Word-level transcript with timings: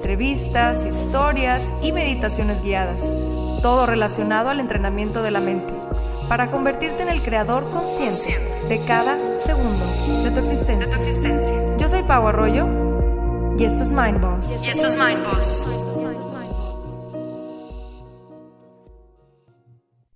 entrevistas, 0.00 0.86
historias 0.86 1.70
y 1.82 1.92
meditaciones 1.92 2.62
guiadas, 2.62 3.02
todo 3.60 3.84
relacionado 3.84 4.48
al 4.48 4.58
entrenamiento 4.58 5.22
de 5.22 5.30
la 5.30 5.40
mente, 5.40 5.74
para 6.26 6.50
convertirte 6.50 7.02
en 7.02 7.10
el 7.10 7.22
creador 7.22 7.70
consciente 7.70 8.34
de 8.70 8.82
cada 8.86 9.36
segundo 9.36 9.84
de 10.24 10.30
tu 10.30 10.40
existencia. 10.40 10.86
De 10.86 10.90
tu 10.90 10.96
existencia. 10.96 11.76
Yo 11.76 11.86
soy 11.86 12.02
Pau 12.04 12.26
Arroyo 12.26 12.66
y 13.58 13.64
esto 13.64 13.82
es 13.82 13.92
Mind 13.92 14.22
Boss. 14.22 14.64
Y 14.64 14.70
esto 14.70 14.86
es 14.86 14.96
Mind 14.96 15.22
Boss. 15.22 15.68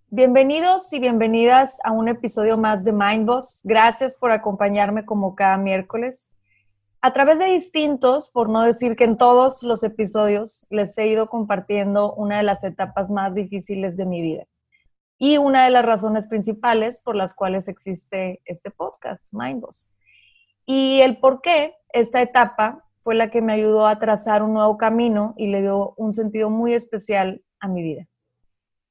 Bienvenidos 0.08 0.90
y 0.94 0.98
bienvenidas 0.98 1.78
a 1.84 1.92
un 1.92 2.08
episodio 2.08 2.56
más 2.56 2.84
de 2.84 2.92
Mind 2.94 3.26
Boss. 3.26 3.60
Gracias 3.64 4.16
por 4.16 4.32
acompañarme 4.32 5.04
como 5.04 5.34
cada 5.34 5.58
miércoles 5.58 6.30
a 7.04 7.12
través 7.12 7.38
de 7.38 7.44
distintos, 7.44 8.30
por 8.30 8.48
no 8.48 8.62
decir 8.62 8.96
que 8.96 9.04
en 9.04 9.18
todos 9.18 9.62
los 9.62 9.84
episodios 9.84 10.66
les 10.70 10.96
he 10.96 11.06
ido 11.06 11.26
compartiendo 11.26 12.14
una 12.14 12.38
de 12.38 12.44
las 12.44 12.64
etapas 12.64 13.10
más 13.10 13.34
difíciles 13.34 13.98
de 13.98 14.06
mi 14.06 14.22
vida 14.22 14.46
y 15.18 15.36
una 15.36 15.66
de 15.66 15.70
las 15.70 15.84
razones 15.84 16.28
principales 16.28 17.02
por 17.02 17.14
las 17.14 17.34
cuales 17.34 17.68
existe 17.68 18.40
este 18.46 18.70
podcast, 18.70 19.34
Mindboss. 19.34 19.92
Y 20.64 21.02
el 21.02 21.18
por 21.18 21.42
qué 21.42 21.74
esta 21.92 22.22
etapa 22.22 22.86
fue 23.00 23.14
la 23.14 23.30
que 23.30 23.42
me 23.42 23.52
ayudó 23.52 23.86
a 23.86 23.98
trazar 23.98 24.42
un 24.42 24.54
nuevo 24.54 24.78
camino 24.78 25.34
y 25.36 25.48
le 25.48 25.60
dio 25.60 25.92
un 25.98 26.14
sentido 26.14 26.48
muy 26.48 26.72
especial 26.72 27.44
a 27.60 27.68
mi 27.68 27.82
vida. 27.82 28.08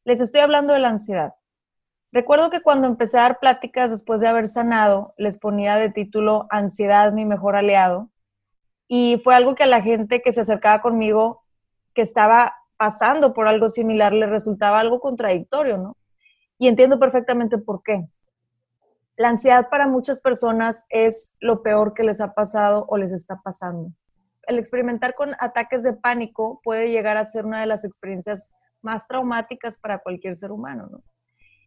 Les 0.05 0.21
estoy 0.21 0.41
hablando 0.41 0.73
de 0.73 0.79
la 0.81 0.89
ansiedad. 0.89 1.33
Recuerdo 2.13 2.51
que 2.51 2.61
cuando 2.61 2.85
empecé 2.85 3.17
a 3.17 3.23
dar 3.23 3.39
pláticas 3.39 3.89
después 3.89 4.21
de 4.21 4.27
haber 4.27 4.47
sanado, 4.47 5.15
les 5.17 5.39
ponía 5.39 5.77
de 5.77 5.89
título 5.89 6.45
Ansiedad, 6.51 7.11
mi 7.11 7.25
mejor 7.25 7.55
aliado. 7.55 8.11
Y 8.87 9.19
fue 9.23 9.33
algo 9.33 9.55
que 9.55 9.63
a 9.63 9.67
la 9.67 9.81
gente 9.81 10.21
que 10.21 10.31
se 10.31 10.41
acercaba 10.41 10.83
conmigo, 10.83 11.41
que 11.95 12.03
estaba 12.03 12.53
pasando 12.77 13.33
por 13.33 13.47
algo 13.47 13.67
similar, 13.67 14.13
le 14.13 14.27
resultaba 14.27 14.79
algo 14.79 14.99
contradictorio, 14.99 15.79
¿no? 15.79 15.97
Y 16.59 16.67
entiendo 16.67 16.99
perfectamente 16.99 17.57
por 17.57 17.81
qué. 17.81 18.07
La 19.17 19.29
ansiedad 19.29 19.69
para 19.71 19.87
muchas 19.87 20.21
personas 20.21 20.85
es 20.91 21.35
lo 21.39 21.63
peor 21.63 21.95
que 21.95 22.03
les 22.03 22.21
ha 22.21 22.35
pasado 22.35 22.85
o 22.89 22.97
les 22.97 23.11
está 23.11 23.41
pasando. 23.43 23.91
El 24.43 24.59
experimentar 24.59 25.15
con 25.15 25.31
ataques 25.39 25.81
de 25.81 25.93
pánico 25.93 26.61
puede 26.63 26.91
llegar 26.91 27.17
a 27.17 27.25
ser 27.25 27.47
una 27.47 27.59
de 27.59 27.65
las 27.65 27.83
experiencias 27.83 28.51
más 28.83 29.07
traumáticas 29.07 29.79
para 29.79 29.97
cualquier 29.97 30.35
ser 30.35 30.51
humano, 30.51 30.89
¿no? 30.91 31.01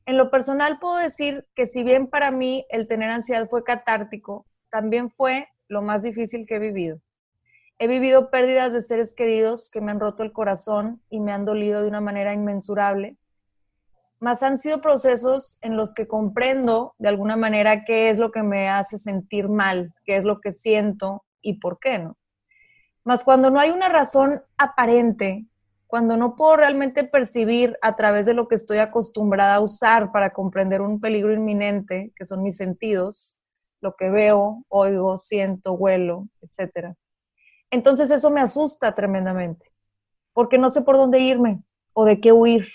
En 0.06 0.16
lo 0.16 0.30
personal 0.30 0.78
puedo 0.78 0.96
decir 0.96 1.48
que 1.56 1.66
si 1.66 1.82
bien 1.82 2.06
para 2.06 2.30
mí 2.30 2.64
el 2.70 2.86
tener 2.86 3.10
ansiedad 3.10 3.48
fue 3.48 3.64
catártico, 3.64 4.46
también 4.70 5.10
fue 5.10 5.48
lo 5.66 5.82
más 5.82 6.04
difícil 6.04 6.46
que 6.46 6.56
he 6.56 6.60
vivido. 6.60 7.00
He 7.78 7.88
vivido 7.88 8.30
pérdidas 8.30 8.72
de 8.72 8.82
seres 8.82 9.14
queridos 9.16 9.68
que 9.68 9.80
me 9.80 9.90
han 9.90 9.98
roto 9.98 10.22
el 10.22 10.32
corazón 10.32 11.02
y 11.10 11.18
me 11.18 11.32
han 11.32 11.44
dolido 11.44 11.82
de 11.82 11.88
una 11.88 12.00
manera 12.00 12.32
inmensurable. 12.32 13.16
Más 14.20 14.44
han 14.44 14.58
sido 14.58 14.80
procesos 14.80 15.58
en 15.60 15.76
los 15.76 15.92
que 15.92 16.06
comprendo 16.06 16.94
de 16.98 17.08
alguna 17.08 17.36
manera 17.36 17.84
qué 17.84 18.08
es 18.08 18.18
lo 18.18 18.30
que 18.30 18.44
me 18.44 18.68
hace 18.68 18.98
sentir 18.98 19.48
mal, 19.48 19.92
qué 20.04 20.16
es 20.16 20.24
lo 20.24 20.40
que 20.40 20.52
siento 20.52 21.24
y 21.42 21.58
por 21.58 21.80
qué 21.80 21.98
no. 21.98 22.16
Más 23.02 23.24
cuando 23.24 23.50
no 23.50 23.58
hay 23.58 23.70
una 23.70 23.88
razón 23.88 24.40
aparente 24.56 25.46
cuando 25.96 26.18
no 26.18 26.36
puedo 26.36 26.58
realmente 26.58 27.04
percibir 27.04 27.78
a 27.80 27.96
través 27.96 28.26
de 28.26 28.34
lo 28.34 28.48
que 28.48 28.54
estoy 28.54 28.76
acostumbrada 28.76 29.54
a 29.54 29.60
usar 29.60 30.12
para 30.12 30.28
comprender 30.28 30.82
un 30.82 31.00
peligro 31.00 31.32
inminente, 31.32 32.12
que 32.14 32.26
son 32.26 32.42
mis 32.42 32.58
sentidos, 32.58 33.40
lo 33.80 33.96
que 33.96 34.10
veo, 34.10 34.62
oigo, 34.68 35.16
siento, 35.16 35.72
huelo, 35.72 36.28
etc. 36.42 36.94
Entonces 37.70 38.10
eso 38.10 38.30
me 38.30 38.42
asusta 38.42 38.94
tremendamente, 38.94 39.72
porque 40.34 40.58
no 40.58 40.68
sé 40.68 40.82
por 40.82 40.98
dónde 40.98 41.20
irme 41.20 41.62
o 41.94 42.04
de 42.04 42.20
qué 42.20 42.30
huir. 42.30 42.68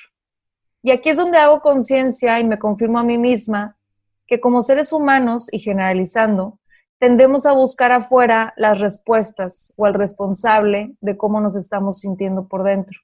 Y 0.81 0.89
aquí 0.89 1.09
es 1.09 1.17
donde 1.17 1.37
hago 1.37 1.61
conciencia 1.61 2.39
y 2.39 2.43
me 2.43 2.57
confirmo 2.57 2.97
a 2.97 3.03
mí 3.03 3.19
misma 3.19 3.77
que 4.25 4.41
como 4.41 4.63
seres 4.63 4.91
humanos 4.91 5.47
y 5.51 5.59
generalizando, 5.59 6.57
tendemos 6.97 7.45
a 7.45 7.51
buscar 7.51 7.91
afuera 7.91 8.55
las 8.57 8.79
respuestas 8.79 9.75
o 9.77 9.85
al 9.85 9.93
responsable 9.93 10.95
de 11.01 11.17
cómo 11.17 11.39
nos 11.39 11.55
estamos 11.55 11.99
sintiendo 11.99 12.47
por 12.47 12.63
dentro. 12.63 12.99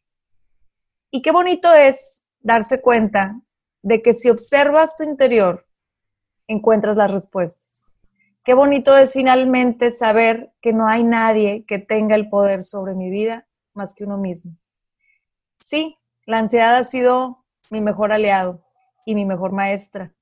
Y 1.12 1.22
qué 1.22 1.32
bonito 1.32 1.74
es 1.74 2.26
darse 2.40 2.82
cuenta 2.82 3.40
de 3.82 4.02
que 4.02 4.14
si 4.14 4.30
observas 4.30 4.98
tu 4.98 5.04
interior, 5.04 5.66
encuentras 6.48 6.98
las 6.98 7.12
respuestas. 7.12 7.96
Qué 8.44 8.54
bonito 8.54 8.98
es 8.98 9.14
finalmente 9.14 9.92
saber 9.92 10.54
que 10.62 10.74
no 10.74 10.88
hay 10.88 11.04
nadie 11.04 11.66
que 11.66 11.80
tenga 11.80 12.16
el 12.16 12.30
poder 12.30 12.64
sobre 12.64 12.94
mi 12.94 13.10
vida 13.10 13.48
más 13.74 13.96
que 13.96 14.06
uno 14.06 14.18
mismo. 14.18 14.58
Sí, 15.60 15.98
la 16.26 16.40
ansiedad 16.40 16.76
ha 16.78 16.84
sido 16.84 17.44
mi 17.70 17.82
mejor 17.82 18.12
aliado 18.12 18.64
y 19.06 19.16
mi 19.16 19.26
mejor 19.26 19.52
maestra. 19.52 20.14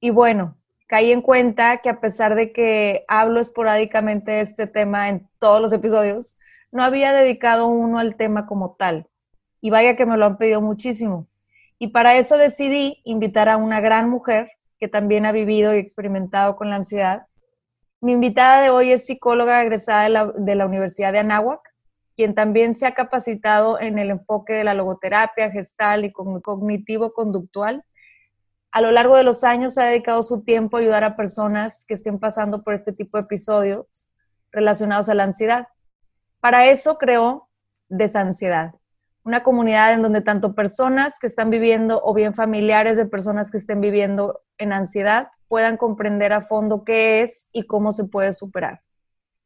Y 0.00 0.10
bueno, 0.10 0.56
caí 0.86 1.12
en 1.12 1.22
cuenta 1.22 1.78
que 1.78 1.90
a 1.90 2.00
pesar 2.00 2.34
de 2.34 2.52
que 2.52 3.04
hablo 3.06 3.40
esporádicamente 3.40 4.32
de 4.32 4.40
este 4.40 4.66
tema 4.66 5.08
en 5.08 5.28
todos 5.38 5.60
los 5.60 5.72
episodios, 5.72 6.38
no 6.72 6.82
había 6.82 7.12
dedicado 7.12 7.66
uno 7.66 7.98
al 7.98 8.16
tema 8.16 8.46
como 8.46 8.74
tal. 8.74 9.08
Y 9.60 9.70
vaya 9.70 9.96
que 9.96 10.06
me 10.06 10.16
lo 10.16 10.26
han 10.26 10.38
pedido 10.38 10.60
muchísimo. 10.60 11.26
Y 11.78 11.88
para 11.88 12.16
eso 12.16 12.36
decidí 12.36 13.00
invitar 13.04 13.48
a 13.48 13.56
una 13.56 13.80
gran 13.80 14.08
mujer 14.08 14.50
que 14.78 14.88
también 14.88 15.26
ha 15.26 15.32
vivido 15.32 15.74
y 15.74 15.78
experimentado 15.78 16.56
con 16.56 16.70
la 16.70 16.76
ansiedad. 16.76 17.26
Mi 18.00 18.12
invitada 18.12 18.62
de 18.62 18.70
hoy 18.70 18.92
es 18.92 19.06
psicóloga 19.06 19.62
egresada 19.62 20.04
de 20.04 20.08
la, 20.10 20.26
de 20.26 20.54
la 20.54 20.66
Universidad 20.66 21.12
de 21.12 21.18
Anáhuac, 21.18 21.60
quien 22.16 22.34
también 22.34 22.74
se 22.74 22.86
ha 22.86 22.92
capacitado 22.92 23.80
en 23.80 23.98
el 23.98 24.10
enfoque 24.10 24.54
de 24.54 24.64
la 24.64 24.74
logoterapia 24.74 25.50
gestal 25.50 26.04
y 26.04 26.12
cognitivo-conductual 26.12 27.84
a 28.72 28.80
lo 28.80 28.92
largo 28.92 29.16
de 29.16 29.24
los 29.24 29.42
años 29.42 29.78
ha 29.78 29.84
dedicado 29.84 30.22
su 30.22 30.42
tiempo 30.42 30.76
a 30.76 30.80
ayudar 30.80 31.02
a 31.02 31.16
personas 31.16 31.84
que 31.86 31.94
estén 31.94 32.18
pasando 32.18 32.62
por 32.62 32.74
este 32.74 32.92
tipo 32.92 33.18
de 33.18 33.24
episodios 33.24 34.12
relacionados 34.52 35.08
a 35.08 35.14
la 35.14 35.24
ansiedad. 35.24 35.68
Para 36.40 36.66
eso 36.66 36.96
creó 36.96 37.48
Desansiedad, 37.88 38.74
una 39.24 39.42
comunidad 39.42 39.92
en 39.92 40.02
donde 40.02 40.22
tanto 40.22 40.54
personas 40.54 41.18
que 41.20 41.26
están 41.26 41.50
viviendo 41.50 42.00
o 42.02 42.14
bien 42.14 42.34
familiares 42.34 42.96
de 42.96 43.06
personas 43.06 43.50
que 43.50 43.58
estén 43.58 43.80
viviendo 43.80 44.40
en 44.58 44.72
ansiedad 44.72 45.28
puedan 45.48 45.76
comprender 45.76 46.32
a 46.32 46.42
fondo 46.42 46.84
qué 46.84 47.22
es 47.22 47.50
y 47.52 47.64
cómo 47.64 47.92
se 47.92 48.04
puede 48.04 48.32
superar. 48.32 48.82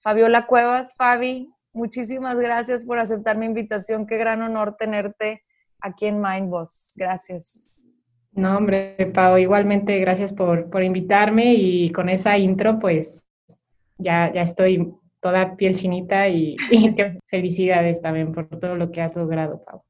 Fabiola 0.01 0.47
Cuevas, 0.47 0.95
Fabi, 0.97 1.51
muchísimas 1.73 2.37
gracias 2.37 2.85
por 2.85 2.99
aceptar 2.99 3.37
mi 3.37 3.47
invitación. 3.47 4.07
Qué 4.07 4.19
gran 4.19 4.43
honor 4.43 4.77
tenerte 4.77 5.43
aquí 5.81 6.07
en 6.07 6.21
Mindboss. 6.21 6.93
Gracias. 6.95 7.75
No, 8.33 8.57
hombre, 8.57 8.97
Pau, 9.15 9.39
igualmente 9.39 9.99
gracias 10.01 10.33
por, 10.33 10.69
por 10.69 10.83
invitarme 10.83 11.55
y 11.55 11.91
con 11.93 12.09
esa 12.09 12.37
intro, 12.37 12.79
pues 12.79 13.27
ya, 13.97 14.33
ya 14.33 14.43
estoy 14.43 14.95
toda 15.25 15.57
piel 15.57 15.75
chinita 15.75 16.29
y, 16.29 16.55
felicidades 17.31 18.03
también 18.03 18.35
por 18.35 18.47
todo 18.47 18.77
lo 18.77 18.93
que 18.93 19.01
has 19.01 19.17
logrado, 19.17 19.65
Pau. 19.65 19.83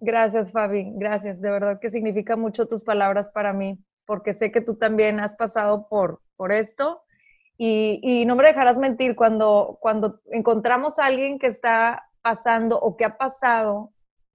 Gracias, 0.00 0.50
Fabi, 0.50 0.90
gracias. 0.96 1.40
De 1.40 1.48
verdad 1.48 1.78
que 1.80 1.90
significa 1.90 2.34
mucho 2.34 2.66
tus 2.66 2.82
palabras 2.82 3.30
para 3.30 3.52
mí. 3.52 3.78
porque 4.04 4.34
sé 4.34 4.50
que 4.50 4.60
tú 4.60 4.74
también 4.74 5.20
has 5.20 5.36
pasado 5.36 5.86
por, 5.88 6.20
por 6.36 6.50
esto. 6.52 7.02
Y, 7.56 8.00
y, 8.02 8.26
no 8.26 8.34
me 8.34 8.44
dejarás 8.44 8.76
mentir, 8.78 9.14
cuando, 9.14 9.78
cuando 9.80 10.20
encontramos 10.32 10.98
a 10.98 11.06
alguien 11.06 11.38
que 11.38 11.46
está 11.46 12.10
pasando 12.20 12.76
o 12.76 12.96
que 12.96 13.04
ha 13.04 13.16
pasado 13.16 13.92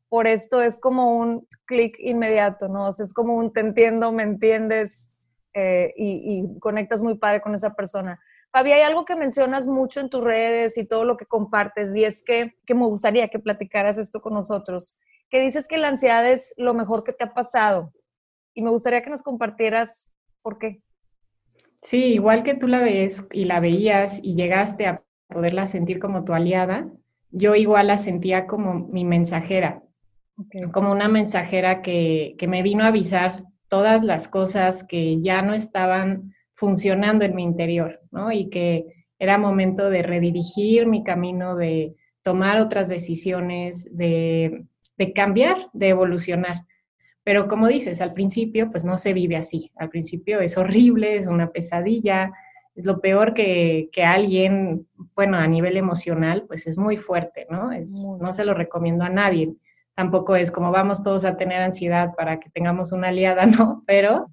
por 0.08 0.26
esto, 0.26 0.62
es 0.62 0.80
como 0.80 1.18
un 1.18 1.46
clic 1.66 1.98
inmediato, 2.00 2.70
¿no? 2.70 2.88
O 2.88 2.94
sea, 2.94 3.04
es 3.04 3.14
como 3.14 3.36
un 3.36 3.52
te 3.52 3.60
entiendo, 3.60 4.14
me 4.14 4.24
entiendes 4.24 5.14
eh, 5.54 5.94
y, 5.98 6.40
y, 6.56 6.60
conectas 6.60 7.04
muy 7.04 7.16
padre 7.16 7.42
con 7.42 7.54
esa 7.54 7.76
persona. 7.76 8.20
Fabi, 8.52 8.72
hay 8.72 8.82
algo 8.82 9.06
que 9.06 9.16
mencionas 9.16 9.68
mucho 9.68 10.00
en 10.00 10.10
tus 10.10 10.24
redes 10.24 10.78
y 10.78 10.86
todo 10.86 11.06
lo 11.06 11.18
que 11.18 11.26
compartes, 11.26 11.96
y 11.96 12.04
es 12.04 12.24
que, 12.24 12.56
que 12.66 12.74
me 12.74 12.86
gustaría 12.86 13.28
que 13.28 13.40
platicaras 13.40 13.98
esto 13.98 14.22
con 14.22 14.34
nosotros, 14.34 14.98
que 15.30 15.40
dices 15.40 15.68
que 15.68 15.78
la 15.78 15.90
ansiedad 15.90 16.28
es 16.28 16.56
lo 16.58 16.74
mejor 16.74 17.04
que 17.04 17.14
te 17.14 17.24
ha 17.24 17.34
pasado, 17.34 17.94
y 18.56 18.62
me 18.62 18.72
gustaría 18.72 19.04
que 19.04 19.12
nos 19.12 19.22
compartieras 19.22 20.14
por 20.42 20.58
qué. 20.58 20.82
Sí, 21.82 22.06
igual 22.14 22.44
que 22.44 22.56
tú 22.56 22.68
la 22.68 22.80
ves 22.80 23.24
y 23.32 23.46
la 23.46 23.60
veías 23.60 24.20
y 24.24 24.36
llegaste 24.36 24.88
a 24.88 25.04
poderla 25.28 25.66
sentir 25.66 26.00
como 26.00 26.26
tu 26.26 26.34
aliada, 26.34 26.92
yo 27.32 27.56
igual 27.56 27.88
la 27.88 27.98
sentía 27.98 28.48
como 28.48 28.74
mi 28.74 29.06
mensajera, 29.06 29.84
como 30.74 30.92
una 30.92 31.08
mensajera 31.08 31.84
que, 31.84 32.36
que 32.40 32.48
me 32.48 32.64
vino 32.64 32.84
a 32.84 32.88
avisar 32.88 33.44
todas 33.68 34.04
las 34.04 34.28
cosas 34.28 34.84
que 34.84 35.22
ya 35.22 35.44
no 35.44 35.54
estaban 35.54 36.34
funcionando 36.60 37.24
en 37.24 37.36
mi 37.36 37.44
interior, 37.44 38.02
¿no? 38.12 38.34
Y 38.34 38.50
que 38.50 39.06
era 39.18 39.38
momento 39.38 39.90
de 39.90 40.04
redirigir 40.04 40.88
mi 40.88 41.06
camino, 41.06 41.56
de 41.56 41.96
tomar 42.22 42.60
otras 42.60 42.90
decisiones, 42.90 43.88
de, 43.96 44.66
de 44.98 45.14
cambiar, 45.14 45.70
de 45.72 45.88
evolucionar. 45.88 46.66
Pero 47.24 47.48
como 47.48 47.70
dices, 47.70 48.02
al 48.02 48.14
principio 48.14 48.72
pues 48.72 48.84
no 48.84 48.98
se 48.98 49.14
vive 49.14 49.38
así. 49.38 49.72
Al 49.78 49.90
principio 49.90 50.42
es 50.42 50.58
horrible, 50.58 51.16
es 51.16 51.28
una 51.28 51.50
pesadilla, 51.50 52.34
es 52.76 52.84
lo 52.84 53.00
peor 53.00 53.34
que, 53.34 53.90
que 53.94 54.04
alguien, 54.04 54.86
bueno, 55.16 55.38
a 55.38 55.48
nivel 55.48 55.78
emocional, 55.78 56.44
pues 56.46 56.68
es 56.68 56.78
muy 56.78 56.98
fuerte, 56.98 57.48
¿no? 57.50 57.72
Es, 57.72 57.90
no 58.20 58.34
se 58.34 58.44
lo 58.44 58.54
recomiendo 58.54 59.06
a 59.06 59.10
nadie. 59.10 59.54
Tampoco 59.96 60.36
es 60.36 60.52
como 60.52 60.72
vamos 60.72 61.04
todos 61.04 61.24
a 61.24 61.38
tener 61.38 61.62
ansiedad 61.62 62.14
para 62.18 62.42
que 62.42 62.50
tengamos 62.50 62.92
una 62.92 63.08
aliada, 63.08 63.46
¿no? 63.46 63.82
Pero 63.88 64.30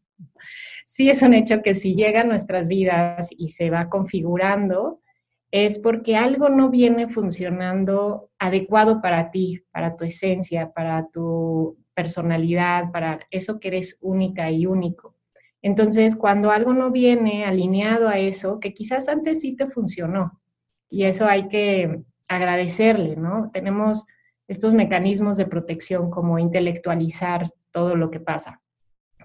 sí 0.97 1.11
es 1.11 1.21
un 1.21 1.35
hecho 1.35 1.61
que 1.61 1.75
si 1.75 1.95
llega 1.95 2.23
a 2.23 2.25
nuestras 2.25 2.69
vidas 2.69 3.29
y 3.37 3.49
se 3.49 3.69
va 3.69 3.91
configurando, 3.91 5.03
es 5.51 5.79
porque 5.79 6.17
algo 6.17 6.49
no 6.49 6.71
viene 6.71 7.07
funcionando 7.07 8.31
adecuado 8.39 9.03
para 9.03 9.31
ti, 9.31 9.63
para 9.73 9.95
tu 9.95 10.05
esencia, 10.05 10.73
para 10.73 11.07
tu 11.13 11.77
personalidad, 11.93 12.93
para 12.93 13.21
eso 13.31 13.61
que 13.61 13.69
eres 13.69 13.99
única 14.01 14.51
y 14.51 14.65
único. 14.65 15.15
Entonces, 15.61 16.17
cuando 16.17 16.51
algo 16.51 16.73
no 16.73 16.91
viene 16.91 17.45
alineado 17.45 18.09
a 18.09 18.17
eso, 18.17 18.59
que 18.59 18.73
quizás 18.73 19.11
antes 19.11 19.43
sí 19.43 19.55
te 19.55 19.67
funcionó, 19.67 20.41
y 20.89 21.05
eso 21.05 21.27
hay 21.27 21.47
que 21.49 22.05
agradecerle, 22.27 23.17
¿no? 23.17 23.51
Tenemos 23.53 24.07
estos 24.49 24.73
mecanismos 24.73 25.37
de 25.37 25.45
protección 25.45 26.09
como 26.09 26.39
intelectualizar 26.39 27.53
todo 27.71 27.97
lo 27.97 28.11
que 28.11 28.21
pasa, 28.21 28.63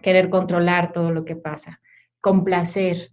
querer 0.02 0.30
controlar 0.30 0.94
todo 0.94 1.12
lo 1.12 1.26
que 1.26 1.36
pasa, 1.36 1.82
complacer, 2.20 3.12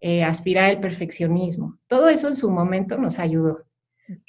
eh, 0.00 0.24
aspirar 0.24 0.70
al 0.70 0.80
perfeccionismo. 0.80 1.78
Todo 1.86 2.08
eso 2.08 2.28
en 2.28 2.36
su 2.36 2.50
momento 2.50 2.96
nos 2.98 3.18
ayudó, 3.18 3.64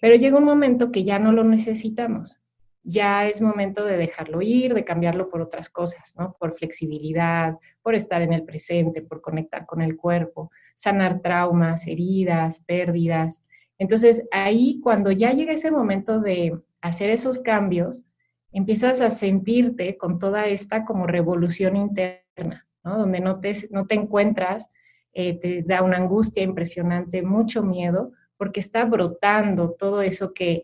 pero 0.01 0.15
llega 0.15 0.37
un 0.37 0.45
momento 0.45 0.91
que 0.91 1.03
ya 1.03 1.19
no 1.19 1.31
lo 1.31 1.43
necesitamos 1.43 2.41
ya 2.83 3.27
es 3.27 3.41
momento 3.41 3.85
de 3.85 3.97
dejarlo 3.97 4.41
ir, 4.41 4.73
de 4.73 4.83
cambiarlo 4.83 5.29
por 5.29 5.41
otras 5.41 5.69
cosas, 5.69 6.15
¿no? 6.17 6.35
Por 6.39 6.53
flexibilidad, 6.55 7.57
por 7.81 7.95
estar 7.95 8.21
en 8.21 8.33
el 8.33 8.43
presente, 8.43 9.01
por 9.01 9.21
conectar 9.21 9.65
con 9.65 9.81
el 9.81 9.95
cuerpo, 9.95 10.51
sanar 10.75 11.21
traumas, 11.21 11.87
heridas, 11.87 12.61
pérdidas. 12.61 13.43
Entonces, 13.77 14.27
ahí 14.31 14.79
cuando 14.81 15.11
ya 15.11 15.31
llega 15.31 15.53
ese 15.53 15.71
momento 15.71 16.19
de 16.19 16.59
hacer 16.81 17.09
esos 17.09 17.39
cambios, 17.39 18.03
empiezas 18.51 19.01
a 19.01 19.11
sentirte 19.11 19.97
con 19.97 20.19
toda 20.19 20.45
esta 20.45 20.85
como 20.85 21.07
revolución 21.07 21.75
interna, 21.75 22.67
¿no? 22.83 22.97
Donde 22.97 23.19
no 23.19 23.39
te, 23.39 23.53
no 23.71 23.87
te 23.87 23.95
encuentras, 23.95 24.69
eh, 25.13 25.39
te 25.39 25.63
da 25.63 25.81
una 25.81 25.97
angustia 25.97 26.43
impresionante, 26.43 27.21
mucho 27.21 27.63
miedo, 27.63 28.11
porque 28.37 28.59
está 28.59 28.85
brotando 28.85 29.71
todo 29.71 30.01
eso 30.01 30.33
que 30.33 30.63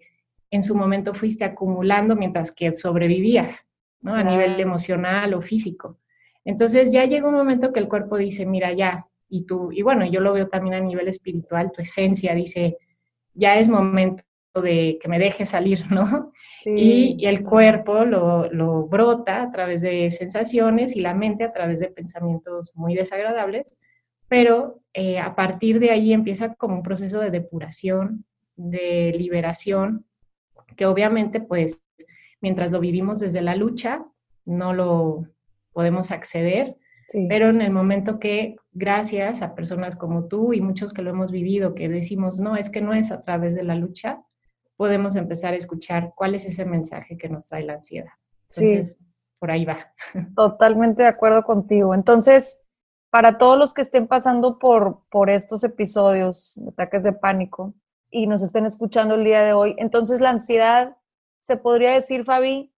en 0.50 0.64
su 0.64 0.76
momento 0.76 1.14
fuiste 1.14 1.44
acumulando 1.44 2.16
mientras 2.16 2.52
que 2.52 2.74
sobrevivías, 2.74 3.66
¿no? 4.02 4.16
A 4.16 4.24
nivel 4.24 4.60
emocional 4.60 5.34
o 5.34 5.42
físico. 5.42 6.00
Entonces 6.46 6.92
ya 6.92 7.06
llega 7.06 7.28
un 7.28 7.36
momento 7.36 7.74
que 7.74 7.80
el 7.80 7.90
cuerpo 7.90 8.18
dice, 8.18 8.46
mira, 8.46 8.72
ya, 8.74 9.06
y 9.30 9.46
tú, 9.46 9.72
y 9.72 9.82
bueno, 9.82 10.06
yo 10.06 10.22
lo 10.22 10.34
veo 10.34 10.48
también 10.48 10.76
a 10.76 10.80
nivel 10.80 11.08
espiritual, 11.10 11.72
tu 11.74 11.82
esencia 11.82 12.34
dice, 12.34 12.78
ya 13.34 13.58
es 13.58 13.68
momento 13.68 14.24
de 14.54 14.98
que 15.02 15.08
me 15.08 15.20
deje 15.20 15.46
salir, 15.46 15.84
¿no? 15.92 16.32
Y, 16.66 17.26
el 17.26 17.44
cuerpo 17.44 18.04
lo, 18.04 18.52
lo, 18.52 18.88
brota 18.88 19.44
a 19.44 19.52
través 19.52 19.82
de 19.82 20.10
sensaciones 20.10 20.96
y 20.96 21.02
la 21.02 21.14
mente 21.14 21.44
a 21.44 21.54
través 21.54 21.80
de 21.80 21.90
pensamientos 21.90 22.72
muy 22.76 22.96
desagradables, 22.96 23.78
pero 24.28 24.82
eh, 24.94 25.20
a 25.20 25.36
partir 25.36 25.80
de 25.80 25.92
ahí 25.92 26.14
empieza 26.14 26.56
como 26.56 26.76
un 26.76 26.84
proceso 26.84 27.20
de 27.20 27.32
depuración, 27.32 28.26
de 28.56 29.14
liberación, 29.18 30.06
que 30.76 30.86
obviamente 30.86 31.40
pues 31.40 31.84
mientras 32.42 32.72
lo 32.72 32.80
vivimos 32.80 33.20
desde 33.20 33.42
la 33.42 33.56
lucha, 33.56 34.06
no 34.46 34.74
lo 34.74 35.24
podemos 35.72 36.12
acceder, 36.12 36.76
pero 37.30 37.50
en 37.50 37.62
el 37.62 37.72
momento 37.72 38.20
que 38.20 38.58
gracias 38.74 39.42
a 39.42 39.56
personas 39.56 39.96
como 39.96 40.28
tú 40.28 40.54
y 40.54 40.60
muchos 40.60 40.94
que 40.94 41.02
lo 41.02 41.12
hemos 41.12 41.32
vivido, 41.32 41.74
que 41.74 41.88
decimos, 41.88 42.40
no, 42.40 42.58
es 42.58 42.70
que 42.70 42.82
no 42.82 42.94
es 42.94 43.12
a 43.12 43.24
través 43.24 43.56
de 43.56 43.64
la 43.64 43.76
lucha, 43.76 44.22
podemos 44.78 45.16
empezar 45.16 45.54
a 45.54 45.58
escuchar 45.58 46.14
cuál 46.16 46.36
es 46.36 46.46
ese 46.46 46.64
mensaje 46.64 47.18
que 47.18 47.28
nos 47.28 47.48
trae 47.48 47.64
la 47.64 47.74
ansiedad. 47.74 48.12
Entonces, 48.56 48.98
por 49.40 49.52
ahí 49.52 49.66
va. 49.66 49.92
Totalmente 50.36 51.04
de 51.04 51.10
acuerdo 51.10 51.44
contigo. 51.44 51.94
Entonces, 51.94 52.62
para 53.10 53.38
todos 53.38 53.58
los 53.58 53.74
que 53.74 53.82
estén 53.82 54.08
pasando 54.08 54.60
por, 54.60 55.04
por 55.10 55.30
estos 55.30 55.64
episodios, 55.64 56.60
ataques 56.68 57.04
de 57.04 57.14
pánico, 57.14 57.74
y 58.10 58.28
nos 58.28 58.42
estén 58.42 58.66
escuchando 58.66 59.16
el 59.16 59.24
día 59.24 59.44
de 59.44 59.54
hoy. 59.54 59.76
Entonces, 59.78 60.22
la 60.22 60.30
ansiedad, 60.30 60.98
se 61.42 61.58
podría 61.58 61.92
decir, 61.92 62.24
Fabi, 62.24 62.74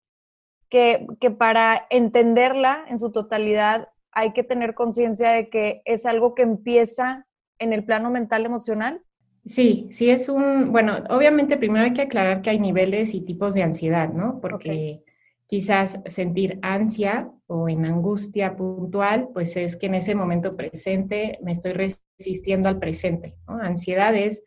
que, 0.68 1.06
que 1.20 1.30
para 1.30 1.86
entenderla 1.90 2.84
en 2.88 2.98
su 2.98 3.10
totalidad 3.12 3.88
hay 4.12 4.32
que 4.32 4.42
tener 4.42 4.74
conciencia 4.74 5.30
de 5.30 5.48
que 5.48 5.82
es 5.84 6.04
algo 6.06 6.34
que 6.34 6.42
empieza 6.42 7.26
en 7.58 7.72
el 7.72 7.84
plano 7.84 8.10
mental 8.10 8.44
emocional. 8.44 9.02
Sí, 9.44 9.88
sí 9.90 10.10
es 10.10 10.28
un, 10.28 10.70
bueno, 10.70 10.98
obviamente 11.08 11.56
primero 11.56 11.84
hay 11.84 11.92
que 11.94 12.02
aclarar 12.02 12.42
que 12.42 12.50
hay 12.50 12.58
niveles 12.58 13.14
y 13.14 13.22
tipos 13.22 13.54
de 13.54 13.62
ansiedad, 13.62 14.12
¿no? 14.12 14.38
Porque 14.40 15.02
quizás 15.46 16.00
sentir 16.06 16.58
ansia 16.62 17.30
o 17.46 17.68
en 17.68 17.84
angustia 17.86 18.54
puntual, 18.56 19.28
pues 19.32 19.56
es 19.56 19.76
que 19.76 19.86
en 19.86 19.94
ese 19.94 20.14
momento 20.14 20.56
presente 20.56 21.38
me 21.42 21.52
estoy 21.52 21.72
resistiendo 21.72 22.68
al 22.68 22.78
presente, 22.78 23.36
¿no? 23.48 23.54
Ansiedad 23.58 24.14
es 24.14 24.42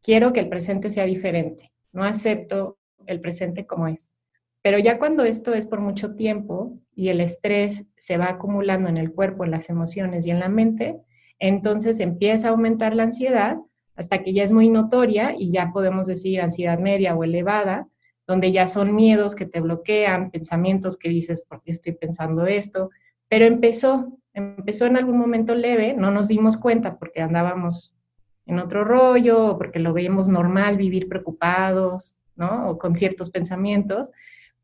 quiero 0.00 0.32
que 0.32 0.40
el 0.40 0.48
presente 0.48 0.90
sea 0.90 1.04
diferente, 1.06 1.72
no 1.92 2.04
acepto 2.04 2.78
el 3.06 3.20
presente 3.20 3.66
como 3.66 3.88
es. 3.88 4.10
Pero 4.62 4.78
ya 4.78 4.98
cuando 4.98 5.24
esto 5.24 5.54
es 5.54 5.66
por 5.66 5.80
mucho 5.80 6.14
tiempo 6.14 6.78
y 6.94 7.08
el 7.08 7.20
estrés 7.20 7.84
se 7.96 8.16
va 8.16 8.26
acumulando 8.30 8.88
en 8.88 8.96
el 8.96 9.12
cuerpo, 9.12 9.44
en 9.44 9.50
las 9.50 9.70
emociones 9.70 10.26
y 10.26 10.30
en 10.30 10.40
la 10.40 10.48
mente, 10.48 10.98
entonces 11.38 12.00
empieza 12.00 12.48
a 12.48 12.50
aumentar 12.52 12.94
la 12.94 13.04
ansiedad 13.04 13.58
hasta 13.96 14.22
que 14.22 14.32
ya 14.32 14.42
es 14.42 14.52
muy 14.52 14.68
notoria 14.68 15.34
y 15.36 15.50
ya 15.50 15.70
podemos 15.72 16.06
decir 16.06 16.40
ansiedad 16.40 16.78
media 16.78 17.14
o 17.16 17.24
elevada, 17.24 17.88
donde 18.26 18.52
ya 18.52 18.66
son 18.66 18.94
miedos 18.94 19.34
que 19.34 19.46
te 19.46 19.60
bloquean, 19.60 20.30
pensamientos 20.30 20.96
que 20.96 21.08
dices, 21.08 21.42
¿por 21.42 21.62
qué 21.62 21.70
estoy 21.70 21.92
pensando 21.92 22.46
esto? 22.46 22.90
Pero 23.28 23.46
empezó, 23.46 24.18
empezó 24.34 24.86
en 24.86 24.96
algún 24.96 25.18
momento 25.18 25.54
leve, 25.54 25.94
no 25.94 26.10
nos 26.10 26.28
dimos 26.28 26.56
cuenta 26.56 26.98
porque 26.98 27.20
andábamos 27.20 27.94
en 28.44 28.58
otro 28.58 28.84
rollo, 28.84 29.56
porque 29.58 29.78
lo 29.78 29.92
vemos 29.92 30.28
normal 30.28 30.76
vivir 30.76 31.08
preocupados, 31.08 32.16
¿no? 32.36 32.70
O 32.70 32.78
con 32.78 32.94
ciertos 32.94 33.30
pensamientos, 33.30 34.10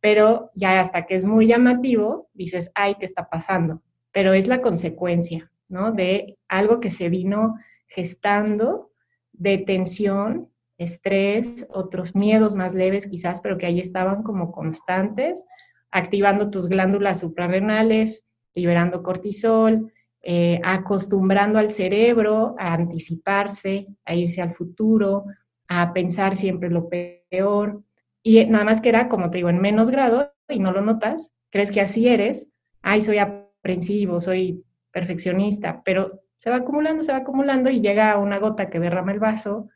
pero 0.00 0.50
ya 0.54 0.80
hasta 0.80 1.06
que 1.06 1.14
es 1.14 1.24
muy 1.24 1.46
llamativo, 1.46 2.28
dices, 2.34 2.70
ay, 2.74 2.96
¿qué 2.98 3.06
está 3.06 3.28
pasando? 3.28 3.82
Pero 4.12 4.32
es 4.34 4.46
la 4.46 4.60
consecuencia, 4.60 5.50
¿no? 5.68 5.92
De 5.92 6.36
algo 6.48 6.80
que 6.80 6.90
se 6.90 7.08
vino 7.08 7.56
gestando 7.86 8.91
de 9.32 9.58
tensión, 9.58 10.48
estrés, 10.78 11.66
otros 11.70 12.14
miedos 12.14 12.54
más 12.54 12.74
leves 12.74 13.06
quizás, 13.06 13.40
pero 13.40 13.58
que 13.58 13.66
ahí 13.66 13.80
estaban 13.80 14.22
como 14.22 14.52
constantes, 14.52 15.44
activando 15.90 16.50
tus 16.50 16.68
glándulas 16.68 17.20
suprarrenales, 17.20 18.24
liberando 18.54 19.02
cortisol, 19.02 19.92
eh, 20.22 20.60
acostumbrando 20.62 21.58
al 21.58 21.70
cerebro 21.70 22.54
a 22.58 22.74
anticiparse, 22.74 23.86
a 24.04 24.14
irse 24.14 24.40
al 24.40 24.54
futuro, 24.54 25.24
a 25.68 25.92
pensar 25.92 26.36
siempre 26.36 26.70
lo 26.70 26.88
peor. 26.88 27.82
Y 28.22 28.44
nada 28.46 28.64
más 28.64 28.80
que 28.80 28.90
era, 28.90 29.08
como 29.08 29.30
te 29.30 29.38
digo, 29.38 29.50
en 29.50 29.60
menos 29.60 29.90
grado 29.90 30.32
y 30.48 30.60
no 30.60 30.72
lo 30.72 30.80
notas, 30.80 31.32
crees 31.50 31.70
que 31.70 31.80
así 31.80 32.08
eres, 32.08 32.48
ay, 32.82 33.02
soy 33.02 33.18
aprensivo, 33.18 34.20
soy 34.20 34.64
perfeccionista, 34.92 35.82
pero 35.84 36.22
se 36.42 36.50
va 36.50 36.56
acumulando, 36.56 37.04
se 37.04 37.12
va 37.12 37.18
acumulando 37.18 37.70
y 37.70 37.80
llega 37.80 38.18
una 38.18 38.40
gota 38.40 38.68
que 38.68 38.80
derrama 38.80 39.12
el 39.12 39.20
vaso, 39.20 39.68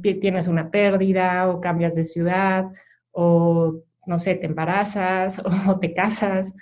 tienes 0.00 0.48
una 0.48 0.70
pérdida 0.70 1.50
o 1.50 1.60
cambias 1.60 1.96
de 1.96 2.04
ciudad 2.04 2.72
o, 3.12 3.82
no 4.06 4.18
sé, 4.18 4.34
te 4.36 4.46
embarazas 4.46 5.42
o 5.68 5.78
te 5.78 5.92
casas. 5.92 6.54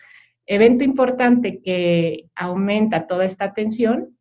Evento 0.46 0.82
importante 0.82 1.62
que 1.62 2.28
aumenta 2.34 3.06
toda 3.06 3.24
esta 3.24 3.54
tensión 3.54 4.18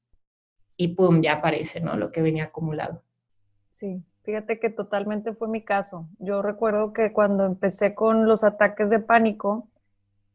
y 0.78 0.90
pum, 0.90 1.24
ya 1.24 1.34
aparece, 1.34 1.80
¿no? 1.80 1.98
Lo 1.98 2.12
que 2.12 2.22
venía 2.22 2.44
acumulado. 2.44 3.02
Sí, 3.72 4.04
fíjate 4.22 4.60
que 4.60 4.70
totalmente 4.70 5.34
fue 5.34 5.48
mi 5.48 5.64
caso. 5.64 6.08
Yo 6.20 6.44
recuerdo 6.44 6.94
que 6.94 7.12
cuando 7.12 7.48
empecé 7.48 7.96
con 7.96 8.28
los 8.28 8.44
ataques 8.44 8.92
de 8.92 9.00
pánico, 9.00 9.70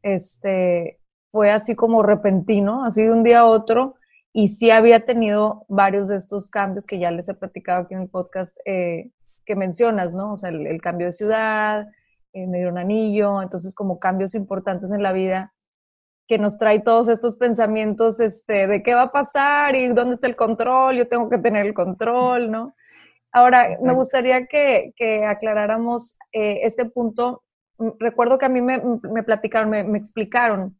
este, 0.01 0.99
fue 1.31 1.49
así 1.49 1.77
como 1.77 2.03
repentino, 2.03 2.83
así 2.83 3.03
de 3.03 3.11
un 3.13 3.23
día 3.23 3.39
a 3.39 3.45
otro, 3.45 3.95
y 4.33 4.49
sí 4.49 4.71
había 4.71 5.01
tenido 5.01 5.65
varios 5.67 6.07
de 6.07 6.15
estos 6.15 6.49
cambios 6.49 6.85
que 6.85 6.99
ya 6.99 7.11
les 7.11 7.29
he 7.29 7.33
platicado 7.35 7.83
aquí 7.83 7.93
en 7.93 8.01
el 8.01 8.09
podcast 8.09 8.57
eh, 8.65 9.11
que 9.45 9.55
mencionas, 9.55 10.13
¿no? 10.13 10.33
O 10.33 10.37
sea, 10.37 10.49
el, 10.49 10.81
cambio 10.81 11.07
de 11.07 11.13
ciudad, 11.13 11.87
eh, 12.33 12.47
me 12.47 12.59
dio 12.59 12.69
un 12.69 12.77
anillo, 12.77 13.41
entonces 13.41 13.75
como 13.75 13.99
cambios 13.99 14.35
importantes 14.35 14.91
en 14.91 15.03
la 15.03 15.11
vida 15.11 15.53
que 16.27 16.37
nos 16.37 16.57
trae 16.57 16.79
todos 16.79 17.09
estos 17.09 17.35
pensamientos 17.35 18.21
este, 18.21 18.65
de 18.65 18.83
qué 18.83 18.93
va 18.93 19.03
a 19.03 19.11
pasar 19.11 19.75
y 19.75 19.89
dónde 19.89 20.15
está 20.15 20.27
el 20.27 20.37
control, 20.37 20.95
yo 20.95 21.09
tengo 21.09 21.29
que 21.29 21.37
tener 21.37 21.65
el 21.65 21.73
control, 21.73 22.49
¿no? 22.49 22.73
Ahora, 23.33 23.77
me 23.81 23.93
gustaría 23.93 24.45
que, 24.45 24.93
que 24.95 25.25
aclaráramos 25.25 26.17
eh, 26.31 26.61
este 26.63 26.85
punto. 26.85 27.43
Mm, 27.77 27.89
recuerdo 27.99 28.37
que 28.37 28.45
a 28.45 28.49
mí 28.49 28.61
me, 28.61 28.81
me 29.03 29.23
platicaron, 29.23 29.69
me, 29.69 29.83
me, 29.83 29.97
explicaron 29.97 30.77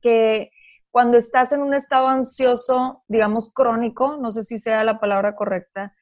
que 0.00 0.50
cuando 0.96 1.18
estás 1.18 1.52
en 1.52 1.60
un 1.60 1.74
estado 1.74 2.08
ansioso, 2.08 3.04
digamos 3.06 3.52
crónico, 3.52 4.16
no 4.16 4.32
sé 4.32 4.44
si 4.44 4.56
sea 4.56 4.82
la 4.82 4.98
palabra 4.98 5.36
correcta, 5.36 5.94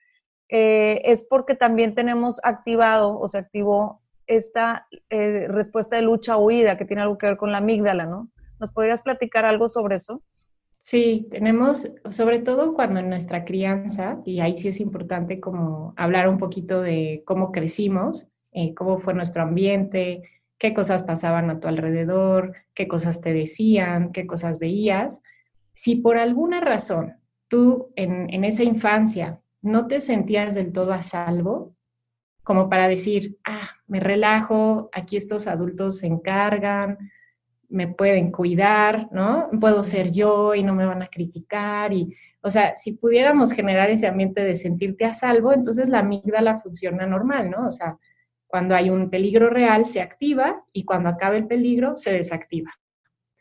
eh, 0.49 1.03
es 1.05 1.27
porque 1.29 1.57
también 1.57 1.97
tenemos 1.97 2.39
activado 2.45 3.19
o 3.19 3.29
se 3.29 3.39
activó 3.39 4.03
esta 4.29 4.87
eh, 5.11 5.49
respuesta 5.49 5.97
de 5.97 6.03
lucha-huida 6.03 6.79
que 6.79 6.85
tiene 6.85 7.03
algo 7.03 7.19
que 7.19 7.27
ver 7.27 7.37
con 7.37 7.51
la 7.51 7.59
amígdala, 7.59 8.07
¿no? 8.07 8.31
¿Nos 8.61 8.71
podrías 8.71 9.03
platicar 9.03 9.45
algo 9.45 9.69
sobre 9.69 9.97
eso? 9.97 10.23
Sí, 10.79 11.27
tenemos, 11.29 11.91
sobre 12.11 12.39
todo 12.39 12.73
cuando 12.73 13.01
en 13.01 13.09
nuestra 13.09 13.45
crianza, 13.45 14.21
y 14.25 14.39
ahí 14.39 14.57
sí 14.57 14.69
es 14.69 14.79
importante 14.79 15.41
como 15.41 15.93
hablar 15.97 16.29
un 16.29 16.39
poquito 16.39 16.83
de 16.83 17.25
cómo 17.27 17.51
crecimos, 17.51 18.29
eh, 18.53 18.75
cómo 18.75 19.01
fue 19.01 19.13
nuestro 19.13 19.43
ambiente, 19.43 20.23
qué 20.59 20.75
cosas 20.75 21.03
pasaban 21.03 21.51
a 21.51 21.61
tu 21.61 21.69
alrededor, 21.69 22.55
qué 22.75 22.89
cosas 22.89 23.21
te 23.21 23.33
decían, 23.33 24.13
qué 24.13 24.27
cosas 24.27 24.59
veías. 24.59 25.21
Si 25.73 25.97
por 25.97 26.19
alguna 26.19 26.61
razón 26.61 27.15
tú 27.49 27.93
en, 27.97 28.33
en 28.33 28.45
esa 28.45 28.63
infancia 28.63 29.41
no 29.63 29.87
te 29.87 30.01
sentías 30.01 30.55
del 30.55 30.73
todo 30.73 30.93
a 30.93 31.03
salvo, 31.03 31.75
como 32.45 32.69
para 32.69 32.89
decir, 32.89 33.39
ah, 33.45 33.71
me 33.87 34.01
relajo, 34.01 34.91
aquí 34.93 35.17
estos 35.17 35.47
adultos 35.47 35.99
se 35.99 36.07
encargan, 36.07 36.99
me 37.71 37.89
pueden 37.89 38.31
cuidar, 38.31 39.09
¿no? 39.11 39.49
Puedo 39.61 39.83
ser 39.83 40.13
yo 40.13 40.55
y 40.55 40.63
no 40.63 40.75
me 40.75 40.87
van 40.87 41.03
a 41.03 41.09
criticar 41.09 41.93
y, 41.93 42.15
o 42.43 42.51
sea, 42.51 42.77
si 42.77 42.93
pudiéramos 42.93 43.53
generar 43.53 43.91
ese 43.91 44.07
ambiente 44.07 44.45
de 44.45 44.55
sentirte 44.55 45.07
a 45.07 45.15
salvo, 45.15 45.53
entonces 45.53 45.89
la 45.89 46.01
amígdala 46.01 46.61
funciona 46.61 47.07
normal, 47.07 47.51
¿no? 47.51 47.67
O 47.67 47.71
sea, 47.71 47.99
cuando 48.47 48.75
hay 48.75 48.91
un 48.91 49.11
peligro 49.11 49.51
real 49.51 49.87
se 49.87 50.01
activa 50.01 50.65
y 50.73 50.85
cuando 50.85 51.09
acaba 51.09 51.37
el 51.37 51.47
peligro 51.47 51.97
se 51.97 52.13
desactiva. 52.13 52.71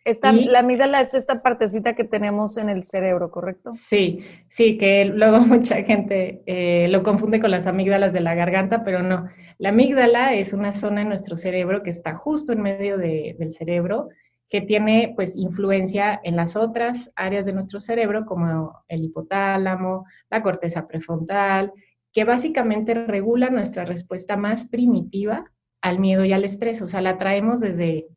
Esta, 0.05 0.33
la 0.33 0.59
amígdala 0.59 0.99
es 0.99 1.13
esta 1.13 1.41
partecita 1.41 1.95
que 1.95 2.03
tenemos 2.03 2.57
en 2.57 2.67
el 2.67 2.83
cerebro, 2.83 3.31
¿correcto? 3.31 3.71
Sí, 3.71 4.19
sí, 4.49 4.77
que 4.77 5.05
luego 5.05 5.39
mucha 5.39 5.83
gente 5.83 6.41
eh, 6.45 6.87
lo 6.89 7.03
confunde 7.03 7.39
con 7.39 7.51
las 7.51 7.67
amígdalas 7.67 8.11
de 8.11 8.19
la 8.19 8.35
garganta, 8.35 8.83
pero 8.83 9.01
no. 9.01 9.29
La 9.59 9.69
amígdala 9.69 10.33
es 10.33 10.51
una 10.51 10.73
zona 10.73 11.03
en 11.03 11.07
nuestro 11.07 11.37
cerebro 11.37 11.83
que 11.83 11.89
está 11.89 12.15
justo 12.15 12.51
en 12.51 12.61
medio 12.61 12.97
del 12.97 13.51
cerebro 13.51 14.09
que 14.53 14.61
tiene 14.61 15.13
pues 15.15 15.35
influencia 15.35 16.21
en 16.23 16.35
las 16.35 16.55
otras 16.55 17.11
áreas 17.15 17.47
de 17.47 17.53
nuestro 17.53 17.79
cerebro 17.79 18.23
como 18.23 18.83
el 18.87 19.03
hipotálamo, 19.03 20.05
la 20.29 20.43
corteza 20.43 20.87
prefrontal, 20.87 21.73
que 22.13 22.23
básicamente 22.23 22.93
regula 22.93 23.49
nuestra 23.49 23.85
respuesta 23.85 24.37
más 24.37 24.65
primitiva 24.65 25.51
al 25.81 25.99
miedo 25.99 26.23
y 26.23 26.31
al 26.31 26.45
estrés, 26.45 26.81
o 26.81 26.87
sea, 26.87 27.01
la 27.01 27.17
traemos 27.17 27.59
desde, 27.59 28.07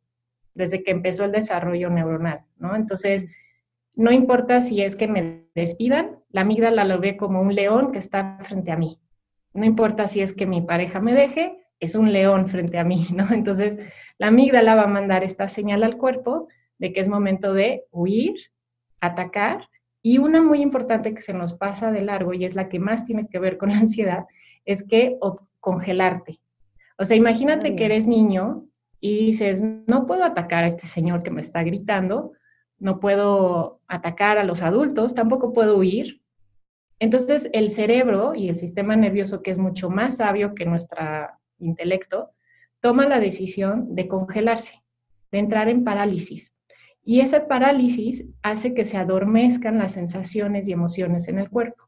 desde 0.53 0.83
que 0.83 0.91
empezó 0.91 1.25
el 1.25 1.31
desarrollo 1.31 1.89
neuronal, 1.89 2.45
¿no? 2.57 2.75
Entonces, 2.75 3.27
no 3.95 4.11
importa 4.11 4.61
si 4.61 4.81
es 4.81 4.95
que 4.95 5.07
me 5.07 5.47
despidan, 5.55 6.19
la 6.29 6.41
amígdala 6.41 6.85
lo 6.85 6.99
ve 6.99 7.17
como 7.17 7.41
un 7.41 7.55
león 7.55 7.91
que 7.91 7.97
está 7.97 8.37
frente 8.43 8.71
a 8.71 8.77
mí. 8.77 8.99
No 9.53 9.65
importa 9.65 10.07
si 10.07 10.21
es 10.21 10.33
que 10.33 10.45
mi 10.45 10.61
pareja 10.61 10.99
me 10.99 11.13
deje, 11.13 11.57
es 11.79 11.95
un 11.95 12.13
león 12.13 12.47
frente 12.47 12.77
a 12.77 12.83
mí, 12.83 13.07
¿no? 13.13 13.27
Entonces, 13.31 13.79
la 14.19 14.27
amígdala 14.27 14.75
va 14.75 14.83
a 14.83 14.87
mandar 14.87 15.23
esta 15.23 15.47
señal 15.47 15.83
al 15.83 15.97
cuerpo 15.97 16.47
de 16.77 16.93
que 16.93 16.99
es 16.99 17.07
momento 17.07 17.53
de 17.53 17.85
huir, 17.91 18.35
atacar, 19.01 19.67
y 20.07 20.19
una 20.19 20.41
muy 20.41 20.61
importante 20.61 21.13
que 21.13 21.21
se 21.21 21.33
nos 21.33 21.53
pasa 21.53 21.91
de 21.91 22.01
largo 22.01 22.33
y 22.33 22.45
es 22.45 22.55
la 22.55 22.69
que 22.69 22.79
más 22.79 23.03
tiene 23.03 23.27
que 23.27 23.39
ver 23.39 23.57
con 23.57 23.67
la 23.71 23.79
ansiedad, 23.79 24.25
es 24.63 24.83
que 24.83 25.17
congelarte. 25.59 26.39
O 26.97 27.03
sea, 27.03 27.17
imagínate 27.17 27.75
que 27.75 27.83
eres 27.83 28.07
niño 28.07 28.65
y 29.01 29.25
dices, 29.25 29.61
no 29.61 30.07
puedo 30.07 30.23
atacar 30.23 30.63
a 30.63 30.67
este 30.67 30.87
señor 30.87 31.23
que 31.23 31.31
me 31.31 31.41
está 31.41 31.61
gritando, 31.61 32.31
no 32.79 33.01
puedo 33.01 33.81
atacar 33.89 34.37
a 34.37 34.45
los 34.45 34.61
adultos, 34.61 35.13
tampoco 35.13 35.51
puedo 35.51 35.77
huir. 35.77 36.21
Entonces, 36.99 37.49
el 37.51 37.69
cerebro 37.69 38.33
y 38.33 38.47
el 38.47 38.55
sistema 38.55 38.95
nervioso, 38.95 39.41
que 39.41 39.51
es 39.51 39.57
mucho 39.57 39.89
más 39.89 40.17
sabio 40.17 40.55
que 40.55 40.65
nuestro 40.65 41.03
intelecto, 41.59 42.31
toma 42.79 43.07
la 43.07 43.19
decisión 43.19 43.93
de 43.93 44.07
congelarse, 44.07 44.85
de 45.33 45.39
entrar 45.39 45.67
en 45.67 45.83
parálisis. 45.83 46.53
Y 47.09 47.21
esa 47.21 47.47
parálisis 47.47 48.25
hace 48.43 48.73
que 48.73 48.83
se 48.83 48.97
adormezcan 48.97 49.77
las 49.77 49.93
sensaciones 49.93 50.67
y 50.67 50.73
emociones 50.73 51.29
en 51.29 51.39
el 51.39 51.49
cuerpo. 51.49 51.87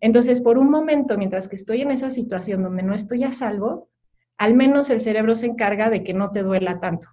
Entonces, 0.00 0.40
por 0.40 0.56
un 0.56 0.70
momento, 0.70 1.18
mientras 1.18 1.46
que 1.46 1.56
estoy 1.56 1.82
en 1.82 1.90
esa 1.90 2.10
situación 2.10 2.62
donde 2.62 2.82
no 2.82 2.94
estoy 2.94 3.24
a 3.24 3.32
salvo, 3.32 3.90
al 4.38 4.54
menos 4.54 4.88
el 4.88 5.02
cerebro 5.02 5.36
se 5.36 5.44
encarga 5.44 5.90
de 5.90 6.04
que 6.04 6.14
no 6.14 6.30
te 6.30 6.42
duela 6.42 6.80
tanto. 6.80 7.08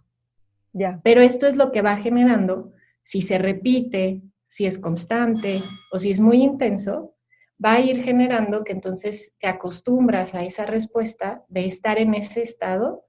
Ya. 0.72 1.02
Pero 1.04 1.22
esto 1.22 1.48
es 1.48 1.58
lo 1.58 1.74
que 1.74 1.82
va 1.82 1.98
generando, 1.98 2.72
si 3.04 3.22
se 3.22 3.40
repite, 3.40 4.22
si 4.46 4.66
es 4.66 4.80
constante 4.80 5.62
o 5.92 6.00
si 6.00 6.12
es 6.12 6.22
muy 6.22 6.44
intenso, 6.44 7.18
va 7.64 7.74
a 7.74 7.82
ir 7.82 8.04
generando 8.04 8.64
que 8.64 8.72
entonces 8.72 9.36
te 9.38 9.48
acostumbras 9.48 10.34
a 10.34 10.46
esa 10.46 10.66
respuesta 10.66 11.44
de 11.50 11.66
estar 11.66 12.00
en 12.00 12.14
ese 12.14 12.42
estado, 12.42 13.05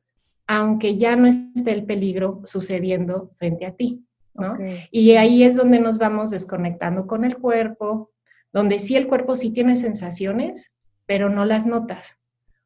aunque 0.47 0.97
ya 0.97 1.17
no 1.17 1.27
esté 1.27 1.73
el 1.73 1.85
peligro 1.85 2.43
sucediendo 2.45 3.33
frente 3.39 3.67
a 3.67 3.75
ti, 3.75 4.05
¿no? 4.35 4.57
Y 4.91 5.13
ahí 5.13 5.43
es 5.43 5.57
donde 5.57 5.81
nos 5.81 5.99
vamos 5.99 6.31
desconectando 6.31 7.07
con 7.07 7.25
el 7.25 7.39
cuerpo, 7.39 8.11
donde 8.53 8.79
sí 8.79 8.97
el 8.97 9.09
cuerpo 9.09 9.35
sí 9.37 9.51
tiene 9.51 9.77
sensaciones, 9.77 10.71
pero 11.07 11.31
no 11.31 11.45
las 11.45 11.67
notas, 11.67 12.19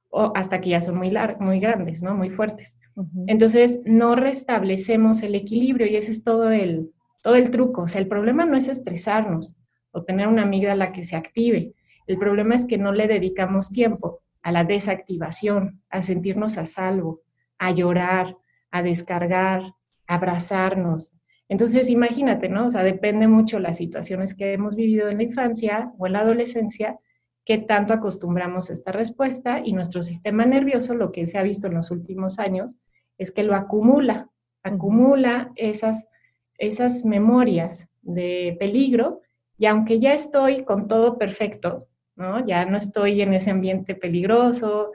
o 0.09 0.33
hasta 0.35 0.61
que 0.61 0.71
ya 0.71 0.81
son 0.81 0.97
muy, 0.97 1.13
muy 1.39 1.61
grandes, 1.61 2.03
¿no? 2.03 2.15
Muy 2.15 2.31
fuertes. 2.31 2.79
Entonces, 3.27 3.81
no 3.85 4.17
restablecemos 4.17 5.23
el 5.23 5.35
equilibrio 5.35 5.87
y 5.87 5.97
ese 5.97 6.11
es 6.11 6.23
todo 6.23 6.51
el, 6.51 6.91
todo 7.23 7.37
el 7.37 7.51
truco. 7.51 7.83
O 7.83 7.89
sea, 7.89 8.01
el 8.01 8.09
problema 8.09 8.45
no 8.45 8.57
es 8.57 8.69
estresarnos, 8.69 9.57
o 9.93 10.03
tener 10.03 10.29
una 10.29 10.43
amígdala 10.43 10.93
que 10.93 11.05
se 11.05 11.17
active. 11.17 11.75
El 12.07 12.19
problema 12.19 12.55
es 12.55 12.65
que 12.65 12.79
no 12.79 12.93
le 12.93 13.09
dedicamos 13.09 13.71
tiempo 13.71 14.21
a 14.43 14.53
la 14.53 14.65
desactivación, 14.65 15.83
a 15.91 16.03
sentirnos 16.03 16.59
a 16.59 16.67
salvo, 16.67 17.23
a 17.61 17.71
llorar, 17.73 18.37
a 18.73 18.83
descargar, 18.83 19.63
a 20.09 20.15
abrazarnos. 20.15 21.13
Entonces, 21.49 21.91
imagínate, 21.91 22.49
¿no? 22.49 22.67
O 22.67 22.71
sea, 22.71 22.83
depende 22.83 23.29
mucho 23.29 23.59
las 23.59 23.77
situaciones 23.77 24.35
que 24.35 24.55
hemos 24.55 24.75
vivido 24.75 25.09
en 25.11 25.19
la 25.19 25.25
infancia 25.25 25.93
o 25.99 26.07
en 26.07 26.15
la 26.15 26.21
adolescencia, 26.21 26.97
qué 27.45 27.59
tanto 27.59 27.93
acostumbramos 27.93 28.71
esta 28.71 28.93
respuesta 28.93 29.61
y 29.63 29.75
nuestro 29.75 30.03
sistema 30.03 30.47
nervioso, 30.47 30.95
lo 30.95 31.13
que 31.13 31.27
se 31.27 31.39
ha 31.39 31.43
visto 31.43 31.67
en 31.67 31.75
los 31.75 31.91
últimos 31.91 32.39
años, 32.39 32.77
es 33.19 33.31
que 33.31 33.43
lo 33.43 33.55
acumula, 33.55 34.31
acumula 34.63 35.53
esas, 35.55 36.09
esas 36.57 37.05
memorias 37.05 37.89
de 38.01 38.57
peligro 38.59 39.21
y 39.59 39.67
aunque 39.67 40.01
ya 40.01 40.15
estoy 40.15 40.65
con 40.65 40.89
todo 40.89 41.19
perfecto, 41.19 41.89
¿no? 42.17 42.47
Ya 42.47 42.65
no 42.65 42.79
estoy 42.79 43.21
en 43.21 43.35
ese 43.35 43.51
ambiente 43.51 43.95
peligroso. 43.95 44.93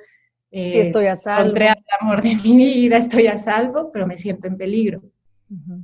Eh, 0.58 0.72
sí, 0.72 0.80
estoy 0.80 1.08
a 1.08 1.18
salvo. 1.18 1.42
Encontré 1.42 1.68
al 1.68 1.84
amor 2.00 2.22
de 2.22 2.34
mi 2.34 2.56
vida, 2.56 2.96
estoy 2.96 3.28
a 3.28 3.38
salvo, 3.38 3.92
pero 3.92 4.08
me 4.08 4.18
siento 4.18 4.48
en 4.48 4.56
peligro. 4.56 5.02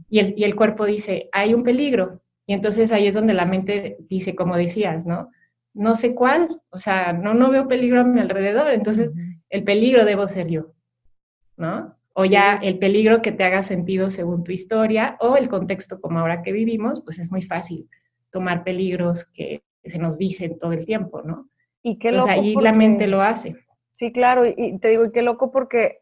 y, 0.10 0.20
el, 0.20 0.34
y 0.38 0.46
el 0.46 0.56
cuerpo 0.56 0.86
dice, 0.86 1.30
hay 1.34 1.54
un 1.54 1.64
peligro. 1.64 2.22
Y 2.46 2.54
entonces 2.54 2.94
ahí 2.94 3.06
es 3.06 3.14
donde 3.14 3.34
la 3.34 3.46
mente 3.46 3.98
dice, 4.10 4.34
como 4.34 4.56
decías, 4.56 5.06
¿no? 5.06 5.30
No 5.74 5.96
sé 5.96 6.16
cuál, 6.16 6.62
o 6.70 6.78
sea, 6.78 7.12
no, 7.12 7.34
no 7.34 7.52
veo 7.52 7.68
peligro 7.68 8.00
a 8.00 8.04
mi 8.06 8.22
alrededor, 8.22 8.72
entonces 8.72 9.14
el 9.50 9.66
peligro 9.66 10.06
debo 10.06 10.26
ser 10.28 10.48
yo, 10.48 10.74
¿no? 11.58 11.98
O 12.14 12.24
ya 12.24 12.56
el 12.56 12.80
peligro 12.80 13.22
que 13.22 13.34
te 13.34 13.44
haga 13.44 13.64
sentido 13.64 14.10
según 14.10 14.46
tu 14.46 14.54
historia 14.54 15.18
o 15.20 15.36
el 15.36 15.50
contexto 15.50 16.00
como 16.00 16.20
ahora 16.20 16.44
que 16.44 16.54
vivimos, 16.54 17.02
pues 17.02 17.20
es 17.20 17.30
muy 17.30 17.42
fácil 17.42 17.90
tomar 18.32 18.64
peligros 18.64 19.26
que 19.26 19.64
se 19.84 20.00
nos 20.00 20.18
dicen 20.18 20.58
todo 20.58 20.72
el 20.72 20.86
tiempo, 20.86 21.24
¿no? 21.24 21.50
Y 21.84 22.00
qué 22.00 22.10
Entonces 22.10 22.32
ahí 22.32 22.56
la 22.56 22.72
mente 22.72 23.08
lo 23.08 23.22
hace. 23.22 23.58
Sí, 23.92 24.12
claro, 24.12 24.46
y 24.46 24.78
te 24.80 24.90
digo, 24.90 25.06
y 25.06 25.12
qué 25.12 25.22
loco 25.22 25.52
porque, 25.52 26.02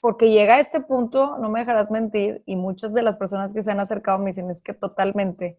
porque 0.00 0.30
llega 0.30 0.56
a 0.56 0.60
este 0.60 0.80
punto, 0.80 1.38
no 1.38 1.48
me 1.48 1.60
dejarás 1.60 1.90
mentir, 1.90 2.42
y 2.46 2.56
muchas 2.56 2.92
de 2.94 3.02
las 3.02 3.16
personas 3.16 3.52
que 3.52 3.62
se 3.62 3.70
han 3.70 3.80
acercado 3.80 4.18
me 4.18 4.30
dicen, 4.30 4.50
es 4.50 4.62
que 4.62 4.74
totalmente, 4.74 5.58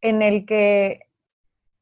en 0.00 0.22
el 0.22 0.46
que 0.46 1.06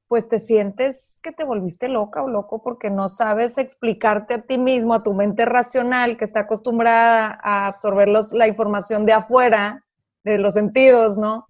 pues 0.06 0.28
te 0.28 0.38
sientes 0.38 1.18
que 1.22 1.32
te 1.32 1.44
volviste 1.44 1.88
loca 1.88 2.22
o 2.22 2.28
loco 2.28 2.62
porque 2.62 2.90
no 2.90 3.08
sabes 3.08 3.58
explicarte 3.58 4.34
a 4.34 4.42
ti 4.42 4.58
mismo, 4.58 4.94
a 4.94 5.02
tu 5.02 5.14
mente 5.14 5.44
racional 5.44 6.16
que 6.16 6.24
está 6.24 6.40
acostumbrada 6.40 7.38
a 7.42 7.66
absorber 7.66 8.08
la 8.08 8.46
información 8.46 9.06
de 9.06 9.12
afuera, 9.12 9.84
de 10.22 10.38
los 10.38 10.54
sentidos, 10.54 11.18
¿no? 11.18 11.48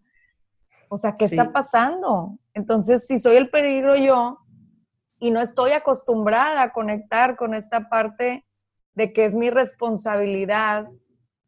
O 0.89 0.97
sea, 0.97 1.17
¿qué 1.17 1.25
está 1.25 1.53
pasando? 1.53 2.39
Entonces, 2.55 3.07
si 3.07 3.19
soy 3.19 3.37
el 3.37 3.51
peligro 3.51 3.97
yo 3.97 4.39
y 5.25 5.31
no 5.31 5.41
estoy 5.41 5.71
acostumbrada 5.73 6.63
a 6.63 6.73
conectar 6.73 7.35
con 7.35 7.55
esta 7.55 7.89
parte 7.89 8.45
de 8.95 9.13
que 9.15 9.25
es 9.25 9.35
mi 9.35 9.49
responsabilidad, 9.49 10.89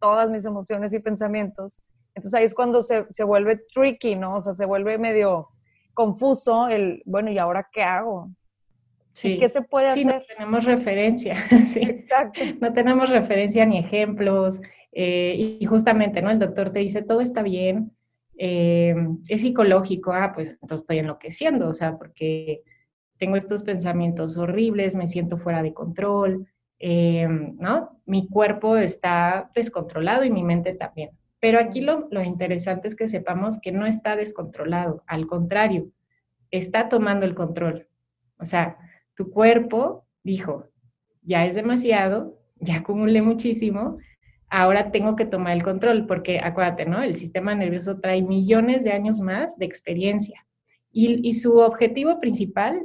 todas 0.00 0.30
mis 0.30 0.47
emociones 0.47 0.95
y 0.95 1.00
pensamientos, 1.00 1.85
entonces 2.14 2.38
ahí 2.38 2.47
es 2.47 2.54
cuando 2.54 2.80
se, 2.80 3.04
se 3.11 3.23
vuelve 3.23 3.61
tricky, 3.75 4.16
¿no? 4.16 4.37
O 4.37 4.40
sea, 4.40 4.54
se 4.54 4.64
vuelve 4.64 4.97
medio 4.97 5.50
confuso 5.92 6.68
el, 6.68 7.02
bueno, 7.04 7.30
¿y 7.30 7.37
ahora 7.37 7.68
qué 7.71 7.83
hago? 7.83 8.30
Sí. 9.12 9.37
¿Qué 9.37 9.50
se 9.50 9.61
puede 9.61 9.88
hacer? 9.88 10.06
no 10.06 10.23
tenemos 10.26 10.64
referencia. 10.64 11.35
Exacto. 11.76 12.40
No 12.62 12.73
tenemos 12.73 13.11
referencia 13.11 13.66
ni 13.66 13.78
ejemplos. 13.78 14.61
Eh, 14.92 15.59
y 15.61 15.64
justamente, 15.66 16.23
¿no? 16.23 16.30
El 16.30 16.38
doctor 16.38 16.73
te 16.73 16.78
dice, 16.78 17.02
todo 17.02 17.21
está 17.21 17.42
bien, 17.42 17.95
eh, 18.38 18.95
es 19.28 19.42
psicológico, 19.42 20.14
ah, 20.14 20.33
pues 20.35 20.59
entonces 20.62 20.80
estoy 20.80 20.99
enloqueciendo, 20.99 21.68
o 21.68 21.75
sea, 21.75 21.99
porque 21.99 22.62
tengo 23.18 23.37
estos 23.37 23.62
pensamientos 23.62 24.37
horribles, 24.37 24.96
me 24.96 25.06
siento 25.06 25.38
fuera 25.38 25.62
de 25.62 25.73
control, 25.73 26.46
eh, 26.78 27.26
¿no? 27.28 28.00
Mi 28.04 28.28
cuerpo 28.28 28.76
está 28.76 29.50
descontrolado 29.54 30.25
y 30.25 30.30
mi 30.30 30.42
mente 30.42 30.75
también. 30.75 31.11
Pero 31.40 31.58
aquí 31.58 31.80
lo, 31.80 32.08
lo 32.11 32.23
interesante 32.23 32.88
es 32.88 32.96
que 32.96 33.08
sepamos 33.08 33.58
que 33.61 33.73
no 33.73 33.87
está 33.87 34.16
descontrolado, 34.16 35.02
al 35.06 35.26
contrario, 35.26 35.90
está 36.50 36.88
tomando 36.88 37.26
el 37.26 37.35
control. 37.35 37.88
O 38.38 38.44
sea, 38.44 38.76
tu 39.14 39.30
cuerpo 39.30 40.06
dijo, 40.23 40.68
ya 41.23 41.44
es 41.44 41.54
demasiado, 41.54 42.38
ya 42.56 42.76
acumulé 42.76 43.23
muchísimo, 43.23 43.99
ahora 44.49 44.90
tengo 44.90 45.16
que 45.16 45.25
tomar 45.25 45.56
el 45.56 45.62
control, 45.62 46.06
porque 46.06 46.40
acuérdate, 46.40 46.87
¿no? 46.87 47.02
El 47.02 47.14
sistema 47.14 47.54
nervioso 47.54 48.00
trae 48.00 48.23
millones 48.23 48.85
de 48.85 48.92
años 48.92 49.20
más 49.20 49.58
de 49.58 49.66
experiencia 49.66 50.46
y, 50.92 51.26
y 51.26 51.35
su 51.35 51.58
objetivo 51.58 52.18
principal 52.18 52.85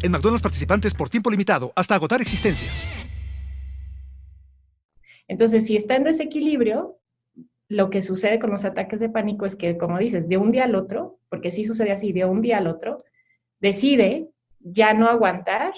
En 0.00 0.12
McDonald's 0.12 0.42
participantes 0.42 0.94
por 0.94 1.08
tiempo 1.10 1.28
limitado 1.30 1.72
hasta 1.74 1.94
agotar 1.96 2.20
existencias. 2.20 2.88
Entonces, 5.26 5.66
si 5.66 5.76
está 5.76 5.96
en 5.96 6.04
desequilibrio, 6.04 6.98
lo 7.68 7.90
que 7.90 8.00
sucede 8.00 8.38
con 8.38 8.50
los 8.50 8.64
ataques 8.64 9.00
de 9.00 9.10
pánico 9.10 9.44
es 9.44 9.56
que, 9.56 9.76
como 9.76 9.98
dices, 9.98 10.28
de 10.28 10.36
un 10.36 10.52
día 10.52 10.64
al 10.64 10.74
otro, 10.74 11.18
porque 11.28 11.50
sí 11.50 11.64
sucede 11.64 11.92
así, 11.92 12.12
de 12.12 12.24
un 12.24 12.40
día 12.40 12.58
al 12.58 12.66
otro, 12.66 12.98
decide 13.60 14.30
ya 14.60 14.94
no 14.94 15.08
aguantar 15.08 15.74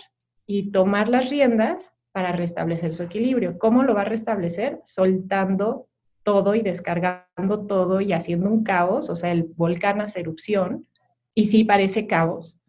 y 0.46 0.70
tomar 0.70 1.08
las 1.08 1.30
riendas 1.30 1.92
para 2.12 2.32
restablecer 2.32 2.94
su 2.94 3.02
equilibrio. 3.02 3.58
¿Cómo 3.58 3.82
lo 3.82 3.94
va 3.94 4.02
a 4.02 4.04
restablecer? 4.04 4.80
Soltando 4.84 5.88
todo 6.22 6.54
y 6.54 6.60
descargando 6.60 7.66
todo 7.66 8.00
y 8.00 8.12
haciendo 8.12 8.50
un 8.50 8.62
caos, 8.62 9.08
o 9.08 9.16
sea, 9.16 9.32
el 9.32 9.44
volcán 9.44 10.00
hace 10.00 10.20
erupción, 10.20 10.86
y 11.34 11.46
sí 11.46 11.64
parece 11.64 12.06
caos, 12.06 12.59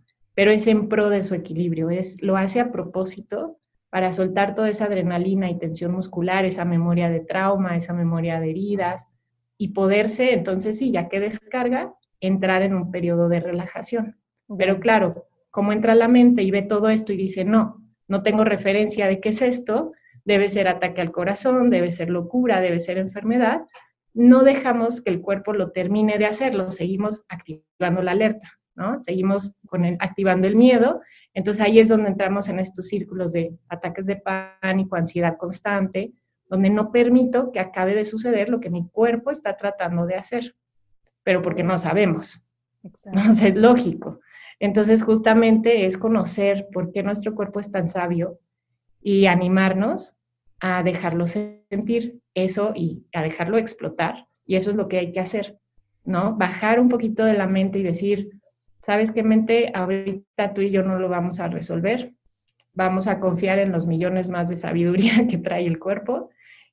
pero 0.42 0.54
es 0.54 0.66
en 0.66 0.90
pro 0.90 1.12
de 1.12 1.22
su 1.22 1.36
equilibrio, 1.36 1.92
es, 1.92 2.20
lo 2.24 2.36
hace 2.36 2.60
a 2.60 2.72
propósito 2.72 3.60
para 3.92 4.12
soltar 4.12 4.56
toda 4.56 4.70
esa 4.70 4.86
adrenalina 4.86 5.52
y 5.52 5.60
tensión 5.60 5.92
muscular, 5.92 6.46
esa 6.46 6.66
memoria 6.66 7.12
de 7.12 7.20
trauma, 7.20 7.78
esa 7.78 7.94
memoria 7.94 8.40
de 8.40 8.50
heridas, 8.50 9.08
y 9.60 9.68
poderse, 9.68 10.34
entonces 10.34 10.80
sí, 10.80 10.90
ya 10.90 11.10
que 11.10 11.20
descarga, 11.20 11.94
entrar 12.22 12.64
en 12.64 12.74
un 12.74 12.90
periodo 12.90 13.30
de 13.30 13.40
relajación. 13.40 14.18
Pero 14.58 14.80
claro, 14.80 15.28
como 15.52 15.74
entra 15.74 15.94
la 15.94 16.08
mente 16.08 16.42
y 16.42 16.50
ve 16.50 16.64
todo 16.64 16.90
esto 16.90 17.14
y 17.14 17.18
dice, 17.18 17.46
no, 17.46 17.80
no 18.08 18.24
tengo 18.24 18.44
referencia 18.44 19.06
de 19.06 19.20
qué 19.20 19.30
es 19.30 19.44
esto, 19.44 19.92
debe 20.26 20.50
ser 20.50 20.68
ataque 20.68 21.02
al 21.02 21.12
corazón, 21.12 21.70
debe 21.70 21.92
ser 21.92 22.10
locura, 22.10 22.62
debe 22.62 22.80
ser 22.80 22.98
enfermedad, 22.98 23.62
no 24.16 24.42
dejamos 24.42 25.04
que 25.04 25.12
el 25.12 25.22
cuerpo 25.22 25.54
lo 25.54 25.72
termine 25.72 26.18
de 26.18 26.26
hacerlo, 26.26 26.72
seguimos 26.72 27.26
activando 27.30 28.02
la 28.02 28.14
alerta, 28.14 28.58
¿no? 28.76 29.00
Seguimos 29.00 29.54
con 29.68 29.86
activando 30.00 30.48
el 30.48 30.56
miedo, 30.56 31.02
entonces 31.34 31.64
ahí 31.64 31.80
es 31.80 31.90
donde 31.90 32.10
entramos 32.10 32.50
en 32.50 32.60
estos 32.60 32.88
círculos 32.88 33.32
de 33.32 33.58
ataques 33.70 34.06
de 34.06 34.18
pánico, 34.18 34.96
ansiedad 34.96 35.38
constante, 35.38 36.14
donde 36.50 36.70
no 36.70 36.92
permito 36.92 37.52
que 37.52 37.60
acabe 37.60 37.96
de 37.96 38.06
suceder 38.06 38.50
lo 38.50 38.60
que 38.60 38.70
mi 38.70 38.88
cuerpo 38.90 39.32
está 39.32 39.56
tratando 39.56 40.06
de 40.06 40.16
hacer, 40.16 40.56
pero 41.24 41.42
porque 41.42 41.64
no 41.64 41.78
sabemos. 41.78 42.42
Entonces 42.84 43.44
es 43.44 43.56
lógico. 43.56 44.20
Entonces 44.60 45.02
justamente 45.02 45.86
es 45.86 45.98
conocer 45.98 46.68
por 46.72 46.92
qué 46.92 47.04
nuestro 47.04 47.34
cuerpo 47.34 47.60
es 47.60 47.72
tan 47.72 47.88
sabio 47.88 48.40
y 49.02 49.26
animarnos 49.26 50.16
a 50.60 50.84
dejarlo 50.84 51.26
sentir 51.26 52.22
eso 52.36 52.74
y 52.76 53.06
a 53.14 53.24
dejarlo 53.24 53.58
explotar. 53.58 54.28
Y 54.46 54.56
eso 54.56 54.70
es 54.70 54.76
lo 54.76 54.88
que 54.88 55.00
hay 55.00 55.12
que 55.12 55.20
hacer, 55.20 55.58
¿no? 56.04 56.36
Bajar 56.36 56.80
un 56.80 56.90
poquito 56.90 57.26
de 57.26 57.34
la 57.34 57.48
mente 57.48 57.80
y 57.80 57.84
decir, 57.84 58.41
¿sabes 58.82 59.12
qué 59.12 59.24
mente? 59.24 59.72
Ahorita 59.74 60.54
tú 60.54 60.62
y 60.62 60.72
yo 60.72 60.84
no 60.84 61.00
lo 61.00 61.10
vamos 61.10 61.40
a 61.40 61.48
resolver. 61.48 62.14
Vamos 62.74 63.08
a 63.08 63.20
confiar 63.20 63.60
en 63.60 63.72
los 63.72 63.86
millones 63.86 64.30
más 64.30 64.50
de 64.50 64.58
sabiduría 64.58 65.28
que 65.30 65.38
trae 65.38 65.66
el 65.66 65.80
cuerpo 65.80 66.30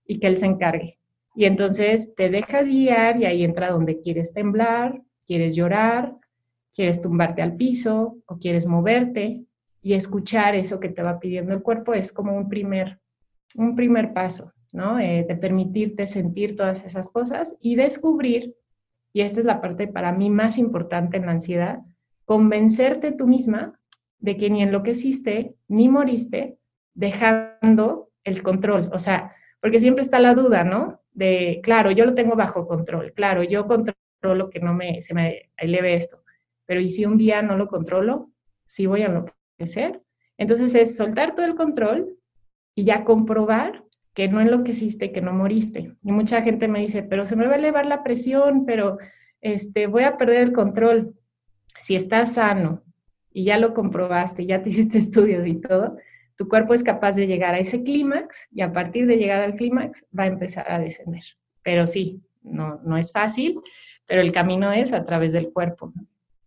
y 0.07 0.19
que 0.19 0.27
él 0.27 0.37
se 0.37 0.47
encargue. 0.47 0.99
Y 1.35 1.45
entonces 1.45 2.15
te 2.17 2.31
dejas 2.31 2.67
guiar 2.67 3.17
y 3.19 3.25
ahí 3.25 3.45
entra 3.45 3.71
donde 3.71 4.01
quieres 4.01 4.33
temblar, 4.33 5.01
quieres 5.27 5.55
llorar, 5.55 6.17
quieres 6.75 7.01
tumbarte 7.01 7.43
al 7.43 7.57
piso 7.57 8.19
o 8.27 8.39
quieres 8.39 8.67
moverte 8.67 9.45
y 9.83 9.95
escuchar 9.95 10.55
eso 10.55 10.81
que 10.81 10.89
te 10.89 11.03
va 11.03 11.21
pidiendo 11.21 11.53
el 11.53 11.63
cuerpo 11.63 11.95
es 11.95 12.13
como 12.13 12.37
un 12.37 12.49
primer, 12.49 13.01
un 13.55 13.77
primer 13.77 14.13
paso, 14.13 14.53
¿no? 14.73 14.99
Eh, 14.99 15.25
de 15.29 15.37
permitirte 15.37 16.07
sentir 16.07 16.57
todas 16.57 16.85
esas 16.85 17.09
cosas 17.09 17.57
y 17.61 17.77
descubrir, 17.77 18.57
y 19.13 19.21
esta 19.23 19.41
es 19.41 19.47
la 19.47 19.61
parte 19.61 19.87
para 19.89 20.13
mí 20.13 20.31
más 20.31 20.59
importante 20.59 21.17
en 21.17 21.27
la 21.27 21.33
ansiedad, 21.33 21.81
convencerte 22.29 23.13
tú 23.13 23.27
misma 23.27 23.81
de 24.19 24.37
que 24.37 24.51
ni 24.51 24.63
enloqueciste 24.63 25.55
ni 25.67 25.89
moriste 25.89 26.59
dejando 26.93 28.11
el 28.23 28.43
control. 28.43 28.91
O 28.93 28.99
sea, 28.99 29.33
porque 29.63 29.81
siempre 29.81 30.03
está 30.03 30.19
la 30.19 30.35
duda, 30.35 30.63
¿no? 30.63 31.01
De, 31.13 31.61
claro, 31.63 31.91
yo 31.91 32.05
lo 32.05 32.13
tengo 32.13 32.37
bajo 32.37 32.67
control, 32.67 33.15
claro, 33.15 33.43
yo 33.43 33.67
controlo 33.67 34.51
que 34.51 34.61
no 34.61 34.75
me, 34.75 35.01
se 35.01 35.15
me 35.15 35.51
eleve 35.57 35.95
esto, 35.95 36.23
pero 36.67 36.81
¿y 36.83 36.91
si 36.91 37.07
un 37.07 37.17
día 37.17 37.41
no 37.41 37.57
lo 37.57 37.67
controlo? 37.67 38.31
¿Sí 38.67 38.85
voy 38.85 39.03
a 39.03 39.07
enloquecer? 39.07 40.03
Entonces 40.37 40.75
es 40.75 40.99
soltar 40.99 41.35
todo 41.35 41.47
el 41.47 41.55
control 41.55 42.15
y 42.75 42.85
ya 42.85 43.05
comprobar 43.05 43.85
que 44.13 44.29
no 44.29 44.43
enloqueciste, 44.43 45.13
que 45.13 45.23
no 45.23 45.33
moriste. 45.33 45.97
Y 46.03 46.13
mucha 46.13 46.43
gente 46.43 46.69
me 46.69 46.81
dice, 46.81 47.03
pero 47.03 47.25
se 47.25 47.37
me 47.37 47.47
va 47.47 47.55
a 47.55 47.59
elevar 47.59 47.87
la 47.87 48.03
presión, 48.03 48.67
pero 48.67 48.99
este, 49.41 49.87
voy 49.87 50.03
a 50.03 50.19
perder 50.19 50.43
el 50.43 50.53
control. 50.53 51.15
Si 51.79 51.97
estás 51.97 52.35
sano 52.35 52.83
y 53.33 53.45
ya 53.45 53.59
lo 53.59 53.73
comprobaste, 53.73 54.47
ya 54.47 54.63
te 54.63 54.71
hiciste 54.71 54.99
estudios 54.99 55.47
y 55.47 55.55
todo, 55.55 55.97
tu 56.37 56.49
cuerpo 56.49 56.75
es 56.75 56.85
capaz 56.85 57.17
de 57.17 57.27
llegar 57.27 57.55
a 57.55 57.59
ese 57.59 57.83
clímax 57.83 58.49
y 58.53 58.61
a 58.61 58.73
partir 58.73 59.07
de 59.07 59.17
llegar 59.17 59.41
al 59.41 59.55
clímax 59.55 60.05
va 60.17 60.25
a 60.25 60.29
empezar 60.29 60.71
a 60.71 60.79
descender. 60.79 61.25
Pero 61.63 61.87
sí, 61.87 62.23
no, 62.43 62.81
no 62.85 62.97
es 62.97 63.13
fácil, 63.13 63.61
pero 64.07 64.21
el 64.21 64.33
camino 64.33 64.73
es 64.73 64.93
a 64.93 65.05
través 65.05 65.33
del 65.33 65.53
cuerpo. 65.53 65.93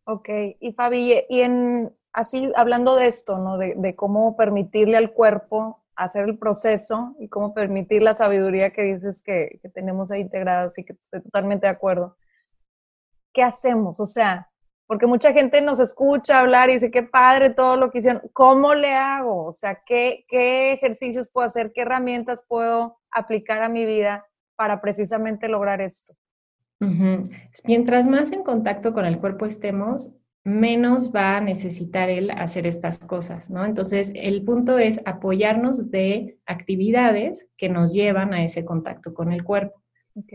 Ok, 0.05 0.29
y 0.59 0.73
Fabi, 0.73 1.21
y 1.29 1.41
en, 1.41 1.93
así 2.13 2.51
hablando 2.55 2.95
de 2.95 3.07
esto, 3.07 3.37
¿no? 3.37 3.57
De, 3.57 3.95
cómo 3.95 4.35
permitirle 4.35 4.97
al 4.97 5.11
cuerpo 5.11 5.83
hacer 5.95 6.23
el 6.23 6.37
proceso 6.37 7.15
y 7.19 7.27
cómo 7.27 7.53
permitir 7.53 8.01
la 8.01 8.13
sabiduría 8.13 8.71
que 8.71 8.81
dices 8.81 9.21
que, 9.21 9.59
que 9.61 9.69
tenemos 9.69 10.11
ahí 10.11 10.21
integrada, 10.21 10.63
así 10.63 10.83
que 10.83 10.93
estoy 10.93 11.21
totalmente 11.21 11.67
de 11.67 11.71
acuerdo. 11.71 12.15
¿qué 13.33 13.43
hacemos? 13.43 13.99
O 13.99 14.05
sea, 14.05 14.49
porque 14.91 15.07
mucha 15.07 15.31
gente 15.31 15.61
nos 15.61 15.79
escucha 15.79 16.39
hablar 16.39 16.69
y 16.69 16.73
dice, 16.73 16.91
qué 16.91 17.01
padre 17.01 17.51
todo 17.51 17.77
lo 17.77 17.89
que 17.89 17.99
hicieron. 17.99 18.23
¿Cómo 18.33 18.75
le 18.75 18.91
hago? 18.91 19.45
O 19.45 19.53
sea, 19.53 19.81
¿qué, 19.85 20.25
qué 20.27 20.73
ejercicios 20.73 21.29
puedo 21.31 21.47
hacer? 21.47 21.71
¿Qué 21.73 21.83
herramientas 21.83 22.43
puedo 22.45 22.99
aplicar 23.09 23.63
a 23.63 23.69
mi 23.69 23.85
vida 23.85 24.25
para 24.57 24.81
precisamente 24.81 25.47
lograr 25.47 25.79
esto? 25.79 26.13
Mientras 27.63 28.05
más 28.05 28.33
en 28.33 28.43
contacto 28.43 28.91
con 28.91 29.05
el 29.05 29.17
cuerpo 29.17 29.45
estemos, 29.45 30.11
menos 30.43 31.15
va 31.15 31.37
a 31.37 31.41
necesitar 31.41 32.09
él 32.09 32.29
hacer 32.29 32.67
estas 32.67 32.99
cosas, 32.99 33.49
¿no? 33.49 33.63
Entonces, 33.63 34.11
el 34.13 34.43
punto 34.43 34.77
es 34.77 34.99
apoyarnos 35.05 35.89
de 35.89 36.37
actividades 36.45 37.47
que 37.55 37.69
nos 37.69 37.93
llevan 37.93 38.33
a 38.33 38.43
ese 38.43 38.65
contacto 38.65 39.13
con 39.13 39.31
el 39.31 39.45
cuerpo. 39.45 39.81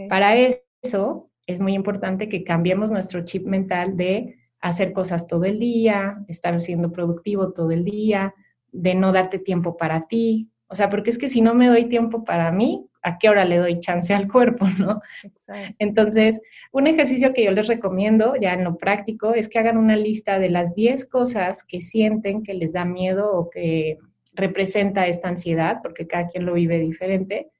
Para 0.09 0.35
eso 0.35 1.31
es 1.47 1.61
muy 1.61 1.75
importante 1.75 2.31
que 2.31 2.43
cambiemos 2.43 2.91
nuestro 2.91 3.23
chip 3.23 3.45
mental 3.45 3.99
de 3.99 4.46
hacer 4.61 4.93
cosas 4.93 5.27
todo 5.27 5.45
el 5.45 5.59
día, 5.59 6.25
estar 6.29 6.61
siendo 6.61 6.93
productivo 6.93 7.53
todo 7.53 7.71
el 7.71 7.85
día, 7.85 8.35
de 8.73 8.95
no 8.95 9.13
darte 9.13 9.39
tiempo 9.39 9.77
para 9.77 10.07
ti. 10.07 10.51
O 10.69 10.75
sea, 10.75 10.91
porque 10.91 11.11
es 11.11 11.19
que 11.19 11.29
si 11.29 11.41
no 11.41 11.55
me 11.55 11.69
doy 11.69 11.89
tiempo 11.89 12.25
para 12.25 12.51
mí, 12.51 12.89
¿a 13.03 13.19
qué 13.19 13.29
hora 13.29 13.45
le 13.45 13.59
doy 13.59 13.79
chance 13.79 14.13
al 14.13 14.29
cuerpo, 14.29 14.67
no? 14.79 15.01
Entonces, 15.79 16.41
un 16.73 16.87
ejercicio 16.87 17.33
que 17.33 17.45
yo 17.45 17.53
les 17.53 17.69
recomiendo 17.69 18.35
ya 18.41 18.55
en 18.55 18.65
lo 18.65 18.77
práctico 18.77 19.33
es 19.33 19.49
que 19.49 19.59
hagan 19.59 19.79
una 19.79 19.97
lista 19.97 20.39
de 20.39 20.49
las 20.49 20.75
10 20.75 21.07
cosas 21.07 21.63
que 21.63 21.81
sienten 21.81 22.43
que 22.43 22.55
les 22.55 22.73
da 22.73 22.85
miedo 22.85 23.33
o 23.33 23.49
que 23.49 23.99
representa 24.35 25.07
esta 25.07 25.29
ansiedad, 25.29 25.79
porque 25.83 26.07
cada 26.07 26.29
quien 26.29 26.45
lo 26.45 26.55
vive 26.55 26.79
diferente, 26.79 27.51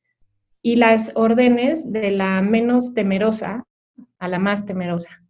y 0.61 0.77
las 0.77 1.13
órdenes 1.15 1.93
de 1.93 2.11
la 2.11 2.43
menos 2.43 2.93
temerosa 2.93 3.65
a 4.19 4.29
la 4.29 4.39
más 4.39 4.67
temerosa 4.67 5.26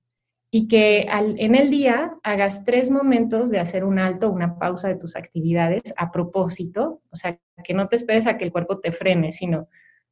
y 0.50 0.68
que 0.68 1.06
en 1.08 1.54
el 1.54 1.70
día 1.70 2.14
hagas 2.22 2.64
tres 2.64 2.90
momentos 2.90 3.50
de 3.50 3.58
hacer 3.58 3.84
un 3.84 3.98
alto, 3.98 4.30
una 4.30 4.58
pausa 4.58 4.88
de 4.88 4.96
tus 4.96 5.16
actividades 5.16 5.92
a 5.96 6.10
propósito, 6.10 7.02
o 7.10 7.16
sea, 7.16 7.38
que 7.64 7.74
no 7.74 7.88
te 7.88 7.96
esperes 7.96 8.26
a 8.26 8.38
que 8.38 8.44
el 8.44 8.52
cuerpo 8.52 8.78
te 8.78 8.92
frene, 8.92 9.32
sino 9.32 9.68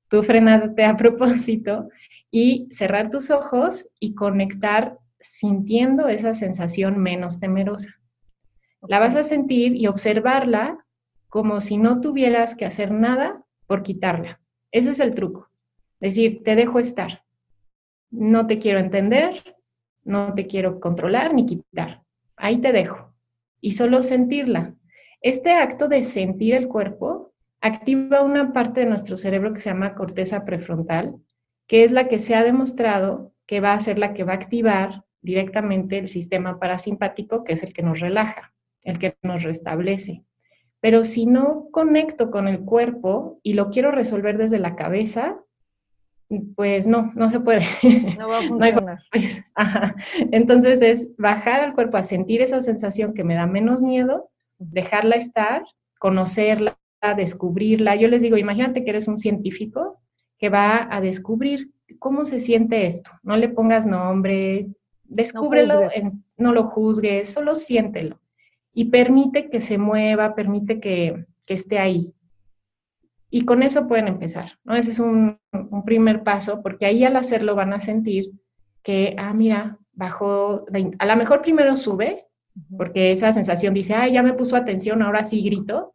tú 0.08 0.22
frenarte 0.22 0.84
a 0.84 0.96
propósito 0.98 1.88
y 2.30 2.68
cerrar 2.70 3.10
tus 3.10 3.30
ojos 3.30 3.86
y 4.00 4.14
conectar 4.14 4.98
sintiendo 5.20 6.08
esa 6.08 6.34
sensación 6.34 6.98
menos 6.98 7.40
temerosa. 7.40 7.94
La 8.86 8.98
vas 8.98 9.16
a 9.16 9.22
sentir 9.22 9.74
y 9.76 9.86
observarla 9.86 10.84
como 11.28 11.60
si 11.60 11.78
no 11.78 12.00
tuvieras 12.00 12.54
que 12.54 12.66
hacer 12.66 12.90
nada 12.90 13.44
por 13.66 13.82
quitarla. 13.82 14.40
Ese 14.72 14.90
es 14.90 15.00
el 15.00 15.14
truco. 15.14 15.48
Decir, 16.00 16.42
te 16.42 16.54
dejo 16.54 16.78
estar. 16.78 17.24
No 18.10 18.46
te 18.46 18.58
quiero 18.58 18.78
entender, 18.78 19.53
no 20.04 20.34
te 20.34 20.46
quiero 20.46 20.80
controlar 20.80 21.34
ni 21.34 21.46
quitar. 21.46 22.02
Ahí 22.36 22.58
te 22.58 22.72
dejo. 22.72 23.14
Y 23.60 23.72
solo 23.72 24.02
sentirla. 24.02 24.74
Este 25.20 25.52
acto 25.52 25.88
de 25.88 26.02
sentir 26.02 26.54
el 26.54 26.68
cuerpo 26.68 27.32
activa 27.60 28.22
una 28.22 28.52
parte 28.52 28.80
de 28.80 28.86
nuestro 28.86 29.16
cerebro 29.16 29.54
que 29.54 29.60
se 29.60 29.70
llama 29.70 29.94
corteza 29.94 30.44
prefrontal, 30.44 31.16
que 31.66 31.84
es 31.84 31.92
la 31.92 32.08
que 32.08 32.18
se 32.18 32.34
ha 32.34 32.44
demostrado 32.44 33.32
que 33.46 33.60
va 33.60 33.72
a 33.72 33.80
ser 33.80 33.98
la 33.98 34.12
que 34.12 34.24
va 34.24 34.32
a 34.32 34.36
activar 34.36 35.04
directamente 35.22 35.98
el 35.98 36.08
sistema 36.08 36.58
parasimpático, 36.58 37.44
que 37.44 37.54
es 37.54 37.62
el 37.62 37.72
que 37.72 37.82
nos 37.82 38.00
relaja, 38.00 38.52
el 38.82 38.98
que 38.98 39.16
nos 39.22 39.42
restablece. 39.42 40.24
Pero 40.80 41.04
si 41.04 41.24
no 41.24 41.68
conecto 41.70 42.30
con 42.30 42.46
el 42.46 42.60
cuerpo 42.60 43.40
y 43.42 43.54
lo 43.54 43.70
quiero 43.70 43.90
resolver 43.90 44.36
desde 44.36 44.58
la 44.58 44.76
cabeza, 44.76 45.38
pues 46.56 46.86
no, 46.86 47.12
no 47.14 47.28
se 47.28 47.40
puede. 47.40 47.62
No 48.18 48.28
va 48.28 48.38
a 48.38 48.42
funcionar. 48.42 48.98
Entonces 50.32 50.82
es 50.82 51.08
bajar 51.16 51.60
al 51.60 51.74
cuerpo 51.74 51.96
a 51.96 52.02
sentir 52.02 52.42
esa 52.42 52.60
sensación 52.60 53.14
que 53.14 53.24
me 53.24 53.34
da 53.34 53.46
menos 53.46 53.82
miedo, 53.82 54.30
dejarla 54.58 55.16
estar, 55.16 55.64
conocerla, 55.98 56.78
descubrirla. 57.16 57.96
Yo 57.96 58.08
les 58.08 58.22
digo, 58.22 58.36
imagínate 58.36 58.84
que 58.84 58.90
eres 58.90 59.08
un 59.08 59.18
científico 59.18 60.00
que 60.38 60.48
va 60.48 60.88
a 60.90 61.00
descubrir 61.00 61.72
cómo 61.98 62.24
se 62.24 62.38
siente 62.38 62.86
esto. 62.86 63.10
No 63.22 63.36
le 63.36 63.48
pongas 63.48 63.86
nombre, 63.86 64.68
descúbrelo, 65.04 65.88
no, 66.36 66.52
lo 66.52 66.64
juzgues, 66.64 67.28
solo 67.28 67.54
siéntelo. 67.54 68.20
Y 68.72 68.86
permite 68.86 69.48
que 69.50 69.60
se 69.60 69.78
mueva, 69.78 70.34
permite 70.34 70.80
que, 70.80 71.26
que 71.46 71.54
esté 71.54 71.78
ahí. 71.78 72.14
Y 73.34 73.44
con 73.44 73.64
eso 73.64 73.88
pueden 73.88 74.06
empezar, 74.06 74.60
¿no? 74.62 74.76
Ese 74.76 74.92
es 74.92 75.00
un, 75.00 75.40
primer 75.84 76.22
paso, 76.22 76.62
porque 76.62 76.86
ahí 76.86 77.02
al 77.02 77.16
hacerlo 77.16 77.56
van 77.56 77.72
a 77.72 77.80
sentir 77.80 78.30
que, 78.84 79.16
ah, 79.18 79.34
mira, 79.34 79.76
bajó, 79.92 80.64
a 81.00 81.06
lo 81.06 81.16
mejor 81.16 81.42
primero 81.42 81.76
sube, 81.76 82.28
porque 82.78 83.10
esa 83.10 83.32
sensación 83.32 83.74
dice, 83.74 83.94
ah, 83.94 84.06
ya 84.06 84.22
me 84.22 84.34
puso 84.34 84.54
atención, 84.54 85.02
ahora 85.02 85.24
sí 85.24 85.42
grito. 85.42 85.94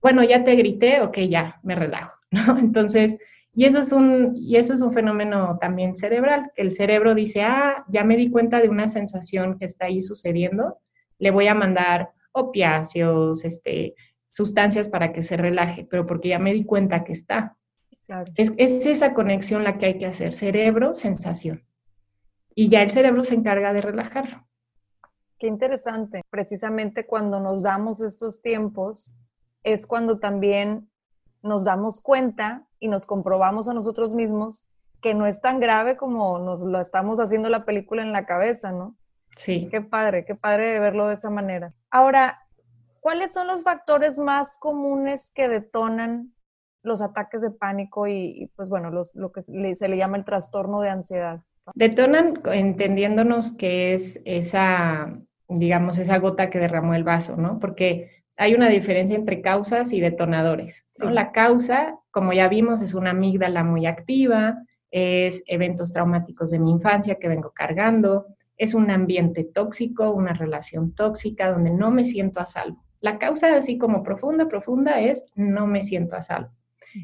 Bueno, 0.00 0.24
ya 0.24 0.42
te 0.42 0.54
grité, 0.56 1.02
ok, 1.02 1.18
ya, 1.28 1.60
me 1.64 1.74
relajo, 1.74 2.16
¿no? 2.30 2.58
Entonces, 2.58 3.18
y 3.52 3.66
eso 3.66 3.80
es 3.80 3.92
un, 3.92 4.32
y 4.34 4.56
eso 4.56 4.72
es 4.72 4.80
un 4.80 4.94
fenómeno 4.94 5.58
también 5.60 5.94
cerebral, 5.94 6.50
que 6.56 6.62
el 6.62 6.72
cerebro 6.72 7.14
dice, 7.14 7.42
ah, 7.42 7.84
ya 7.88 8.04
me 8.04 8.16
di 8.16 8.30
cuenta 8.30 8.62
de 8.62 8.70
una 8.70 8.88
sensación 8.88 9.58
que 9.58 9.66
está 9.66 9.84
ahí 9.84 10.00
sucediendo, 10.00 10.78
le 11.18 11.30
voy 11.30 11.46
a 11.46 11.54
mandar 11.54 12.12
opiáceos, 12.32 13.44
este, 13.44 13.96
sustancias 14.34 14.88
para 14.88 15.12
que 15.12 15.22
se 15.22 15.36
relaje, 15.36 15.86
pero 15.88 16.06
porque 16.06 16.30
ya 16.30 16.40
me 16.40 16.52
di 16.52 16.64
cuenta 16.64 17.04
que 17.04 17.12
está. 17.12 17.56
Es, 18.34 18.50
esa 18.58 19.14
conexión 19.14 19.62
la 19.62 19.78
que 19.78 19.86
hay 19.86 19.98
que 19.98 20.06
hacer, 20.06 20.34
cerebro-sensación. 20.34 21.62
Y 22.52 22.68
ya 22.68 22.82
el 22.82 22.90
cerebro 22.90 23.22
se 23.22 23.36
encarga 23.36 23.72
de 23.72 23.80
relajarlo. 23.80 24.44
Qué 25.38 25.46
interesante. 25.46 26.22
Precisamente 26.30 27.06
cuando 27.06 27.38
nos 27.38 27.62
damos 27.62 28.00
estos 28.00 28.42
tiempos 28.42 29.14
es 29.62 29.86
cuando 29.86 30.18
también 30.18 30.90
nos 31.42 31.62
damos 31.62 32.00
cuenta 32.00 32.66
y 32.80 32.88
nos 32.88 33.06
comprobamos 33.06 33.68
a 33.68 33.74
nosotros 33.74 34.16
mismos 34.16 34.64
que 35.00 35.14
no 35.14 35.26
es 35.26 35.40
tan 35.40 35.60
grave 35.60 35.96
como 35.96 36.40
nos 36.40 36.60
lo 36.60 36.80
estamos 36.80 37.20
haciendo 37.20 37.48
la 37.50 37.64
película 37.64 38.02
en 38.02 38.12
la 38.12 38.26
cabeza, 38.26 38.72
¿no? 38.72 38.96
Sí. 39.36 39.68
Qué 39.70 39.80
padre, 39.80 40.24
qué 40.24 40.34
padre 40.34 40.80
verlo 40.80 41.06
de 41.06 41.14
esa 41.14 41.30
manera. 41.30 41.72
Ahora, 41.90 42.43
¿cuáles 43.04 43.34
son 43.34 43.48
los 43.48 43.62
factores 43.62 44.18
más 44.18 44.58
comunes 44.58 45.30
que 45.34 45.46
detonan 45.46 46.32
los 46.82 47.02
ataques 47.02 47.42
de 47.42 47.50
pánico 47.50 48.08
y, 48.08 48.50
pues 48.56 48.66
bueno, 48.70 48.90
lo 48.90 49.30
que 49.30 49.42
se 49.42 49.88
le 49.88 49.96
llama 49.98 50.16
el 50.16 50.24
trastorno 50.24 50.80
de 50.80 50.88
ansiedad? 50.88 51.42
Detonan 51.74 52.40
entendiéndonos 52.46 53.52
que 53.52 53.92
es 53.92 54.22
esa, 54.24 55.18
digamos, 55.48 55.98
esa 55.98 56.18
gota 56.18 56.48
que 56.48 56.58
derramó 56.58 56.94
el 56.94 57.04
vaso, 57.04 57.36
¿no? 57.36 57.58
Porque 57.58 58.24
hay 58.38 58.54
una 58.54 58.70
diferencia 58.70 59.16
entre 59.16 59.42
causas 59.42 59.92
y 59.92 60.00
detonadores. 60.00 60.86
La 60.98 61.30
causa, 61.30 61.98
como 62.10 62.32
ya 62.32 62.48
vimos, 62.48 62.80
es 62.80 62.94
una 62.94 63.10
amígdala 63.10 63.64
muy 63.64 63.84
activa, 63.84 64.62
es 64.90 65.42
eventos 65.46 65.92
traumáticos 65.92 66.50
de 66.50 66.58
mi 66.58 66.70
infancia 66.70 67.16
que 67.16 67.28
vengo 67.28 67.52
cargando, 67.54 68.28
es 68.56 68.72
un 68.72 68.90
ambiente 68.90 69.44
tóxico, 69.44 70.10
una 70.10 70.32
relación 70.32 70.94
tóxica 70.94 71.52
donde 71.52 71.70
no 71.70 71.90
me 71.90 72.06
siento 72.06 72.40
a 72.40 72.46
salvo. 72.46 72.82
La 73.04 73.18
causa 73.18 73.54
así 73.54 73.76
como 73.76 74.02
profunda, 74.02 74.48
profunda 74.48 74.98
es 74.98 75.30
no 75.34 75.66
me 75.66 75.82
siento 75.82 76.16
a 76.16 76.22
salvo. 76.22 76.48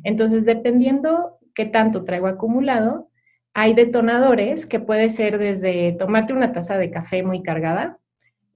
Entonces, 0.02 0.46
dependiendo 0.46 1.36
qué 1.54 1.66
tanto 1.66 2.04
traigo 2.04 2.26
acumulado, 2.26 3.10
hay 3.52 3.74
detonadores 3.74 4.64
que 4.64 4.80
puede 4.80 5.10
ser 5.10 5.36
desde 5.36 5.92
tomarte 5.92 6.32
una 6.32 6.52
taza 6.52 6.78
de 6.78 6.90
café 6.90 7.22
muy 7.22 7.42
cargada, 7.42 7.98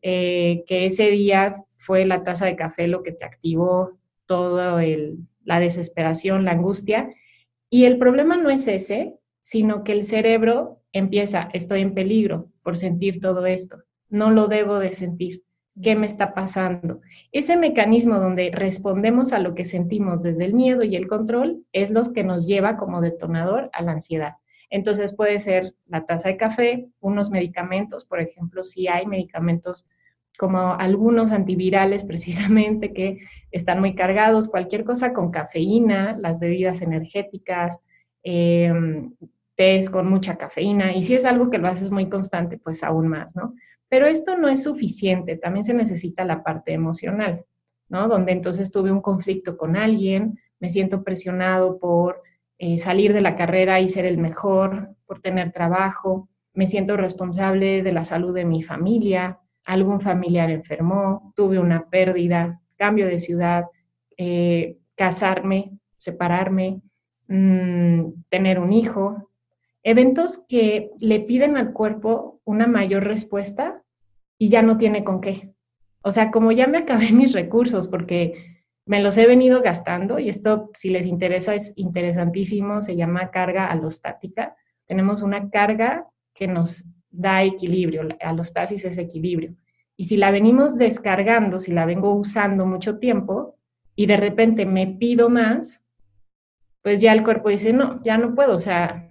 eh, 0.01 0.65
que 0.67 0.87
ese 0.87 1.11
día 1.11 1.63
fue 1.77 2.07
la 2.07 2.23
taza 2.25 2.47
de 2.47 2.57
café 2.57 2.89
lo 2.89 3.03
que 3.03 3.13
te 3.13 3.27
activó 3.27 3.99
toda 4.25 4.83
la 5.45 5.61
desesperación, 5.61 6.47
la 6.47 6.53
angustia. 6.53 7.11
Y 7.69 7.85
el 7.85 7.99
problema 7.99 8.39
no 8.39 8.49
es 8.49 8.67
ese, 8.69 9.19
sino 9.43 9.85
que 9.85 9.93
el 9.93 10.07
cerebro 10.07 10.81
empieza, 10.93 11.51
estoy 11.53 11.83
en 11.83 11.93
peligro 11.93 12.49
por 12.63 12.79
sentir 12.79 13.21
todo 13.21 13.45
esto, 13.45 13.83
no 14.09 14.31
lo 14.31 14.49
debo 14.49 14.79
de 14.79 14.93
sentir 14.93 15.44
qué 15.83 15.97
me 15.97 16.07
está 16.07 16.35
pasando. 16.35 17.01
Ese 17.33 17.57
mecanismo 17.57 18.19
donde 18.19 18.51
respondemos 18.53 19.33
a 19.33 19.41
lo 19.41 19.55
que 19.55 19.65
sentimos 19.65 20.23
desde 20.23 20.45
el 20.45 20.55
miedo 20.55 20.85
y 20.85 20.97
el 20.97 21.09
control 21.09 21.65
es 21.73 21.91
lo 21.91 22.03
que 22.13 22.25
nos 22.25 22.47
lleva 22.47 22.77
como 22.77 23.01
detonador 23.01 23.71
a 23.73 23.83
la 23.83 23.93
ansiedad. 23.93 24.35
Entonces 24.71 25.15
puede 25.15 25.39
ser 25.39 25.75
la 25.87 26.07
taza 26.07 26.29
de 26.29 26.37
café, 26.37 26.89
unos 27.01 27.31
medicamentos, 27.31 28.05
por 28.05 28.21
ejemplo, 28.21 28.65
si 28.65 28.89
hay 28.89 29.07
medicamentos 29.07 29.87
como 30.39 30.75
algunos 30.75 31.33
antivirales 31.33 32.05
precisamente 32.07 32.93
que 32.93 33.19
están 33.51 33.81
muy 33.81 33.95
cargados, 33.95 34.49
cualquier 34.49 34.85
cosa 34.85 35.13
con 35.13 35.31
cafeína, 35.31 36.17
las 36.21 36.39
bebidas 36.39 36.83
energéticas, 36.83 37.81
eh, 38.23 38.73
tés 39.55 39.91
con 39.91 40.09
mucha 40.09 40.37
cafeína, 40.37 40.95
y 40.95 41.03
si 41.03 41.15
es 41.15 41.25
algo 41.25 41.51
que 41.51 41.59
lo 41.59 41.69
haces 41.69 41.91
muy 41.93 42.09
constante, 42.09 42.59
pues 42.59 42.83
aún 42.83 43.07
más, 43.07 43.37
¿no? 43.37 43.55
Pero 43.95 44.09
esto 44.09 44.37
no 44.37 44.49
es 44.49 44.65
suficiente, 44.65 45.37
también 45.37 45.63
se 45.63 45.73
necesita 45.73 46.25
la 46.25 46.43
parte 46.43 46.73
emocional, 46.73 47.45
¿no? 47.89 48.09
Donde 48.09 48.33
entonces 48.33 48.73
tuve 48.73 48.91
un 48.91 49.01
conflicto 49.01 49.57
con 49.57 49.77
alguien, 49.77 50.37
me 50.59 50.69
siento 50.69 51.05
presionado 51.05 51.79
por 51.79 52.21
eh, 52.59 52.77
salir 52.79 53.13
de 53.13 53.21
la 53.21 53.37
carrera 53.37 53.79
y 53.79 53.87
ser 53.87 54.05
el 54.05 54.19
mejor, 54.19 54.97
por 55.07 55.21
tener 55.21 55.53
trabajo, 55.53 56.29
me 56.55 56.67
siento 56.67 56.97
responsable 56.97 57.85
de 57.85 57.93
la 57.93 58.05
salud 58.05 58.35
de 58.35 58.45
mi 58.45 58.65
familia, 58.65 59.39
algún 59.65 60.01
familiar 60.01 60.51
enfermó, 60.51 61.33
tuve 61.37 61.61
una 61.61 61.89
pérdida, 61.89 62.61
cambio 62.77 63.07
de 63.07 63.21
ciudad, 63.21 63.67
eh, 64.17 64.77
casarme, 64.97 65.71
separarme, 65.99 66.83
mm, 67.29 68.25
tener 68.29 68.59
un 68.59 68.73
hijo. 68.73 69.31
Eventos 69.85 70.45
que 70.49 70.91
le 70.99 71.21
piden 71.21 71.57
al 71.57 71.73
cuerpo 71.73 72.41
una 72.45 72.67
mayor 72.67 73.05
respuesta 73.05 73.83
y 74.39 74.49
ya 74.49 74.63
no 74.63 74.77
tiene 74.79 75.05
con 75.05 75.21
qué. 75.21 75.55
O 76.03 76.11
sea, 76.11 76.31
como 76.31 76.53
ya 76.53 76.67
me 76.67 76.79
acabé 76.79 77.11
mis 77.13 77.33
recursos 77.33 77.89
porque 77.89 78.63
me 78.87 79.01
los 79.01 79.17
he 79.17 79.27
venido 79.27 79.63
gastando 79.63 80.19
y 80.19 80.29
esto, 80.29 80.71
si 80.75 80.91
les 80.91 81.07
interesa, 81.07 81.55
es 81.55 81.73
interesantísimo, 81.77 82.83
se 82.83 82.97
llama 82.97 83.31
carga 83.31 83.67
alostática. 83.67 84.55
Tenemos 84.87 85.23
una 85.23 85.49
carga 85.49 86.07
que 86.35 86.47
nos 86.47 86.85
da 87.11 87.43
equilibrio, 87.43 88.03
alostasis 88.21 88.85
es 88.85 88.99
equilibrio. 88.99 89.55
Y 89.97 90.07
si 90.07 90.17
la 90.17 90.31
venimos 90.31 90.77
descargando, 90.77 91.59
si 91.59 91.73
la 91.73 91.87
vengo 91.87 92.13
usando 92.15 92.67
mucho 92.67 92.99
tiempo 92.99 93.57
y 93.95 94.07
de 94.07 94.17
repente 94.17 94.67
me 94.67 94.89
pido 94.89 95.31
más, 95.31 95.83
pues 96.83 97.01
ya 97.01 97.13
el 97.13 97.23
cuerpo 97.23 97.49
dice, 97.49 97.73
no, 97.73 98.03
ya 98.03 98.19
no 98.19 98.35
puedo, 98.35 98.57
o 98.57 98.61
sea, 98.61 99.11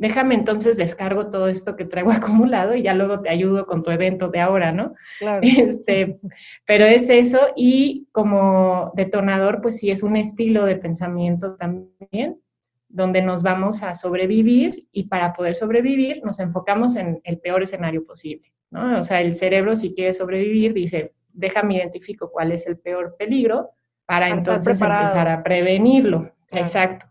déjame 0.00 0.34
entonces 0.34 0.78
descargo 0.78 1.28
todo 1.28 1.48
esto 1.48 1.76
que 1.76 1.84
traigo 1.84 2.10
acumulado 2.10 2.74
y 2.74 2.82
ya 2.82 2.94
luego 2.94 3.20
te 3.20 3.28
ayudo 3.28 3.66
con 3.66 3.82
tu 3.82 3.90
evento 3.90 4.28
de 4.28 4.40
ahora, 4.40 4.72
¿no? 4.72 4.94
Claro. 5.20 5.42
Este, 5.60 6.18
pero 6.66 6.86
es 6.86 7.10
eso 7.10 7.38
y 7.54 8.08
como 8.12 8.92
detonador, 8.94 9.60
pues 9.60 9.78
sí 9.78 9.90
es 9.90 10.02
un 10.02 10.16
estilo 10.16 10.64
de 10.64 10.76
pensamiento 10.76 11.54
también, 11.54 12.40
donde 12.88 13.20
nos 13.20 13.42
vamos 13.42 13.82
a 13.82 13.94
sobrevivir 13.94 14.88
y 14.90 15.04
para 15.04 15.34
poder 15.34 15.54
sobrevivir 15.54 16.22
nos 16.24 16.40
enfocamos 16.40 16.96
en 16.96 17.20
el 17.24 17.38
peor 17.38 17.62
escenario 17.62 18.04
posible, 18.04 18.52
¿no? 18.70 19.00
O 19.00 19.04
sea, 19.04 19.20
el 19.20 19.34
cerebro 19.36 19.76
si 19.76 19.94
quiere 19.94 20.14
sobrevivir 20.14 20.72
dice, 20.72 21.12
déjame 21.32 21.74
identifico 21.76 22.30
cuál 22.30 22.52
es 22.52 22.66
el 22.66 22.78
peor 22.78 23.16
peligro 23.18 23.70
para, 24.06 24.30
entonces 24.30 24.80
empezar 24.80 25.28
a 25.28 25.42
prevenirlo. 25.42 26.32
Exacto 26.52 27.09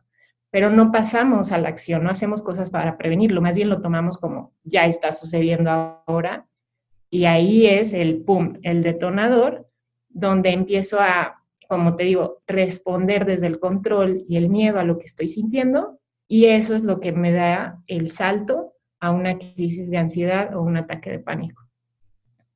pero 0.52 0.70
no 0.70 0.92
pasamos 0.92 1.52
a 1.52 1.58
la 1.58 1.70
acción, 1.70 2.04
no 2.04 2.10
hacemos 2.10 2.42
cosas 2.42 2.70
para 2.70 2.98
prevenirlo, 2.98 3.42
más 3.42 3.56
bien 3.56 3.70
lo 3.70 3.82
tomamos 3.82 4.18
como 4.18 4.54
ya 4.64 4.86
está 4.86 5.12
sucediendo 5.12 5.70
ahora 6.06 6.48
y 7.10 7.26
ahí 7.26 7.66
es 7.66 7.94
el 7.94 8.24
pum, 8.24 8.58
el 8.62 8.84
detonador, 8.84 9.68
donde 10.10 10.52
empiezo 10.52 11.00
a, 11.00 11.44
como 11.68 11.96
te 11.96 12.04
digo, 12.04 12.42
responder 12.48 13.26
desde 13.26 13.48
el 13.48 13.60
control 13.60 14.26
y 14.28 14.38
el 14.38 14.50
miedo 14.50 14.80
a 14.80 14.84
lo 14.84 14.98
que 14.98 15.06
estoy 15.06 15.28
sintiendo 15.28 16.00
y 16.28 16.46
eso 16.46 16.76
es 16.76 16.84
lo 16.84 17.00
que 17.00 17.12
me 17.12 17.32
da 17.32 17.82
el 17.88 18.12
salto 18.12 18.74
a 19.00 19.12
una 19.12 19.38
crisis 19.38 19.90
de 19.90 19.98
ansiedad 19.98 20.56
o 20.56 20.62
un 20.62 20.78
ataque 20.78 21.12
de 21.12 21.20
pánico. 21.20 21.64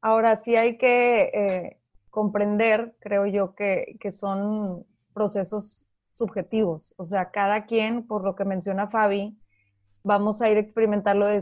Ahora 0.02 0.36
sí 0.36 0.56
hay 0.56 0.78
que 0.78 1.32
eh, 1.34 1.78
comprender, 2.10 2.96
creo 3.00 3.26
yo, 3.26 3.56
que, 3.56 3.96
que 4.00 4.12
son 4.12 4.86
procesos 5.14 5.86
subjetivos. 6.14 6.94
O 6.98 7.04
sea, 7.04 7.32
cada 7.32 7.66
quien, 7.66 8.08
por 8.08 8.24
lo 8.24 8.36
que 8.36 8.46
menciona 8.46 8.88
Fabi, 8.88 9.38
vamos 10.04 10.42
a 10.42 10.50
ir 10.50 10.58
experimentarlo 10.58 11.28
de, 11.28 11.42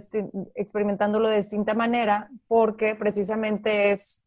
experimentándolo 0.56 1.30
de 1.30 1.38
distinta 1.38 1.74
manera 1.74 2.30
porque 2.48 2.96
precisamente 2.96 3.92
es 3.92 4.24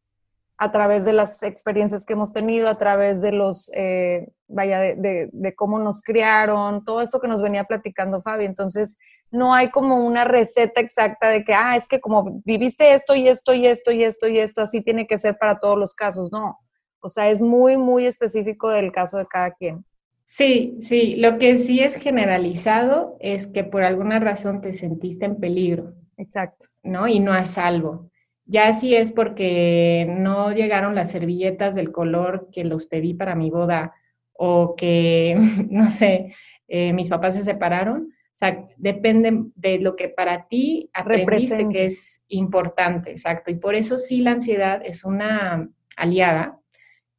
a 0.56 0.70
través 0.70 1.04
de 1.04 1.12
las 1.12 1.42
experiencias 1.42 2.04
que 2.04 2.12
hemos 2.12 2.32
tenido, 2.32 2.68
a 2.68 2.78
través 2.78 3.20
de 3.20 3.32
los, 3.32 3.70
eh, 3.74 4.28
vaya, 4.46 4.78
de, 4.80 5.28
de, 5.32 5.54
cómo 5.54 5.80
nos 5.80 6.02
criaron, 6.02 6.84
todo 6.84 7.00
esto 7.00 7.20
que 7.20 7.26
nos 7.26 7.42
venía 7.42 7.64
platicando 7.64 8.22
Fabi. 8.22 8.44
Entonces, 8.44 8.98
no 9.32 9.52
hay 9.52 9.70
como 9.70 10.06
una 10.06 10.24
receta 10.24 10.80
exacta 10.80 11.28
de 11.28 11.44
que, 11.44 11.54
ah, 11.54 11.76
es 11.76 11.88
que 11.88 12.00
como 12.00 12.40
viviste 12.44 12.94
esto 12.94 13.16
y 13.16 13.26
esto 13.26 13.52
y 13.52 13.66
esto 13.66 13.90
y 13.90 14.04
esto 14.04 14.28
y 14.28 14.38
esto, 14.38 14.62
así 14.62 14.80
tiene 14.80 15.08
que 15.08 15.18
ser 15.18 15.36
para 15.38 15.58
todos 15.58 15.76
los 15.76 15.94
casos. 15.94 16.30
No. 16.30 16.60
O 17.00 17.08
sea, 17.08 17.28
es 17.28 17.42
muy, 17.42 17.76
muy 17.76 18.06
específico 18.06 18.70
del 18.70 18.92
caso 18.92 19.18
de 19.18 19.26
cada 19.26 19.50
quien. 19.50 19.84
Sí, 20.24 20.78
sí, 20.80 21.16
lo 21.16 21.38
que 21.38 21.56
sí 21.56 21.80
es 21.80 21.96
generalizado 21.96 23.16
es 23.20 23.46
que 23.46 23.62
por 23.62 23.84
alguna 23.84 24.18
razón 24.18 24.60
te 24.60 24.72
sentiste 24.72 25.26
en 25.26 25.36
peligro. 25.36 25.94
Exacto. 26.16 26.66
¿No? 26.82 27.06
Y 27.06 27.20
no 27.20 27.32
a 27.32 27.44
salvo. 27.44 28.10
Ya 28.46 28.72
sí 28.72 28.94
es 28.94 29.12
porque 29.12 30.06
no 30.08 30.52
llegaron 30.52 30.94
las 30.94 31.10
servilletas 31.10 31.74
del 31.74 31.92
color 31.92 32.48
que 32.52 32.64
los 32.64 32.86
pedí 32.86 33.14
para 33.14 33.34
mi 33.34 33.50
boda 33.50 33.94
o 34.32 34.74
que, 34.76 35.36
no 35.70 35.88
sé, 35.90 36.34
eh, 36.68 36.92
mis 36.92 37.08
papás 37.08 37.36
se 37.36 37.42
separaron. 37.42 38.10
O 38.12 38.36
sea, 38.36 38.66
depende 38.76 39.44
de 39.54 39.78
lo 39.78 39.94
que 39.94 40.08
para 40.08 40.48
ti 40.48 40.90
aprendiste 40.92 41.68
que 41.68 41.84
es 41.84 42.22
importante, 42.28 43.10
exacto. 43.10 43.52
Y 43.52 43.54
por 43.54 43.76
eso 43.76 43.96
sí 43.96 44.20
la 44.22 44.32
ansiedad 44.32 44.82
es 44.84 45.04
una 45.04 45.68
aliada 45.96 46.58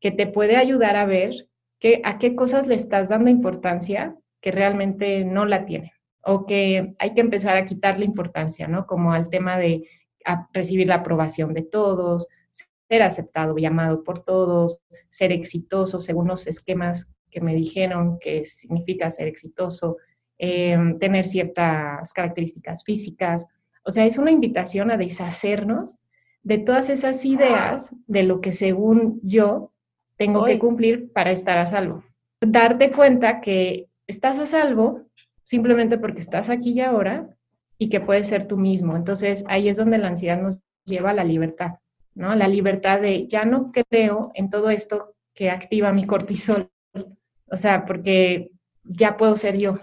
que 0.02 0.12
te 0.12 0.28
puede 0.28 0.58
ayudar 0.58 0.98
a 0.98 1.06
ver 1.06 1.48
a 2.04 2.18
qué 2.18 2.36
cosas 2.36 2.68
le 2.68 2.76
estás 2.76 3.10
dando 3.10 3.30
importancia 3.30 4.16
que 4.42 4.52
realmente 4.52 5.24
no 5.26 5.46
la 5.46 5.66
tiene 5.66 5.94
o 6.26 6.46
que 6.46 6.96
hay 6.98 7.14
que 7.14 7.22
empezar 7.22 7.56
a 7.56 7.66
quitarle 7.66 8.04
importancia, 8.06 8.68
¿no? 8.68 8.88
Como 8.88 9.14
al 9.14 9.30
tema 9.30 9.58
de 9.58 9.88
recibir 10.52 10.88
la 10.88 10.96
aprobación 10.96 11.54
de 11.54 11.62
todos, 11.62 12.28
ser 12.90 13.04
aceptado, 13.04 13.56
llamado 13.58 14.04
por 14.04 14.24
todos, 14.24 14.82
ser 15.10 15.32
exitoso 15.32 16.00
según 16.00 16.28
los 16.28 16.48
esquemas 16.48 17.08
que 17.30 17.42
me 17.42 17.54
dijeron 17.54 18.18
que 18.20 18.44
significa 18.44 19.10
ser 19.10 19.28
exitoso, 19.28 19.98
em, 20.38 20.98
tener 20.98 21.26
ciertas 21.26 22.12
características 22.14 22.84
físicas. 22.84 23.46
O 23.84 23.92
sea, 23.92 24.06
es 24.06 24.18
una 24.18 24.32
invitación 24.32 24.90
a 24.90 24.98
deshacernos 24.98 25.96
de 26.42 26.58
todas 26.58 26.90
esas 26.90 27.24
ideas 27.26 27.96
de 28.08 28.24
lo 28.24 28.42
que 28.42 28.52
según 28.52 29.20
yo 29.22 29.74
tengo 30.18 30.46
que 30.46 30.60
cumplir 30.60 31.12
para 31.12 31.32
estar 31.32 31.58
a 31.58 31.66
salvo. 31.66 32.04
Darte 32.42 32.92
cuenta 32.92 33.42
que 33.42 33.88
estás 34.08 34.40
a 34.40 34.46
salvo 34.46 35.02
simplemente 35.44 35.98
porque 35.98 36.20
estás 36.20 36.50
aquí 36.50 36.72
y 36.72 36.82
ahora 36.82 37.30
y 37.78 37.90
que 37.90 38.00
puedes 38.00 38.28
ser 38.28 38.48
tú 38.48 38.58
mismo. 38.58 38.96
Entonces 38.96 39.44
ahí 39.48 39.70
es 39.70 39.78
donde 39.78 39.98
la 39.98 40.08
ansiedad 40.08 40.42
nos 40.42 40.62
lleva 40.86 41.12
a 41.12 41.14
la 41.14 41.24
libertad, 41.24 41.80
¿no? 42.14 42.34
La 42.36 42.48
libertad 42.48 43.02
de 43.02 43.28
ya 43.28 43.46
no 43.46 43.72
creo 43.72 44.32
en 44.36 44.50
todo 44.50 44.70
esto 44.70 45.16
que 45.34 45.50
activa 45.50 45.92
mi 45.92 46.06
cortisol. 46.06 46.72
O 47.48 47.56
sea, 47.56 47.86
porque 47.86 48.52
ya 48.84 49.18
puedo 49.18 49.36
ser 49.36 49.58
yo. 49.58 49.80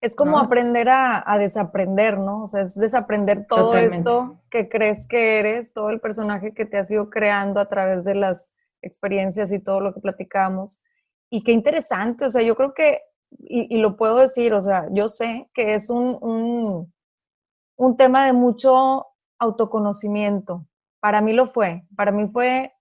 Es 0.00 0.14
como 0.14 0.38
aprender 0.38 0.88
a, 0.90 1.36
desaprender, 1.38 2.18
¿no? 2.18 2.44
O 2.44 2.46
sea, 2.46 2.62
es 2.62 2.76
desaprender 2.76 3.46
todo 3.48 3.76
esto 3.76 4.40
que 4.48 4.68
crees 4.68 5.08
que 5.08 5.40
eres, 5.40 5.72
todo 5.72 5.90
el 5.90 6.00
personaje 6.00 6.54
que 6.54 6.64
te 6.64 6.78
has 6.78 6.88
ido 6.90 7.10
creando 7.10 7.58
a 7.58 7.66
través 7.66 8.04
de 8.04 8.14
las 8.14 8.54
experiencias 8.82 9.52
y 9.52 9.60
todo 9.60 9.80
lo 9.80 9.94
que 9.94 10.00
platicamos. 10.00 10.82
Y 11.30 11.42
qué 11.42 11.52
interesante, 11.52 12.24
o 12.24 12.30
sea, 12.30 12.42
yo 12.42 12.54
creo 12.54 12.74
que, 12.74 13.00
y, 13.38 13.76
lo 13.78 13.96
puedo 13.96 14.16
decir, 14.16 14.54
o 14.54 14.62
sea, 14.62 14.86
yo 14.90 15.08
sé 15.08 15.50
que 15.52 15.74
es 15.74 15.90
un, 15.90 16.18
un, 16.22 16.92
un 17.76 17.96
tema 17.96 18.24
de 18.24 18.32
mucho 18.32 19.06
autoconocimiento. 19.38 20.66
Para 21.00 21.20
mí 21.20 21.32
lo 21.32 21.46
fue, 21.46 21.84
para 21.94 22.10
mí 22.10 22.26
fue 22.28 22.72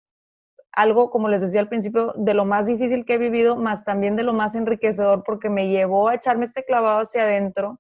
algo, 0.78 1.10
como 1.10 1.28
les 1.28 1.42
decía 1.42 1.60
al 1.60 1.70
principio, 1.70 2.14
de 2.16 2.36
lo 2.36 2.46
más 2.46 2.68
difícil 2.68 3.04
que 3.04 3.16
he 3.16 3.18
vivido, 3.18 3.56
más 3.56 3.84
también 3.84 4.16
de 4.16 4.24
lo 4.24 4.34
más 4.34 4.54
enriquecedor, 4.54 5.24
porque 5.26 5.50
me 5.50 5.70
llevó 5.70 6.08
a 6.08 6.16
echarme 6.16 6.46
este 6.46 6.64
clavado 6.64 7.00
hacia 7.00 7.24
adentro, 7.24 7.80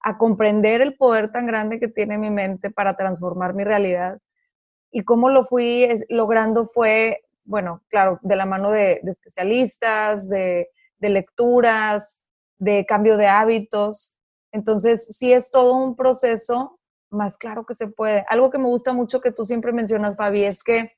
a 0.00 0.18
comprender 0.18 0.82
el 0.82 0.94
poder 0.94 1.30
tan 1.30 1.46
grande 1.46 1.80
que 1.80 1.88
tiene 1.88 2.18
mi 2.18 2.30
mente 2.30 2.70
para 2.70 2.96
transformar 2.96 3.54
mi 3.54 3.64
realidad. 3.64 4.18
Y 4.90 5.04
cómo 5.04 5.30
lo 5.30 5.44
fui 5.44 5.88
logrando 6.10 6.66
fue 6.66 7.22
bueno, 7.44 7.82
claro, 7.88 8.18
de 8.22 8.36
la 8.36 8.46
mano 8.46 8.70
de, 8.70 9.00
especialistas, 9.04 10.28
de, 10.28 10.68
lecturas, 11.00 12.24
de 12.58 12.86
cambio 12.86 13.16
de 13.16 13.26
hábitos. 13.26 14.16
Entonces, 14.52 15.16
sí 15.18 15.32
es 15.32 15.50
todo 15.50 15.74
un 15.74 15.96
proceso, 15.96 16.80
más 17.10 17.36
claro 17.36 17.66
que 17.66 17.74
se 17.74 17.88
puede. 17.88 18.24
Algo 18.28 18.50
que 18.50 18.58
me 18.58 18.66
gusta 18.66 18.92
mucho 18.92 19.20
que 19.20 19.32
tú 19.32 19.44
siempre 19.44 19.72
mencionas, 19.72 20.16
Fabi, 20.16 20.44
es 20.44 20.64
que 20.64 20.88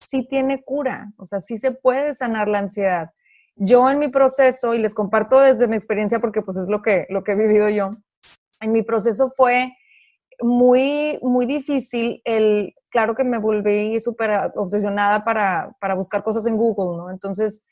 sí 0.00 0.26
tiene 0.26 0.62
cura, 0.62 1.12
o 1.18 1.26
sea, 1.26 1.40
sí 1.40 1.58
se 1.58 1.72
puede 1.72 2.14
sanar 2.14 2.48
la 2.48 2.60
ansiedad. 2.60 3.10
Yo 3.56 3.90
en 3.90 3.98
mi 3.98 4.08
proceso, 4.08 4.74
y 4.74 4.78
les 4.78 4.94
comparto 4.94 5.38
desde 5.38 5.68
mi 5.68 5.76
experiencia 5.76 6.18
porque 6.18 6.40
pues 6.40 6.56
es 6.56 6.68
lo 6.68 6.80
que, 6.80 7.06
lo 7.10 7.22
que 7.22 7.32
he 7.32 7.36
vivido 7.36 7.68
yo, 7.68 7.96
en 8.60 8.72
mi 8.72 8.82
proceso 8.82 9.30
fue 9.30 9.76
muy, 10.42 11.18
muy 11.22 11.46
difícil 11.46 12.20
el, 12.24 12.74
claro 12.90 13.14
que 13.14 13.24
me 13.24 13.38
volví 13.38 13.98
súper 14.00 14.52
obsesionada 14.56 15.24
para, 15.24 15.94
buscar 15.96 16.22
cosas 16.22 16.46
en 16.46 16.56
Google, 16.56 16.98
¿no? 16.98 17.10
Entonces, 17.10 17.66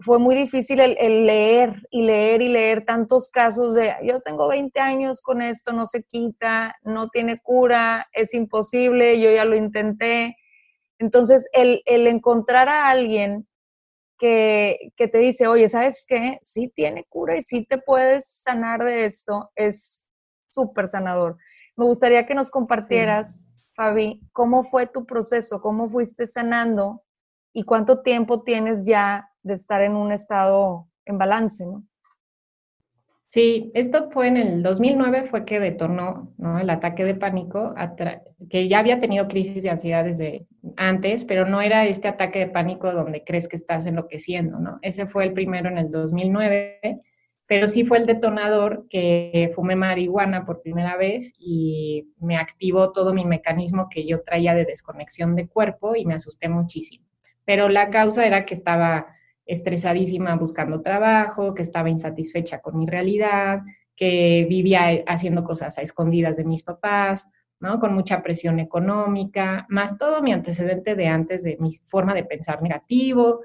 fue 0.00 0.18
muy 0.18 0.34
difícil 0.34 0.80
el, 0.80 1.26
leer 1.26 1.74
y 1.90 2.02
leer 2.02 2.42
y 2.42 2.48
leer 2.48 2.84
tantos 2.84 3.30
casos 3.30 3.74
de, 3.74 3.94
yo 4.02 4.20
tengo 4.20 4.48
20 4.48 4.80
años 4.80 5.22
con 5.22 5.40
esto, 5.40 5.72
no 5.72 5.86
se 5.86 6.02
quita, 6.02 6.74
no 6.82 7.08
tiene 7.08 7.38
cura, 7.40 8.08
es 8.12 8.34
imposible, 8.34 9.20
yo 9.20 9.30
ya 9.30 9.44
lo 9.44 9.56
intenté. 9.56 10.36
Entonces, 10.98 11.48
el, 11.52 11.82
encontrar 11.86 12.68
a 12.68 12.88
alguien 12.90 13.46
que, 14.18 14.92
que, 14.96 15.08
te 15.08 15.18
dice, 15.18 15.46
oye, 15.46 15.68
¿sabes 15.68 16.04
qué? 16.08 16.38
Sí 16.42 16.72
tiene 16.74 17.04
cura 17.08 17.36
y 17.36 17.42
sí 17.42 17.64
te 17.64 17.78
puedes 17.78 18.28
sanar 18.42 18.84
de 18.84 19.04
esto, 19.04 19.50
es 19.54 20.08
súper 20.48 20.88
sanador. 20.88 21.36
Me 21.76 21.84
gustaría 21.84 22.26
que 22.26 22.34
nos 22.34 22.50
compartieras, 22.50 23.50
Fabi, 23.74 24.20
cómo 24.32 24.64
fue 24.64 24.86
tu 24.86 25.04
proceso, 25.04 25.60
cómo 25.60 25.88
fuiste 25.88 26.26
sanando 26.26 27.02
y 27.52 27.64
cuánto 27.64 28.02
tiempo 28.02 28.42
tienes 28.42 28.86
ya 28.86 29.30
de 29.42 29.54
estar 29.54 29.82
en 29.82 29.96
un 29.96 30.12
estado 30.12 30.88
en 31.04 31.18
balance, 31.18 31.66
¿no? 31.66 31.84
Sí, 33.34 33.72
esto 33.74 34.10
fue 34.12 34.28
en 34.28 34.36
el 34.36 34.62
2009, 34.62 35.24
fue 35.24 35.44
que 35.44 35.58
detonó 35.58 36.32
¿no? 36.38 36.60
el 36.60 36.70
ataque 36.70 37.04
de 37.04 37.16
pánico, 37.16 37.74
que 38.48 38.68
ya 38.68 38.78
había 38.78 39.00
tenido 39.00 39.26
crisis 39.26 39.64
de 39.64 39.70
ansiedad 39.70 40.04
desde 40.04 40.46
antes, 40.76 41.24
pero 41.24 41.44
no 41.44 41.60
era 41.60 41.84
este 41.84 42.06
ataque 42.06 42.38
de 42.38 42.46
pánico 42.46 42.92
donde 42.92 43.24
crees 43.24 43.48
que 43.48 43.56
estás 43.56 43.86
enloqueciendo, 43.86 44.60
¿no? 44.60 44.78
Ese 44.82 45.06
fue 45.06 45.24
el 45.24 45.32
primero 45.32 45.68
en 45.68 45.78
el 45.78 45.90
2009, 45.90 47.02
pero 47.46 47.66
sí 47.66 47.84
fue 47.84 47.98
el 47.98 48.06
detonador 48.06 48.86
que 48.88 49.52
fumé 49.54 49.76
marihuana 49.76 50.46
por 50.46 50.62
primera 50.62 50.96
vez 50.96 51.34
y 51.38 52.08
me 52.18 52.36
activó 52.36 52.90
todo 52.90 53.12
mi 53.12 53.24
mecanismo 53.24 53.88
que 53.90 54.06
yo 54.06 54.22
traía 54.22 54.54
de 54.54 54.64
desconexión 54.64 55.36
de 55.36 55.46
cuerpo 55.46 55.94
y 55.94 56.06
me 56.06 56.14
asusté 56.14 56.48
muchísimo. 56.48 57.06
Pero 57.44 57.68
la 57.68 57.90
causa 57.90 58.26
era 58.26 58.46
que 58.46 58.54
estaba 58.54 59.06
estresadísima 59.44 60.34
buscando 60.36 60.80
trabajo, 60.80 61.54
que 61.54 61.62
estaba 61.62 61.90
insatisfecha 61.90 62.60
con 62.60 62.78
mi 62.78 62.86
realidad, 62.86 63.60
que 63.94 64.46
vivía 64.48 65.02
haciendo 65.06 65.44
cosas 65.44 65.78
a 65.78 65.82
escondidas 65.82 66.38
de 66.38 66.44
mis 66.44 66.62
papás, 66.62 67.28
¿no? 67.60 67.78
Con 67.78 67.94
mucha 67.94 68.22
presión 68.22 68.58
económica, 68.58 69.66
más 69.68 69.98
todo 69.98 70.22
mi 70.22 70.32
antecedente 70.32 70.94
de 70.94 71.06
antes 71.08 71.42
de 71.42 71.56
mi 71.60 71.78
forma 71.84 72.14
de 72.14 72.24
pensar 72.24 72.62
negativo, 72.62 73.40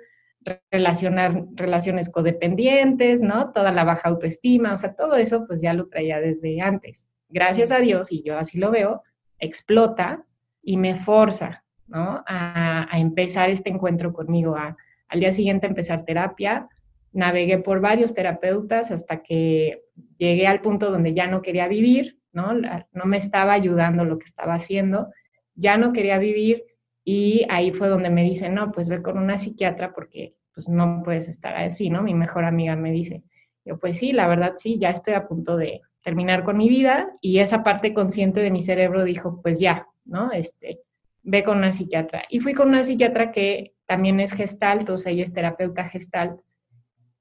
relacionar 0.71 1.45
relaciones 1.55 2.09
codependientes, 2.09 3.21
¿no? 3.21 3.51
Toda 3.51 3.71
la 3.71 3.83
baja 3.83 4.09
autoestima, 4.09 4.73
o 4.73 4.77
sea, 4.77 4.95
todo 4.95 5.15
eso 5.15 5.45
pues 5.45 5.61
ya 5.61 5.73
lo 5.73 5.87
traía 5.87 6.19
desde 6.19 6.61
antes. 6.61 7.07
Gracias 7.29 7.71
a 7.71 7.79
Dios, 7.79 8.11
y 8.11 8.23
yo 8.23 8.37
así 8.37 8.57
lo 8.57 8.71
veo, 8.71 9.03
explota 9.37 10.25
y 10.61 10.77
me 10.77 10.95
forza, 10.95 11.63
¿no? 11.87 12.23
A, 12.27 12.87
empezar 12.93 13.49
este 13.49 13.69
encuentro 13.69 14.13
conmigo, 14.13 14.55
a, 14.55 14.77
al 15.07 15.19
día 15.19 15.31
siguiente 15.31 15.67
empezar 15.67 16.05
terapia, 16.05 16.67
navegué 17.11 17.57
por 17.59 17.81
varios 17.81 18.13
terapeutas 18.13 18.91
hasta 18.91 19.21
que 19.21 19.83
llegué 20.17 20.47
al 20.47 20.61
punto 20.61 20.91
donde 20.91 21.13
ya 21.13 21.27
no 21.27 21.41
quería 21.41 21.67
vivir, 21.67 22.19
¿no? 22.31 22.53
No 22.53 23.05
me 23.05 23.17
estaba 23.17 23.53
ayudando 23.53 24.05
lo 24.05 24.17
que 24.17 24.25
estaba 24.25 24.53
haciendo, 24.53 25.11
ya 25.55 25.77
no 25.77 25.91
quería 25.93 26.17
vivir 26.17 26.63
y 27.11 27.43
ahí 27.49 27.71
fue 27.71 27.87
donde 27.87 28.11
me 28.11 28.23
dicen, 28.23 28.53
no, 28.53 28.71
pues 28.71 28.87
ve 28.87 29.01
con 29.01 29.17
una 29.17 29.39
psiquiatra 29.39 29.93
porque 29.93 30.35
pues 30.53 30.69
no 30.69 31.01
puedes 31.03 31.27
estar 31.27 31.55
así, 31.55 31.89
¿no? 31.89 32.03
Mi 32.03 32.13
mejor 32.13 32.45
amiga 32.45 32.75
me 32.75 32.91
dice, 32.91 33.23
yo 33.65 33.79
pues 33.79 33.97
sí, 33.97 34.11
la 34.11 34.27
verdad 34.27 34.53
sí, 34.57 34.77
ya 34.77 34.91
estoy 34.91 35.15
a 35.15 35.27
punto 35.27 35.57
de 35.57 35.81
terminar 36.03 36.43
con 36.43 36.55
mi 36.55 36.69
vida 36.69 37.09
y 37.19 37.39
esa 37.39 37.63
parte 37.63 37.95
consciente 37.95 38.41
de 38.41 38.51
mi 38.51 38.61
cerebro 38.61 39.03
dijo, 39.05 39.41
pues 39.41 39.59
ya, 39.59 39.87
¿no? 40.05 40.31
Este, 40.31 40.81
ve 41.23 41.43
con 41.43 41.57
una 41.57 41.71
psiquiatra. 41.71 42.25
Y 42.29 42.41
fui 42.41 42.53
con 42.53 42.67
una 42.67 42.83
psiquiatra 42.83 43.31
que 43.31 43.73
también 43.87 44.19
es 44.19 44.33
gestalt, 44.33 44.87
o 44.91 44.99
sea, 44.99 45.11
ella 45.11 45.23
es 45.23 45.33
terapeuta 45.33 45.85
gestalt, 45.85 46.39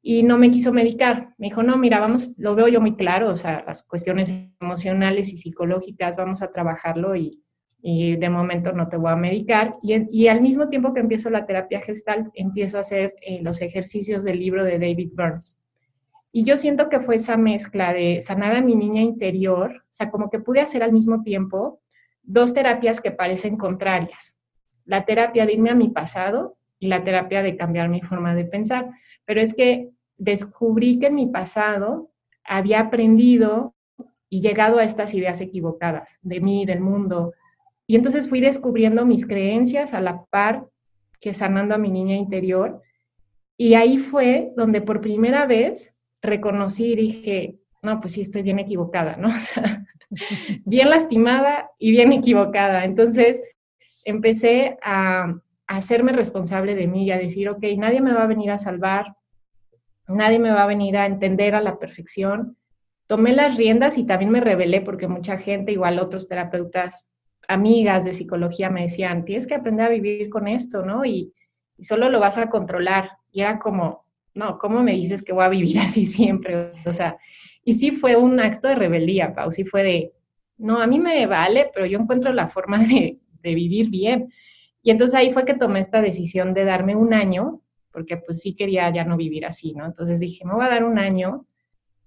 y 0.02 0.22
no 0.22 0.36
me 0.36 0.50
quiso 0.50 0.70
medicar. 0.70 1.34
Me 1.38 1.46
dijo, 1.46 1.62
no, 1.62 1.78
mira, 1.78 1.98
vamos, 1.98 2.32
lo 2.36 2.54
veo 2.54 2.68
yo 2.68 2.82
muy 2.82 2.94
claro, 2.94 3.30
o 3.30 3.36
sea, 3.36 3.64
las 3.66 3.84
cuestiones 3.84 4.30
emocionales 4.60 5.32
y 5.32 5.38
psicológicas, 5.38 6.14
vamos 6.18 6.42
a 6.42 6.52
trabajarlo 6.52 7.16
y, 7.16 7.42
de 7.82 8.28
momento 8.28 8.72
no 8.72 8.88
te 8.88 8.96
voy 8.96 9.12
a 9.12 9.16
medicar. 9.16 9.76
Y, 9.82 10.28
al 10.28 10.40
mismo 10.40 10.68
tiempo 10.68 10.92
que 10.92 11.00
empiezo 11.00 11.30
la 11.30 11.46
terapia 11.46 11.80
gestalt, 11.80 12.28
empiezo 12.34 12.76
a 12.76 12.80
hacer 12.80 13.14
eh, 13.22 13.40
los 13.42 13.62
ejercicios 13.62 14.24
del 14.24 14.38
libro 14.38 14.64
de 14.64 14.78
David 14.78 15.12
Burns. 15.14 15.58
Y 16.32 16.44
yo 16.44 16.56
siento 16.56 16.88
que 16.88 17.00
fue 17.00 17.16
esa 17.16 17.36
mezcla 17.36 17.92
de 17.92 18.20
sanar 18.20 18.54
a 18.54 18.60
mi 18.60 18.74
niña 18.74 19.00
interior, 19.00 19.70
o 19.74 19.92
sea, 19.92 20.10
como 20.10 20.28
que 20.30 20.40
pude 20.40 20.60
hacer 20.60 20.82
al 20.82 20.92
mismo 20.92 21.22
tiempo 21.22 21.80
dos 22.22 22.52
terapias 22.52 23.00
que 23.00 23.10
parecen 23.10 23.56
contrarias. 23.56 24.36
La 24.84 25.04
terapia 25.04 25.46
de 25.46 25.54
irme 25.54 25.70
a 25.70 25.74
mi 25.74 25.88
pasado 25.88 26.56
y 26.78 26.88
la 26.88 27.02
terapia 27.02 27.42
de 27.42 27.56
cambiar 27.56 27.88
mi 27.88 28.00
forma 28.02 28.34
de 28.34 28.44
pensar. 28.44 28.90
Pero 29.24 29.40
es 29.40 29.54
que 29.54 29.90
descubrí 30.16 30.98
que 30.98 31.06
en 31.06 31.14
mi 31.14 31.26
pasado 31.26 32.10
había 32.44 32.80
aprendido 32.80 33.74
y 34.28 34.40
llegado 34.40 34.78
a 34.78 34.84
estas 34.84 35.14
ideas 35.14 35.40
equivocadas 35.40 36.18
de 36.22 36.40
mí, 36.40 36.66
del 36.66 36.80
mundo. 36.80 37.32
Y 37.88 37.96
entonces 37.96 38.28
fui 38.28 38.40
descubriendo 38.40 39.06
mis 39.06 39.26
creencias 39.26 39.94
a 39.94 40.02
la 40.02 40.24
par 40.26 40.66
que 41.20 41.32
sanando 41.32 41.74
a 41.74 41.78
mi 41.78 41.90
niña 41.90 42.16
interior. 42.16 42.82
Y 43.56 43.74
ahí 43.74 43.96
fue 43.96 44.52
donde 44.56 44.82
por 44.82 45.00
primera 45.00 45.46
vez 45.46 45.94
reconocí 46.20 46.92
y 46.92 46.96
dije, 46.96 47.58
no, 47.82 47.98
pues 48.00 48.12
sí, 48.12 48.20
estoy 48.20 48.42
bien 48.42 48.58
equivocada, 48.58 49.16
¿no? 49.16 49.28
Bien 50.64 50.88
lastimada 50.88 51.70
y 51.78 51.90
bien 51.90 52.12
equivocada. 52.12 52.84
Entonces 52.84 53.42
empecé 54.06 54.78
a, 54.82 55.34
hacerme 55.66 56.12
responsable 56.12 56.74
de 56.74 56.86
mí 56.86 57.04
y 57.04 57.10
a 57.10 57.18
decir, 57.18 57.50
ok, 57.50 57.62
nadie 57.76 58.00
me 58.00 58.14
va 58.14 58.22
a 58.22 58.26
venir 58.26 58.50
a 58.50 58.56
salvar, 58.56 59.16
nadie 60.06 60.38
me 60.38 60.50
va 60.50 60.62
a 60.62 60.66
venir 60.66 60.96
a 60.96 61.04
entender 61.04 61.54
a 61.54 61.60
la 61.60 61.78
perfección. 61.78 62.56
Tomé 63.06 63.32
las 63.32 63.56
riendas 63.56 63.98
y 63.98 64.06
también 64.06 64.30
me 64.30 64.40
rebelé 64.40 64.80
porque 64.80 65.08
mucha 65.08 65.36
gente, 65.36 65.72
igual 65.72 65.98
otros 65.98 66.26
terapeutas, 66.26 67.06
amigas 67.48 68.04
de 68.04 68.12
psicología 68.12 68.70
me 68.70 68.82
decían, 68.82 69.24
tienes 69.24 69.46
que 69.46 69.54
aprender 69.54 69.86
a 69.86 69.90
vivir 69.90 70.28
con 70.28 70.46
esto, 70.46 70.84
¿no? 70.84 71.04
Y, 71.04 71.32
solo 71.80 72.10
lo 72.10 72.20
vas 72.20 72.38
a 72.38 72.48
controlar. 72.48 73.10
Y 73.30 73.40
era 73.40 73.58
como, 73.58 74.04
no, 74.34 74.58
¿cómo 74.58 74.82
me 74.82 74.92
dices 74.92 75.22
que 75.22 75.32
voy 75.32 75.44
a 75.44 75.48
vivir 75.48 75.78
así 75.80 76.06
siempre? 76.06 76.72
O 76.84 76.92
sea, 76.92 77.16
y 77.64 77.74
sí 77.74 77.90
fue 77.90 78.16
un 78.16 78.40
acto 78.40 78.68
de 78.68 78.74
rebeldía, 78.74 79.34
Pau, 79.34 79.50
sí 79.50 79.64
fue 79.64 79.82
de, 79.82 80.12
no, 80.56 80.80
a 80.80 80.86
mí 80.86 80.98
me 80.98 81.26
vale, 81.26 81.70
pero 81.72 81.86
yo 81.86 81.98
encuentro 81.98 82.32
la 82.32 82.48
forma 82.48 82.78
de, 82.78 83.18
vivir 83.42 83.88
bien. 83.88 84.30
Y 84.82 84.90
entonces 84.90 85.14
ahí 85.14 85.30
fue 85.30 85.46
que 85.46 85.54
tomé 85.54 85.80
esta 85.80 86.02
decisión 86.02 86.52
de 86.52 86.64
darme 86.64 86.96
un 86.96 87.14
año, 87.14 87.62
porque 87.90 88.18
pues 88.18 88.42
sí 88.42 88.54
quería 88.54 88.90
ya 88.92 89.04
no 89.04 89.16
vivir 89.16 89.46
así, 89.46 89.72
¿no? 89.72 89.86
Entonces 89.86 90.20
dije, 90.20 90.44
me 90.44 90.52
voy 90.52 90.66
a 90.66 90.68
dar 90.68 90.84
un 90.84 90.98
año 90.98 91.46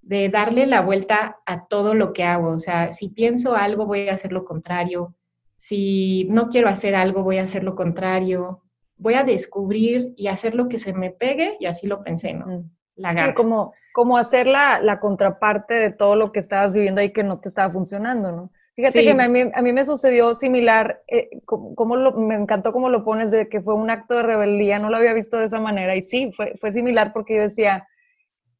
de 0.04 0.30
darle 0.30 0.68
la 0.68 0.82
vuelta 0.82 1.40
a 1.46 1.66
todo 1.68 1.96
lo 1.96 2.14
que 2.14 2.24
hago. 2.24 2.50
O 2.50 2.60
sea, 2.60 2.94
si 2.94 3.10
pienso 3.10 3.56
algo, 3.56 3.88
voy 3.88 4.08
a 4.08 4.14
hacer 4.14 4.34
lo 4.34 4.46
contrario. 4.46 5.16
Si 5.62 6.26
no 6.28 6.50
quiero 6.50 6.70
hacer 6.70 6.96
algo, 6.96 7.22
voy 7.22 7.38
a 7.38 7.44
hacer 7.44 7.64
lo 7.64 7.76
contrario. 7.76 8.64
Voy 8.98 9.14
a 9.14 9.24
descubrir 9.24 10.12
y 10.18 10.26
hacer 10.28 10.56
lo 10.56 10.68
que 10.68 10.80
se 10.80 10.92
me 10.92 11.12
pegue, 11.12 11.56
y 11.60 11.68
así 11.68 11.86
lo 11.86 12.02
pensé, 12.02 12.34
¿no? 12.34 12.64
La 12.96 13.14
Sí, 13.16 13.36
como, 13.36 13.72
como 13.94 14.18
hacer 14.18 14.48
la, 14.48 14.98
contraparte 15.00 15.76
de 15.76 15.92
todo 15.92 16.16
lo 16.16 16.32
que 16.32 16.40
estabas 16.40 16.74
viviendo 16.74 17.00
ahí 17.00 17.14
que 17.14 17.24
no 17.24 17.40
te 17.40 17.48
estaba 17.48 17.72
funcionando, 17.72 18.32
¿no? 18.32 18.52
Fíjate 18.76 19.04
que 19.04 19.12
a 19.12 19.30
mí, 19.30 19.52
a 19.54 19.62
mí, 19.62 19.72
me 19.72 19.86
sucedió 19.86 20.34
similar, 20.34 21.04
eh, 21.08 21.30
como, 21.46 21.96
me 22.14 22.38
encantó 22.38 22.74
cómo 22.74 22.90
lo 22.90 23.04
pones 23.04 23.30
de 23.30 23.48
que 23.48 23.62
fue 23.62 23.76
un 23.76 23.92
acto 23.92 24.16
de 24.16 24.24
rebeldía, 24.24 24.80
no 24.80 24.90
lo 24.90 24.98
había 24.98 25.14
visto 25.14 25.38
de 25.38 25.46
esa 25.46 25.60
manera 25.60 25.96
y 25.96 26.02
sí, 26.02 26.32
fue, 26.36 26.56
fue 26.60 26.72
similar 26.72 27.14
porque 27.14 27.36
yo 27.36 27.44
decía, 27.44 27.88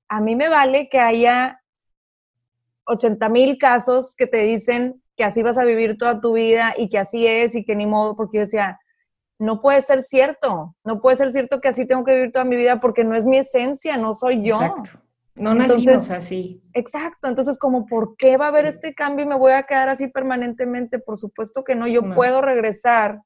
a 0.08 0.22
mí 0.22 0.36
me 0.36 0.50
vale 0.50 0.88
que 0.88 1.00
haya 1.00 1.64
80 2.86 3.28
mil 3.30 3.58
casos 3.58 4.16
que 4.16 4.28
te 4.28 4.44
dicen 4.44 5.01
que 5.22 5.26
así 5.26 5.44
vas 5.44 5.60
a 5.60 5.66
vivir 5.66 6.00
toda 6.00 6.20
tu 6.20 6.34
vida 6.34 6.74
y 6.76 6.90
que 6.90 6.98
así 6.98 7.28
es 7.28 7.54
y 7.54 7.64
que 7.64 7.76
ni 7.76 7.86
modo, 7.86 8.16
porque 8.16 8.38
yo 8.38 8.42
decía, 8.42 8.80
no 9.38 9.62
puede 9.62 9.84
ser 9.84 10.02
cierto, 10.02 10.76
no 10.84 11.00
puede 11.00 11.16
ser 11.16 11.32
cierto 11.32 11.62
que 11.62 11.68
así 11.68 11.86
tengo 11.86 12.04
que 12.04 12.16
vivir 12.16 12.32
toda 12.32 12.44
mi 12.44 12.56
vida 12.56 12.82
porque 12.82 13.04
no 13.04 13.14
es 13.14 13.28
mi 13.28 13.38
esencia, 13.38 13.98
no 13.98 14.16
soy 14.16 14.42
yo. 14.44 14.56
Exacto. 14.56 15.00
No 15.36 15.54
nacimos 15.54 16.10
así. 16.10 16.64
Exacto, 16.74 17.28
entonces 17.28 17.60
como, 17.60 17.86
¿por 17.86 18.18
qué 18.18 18.36
va 18.38 18.46
a 18.46 18.48
haber 18.48 18.66
este 18.66 18.96
cambio 18.96 19.24
y 19.24 19.28
me 19.28 19.36
voy 19.36 19.52
a 19.52 19.62
quedar 19.62 19.90
así 19.90 20.08
permanentemente? 20.08 20.98
Por 20.98 21.20
supuesto 21.20 21.64
que 21.64 21.76
no, 21.76 21.88
yo 21.88 22.16
puedo 22.16 22.42
regresar 22.42 23.22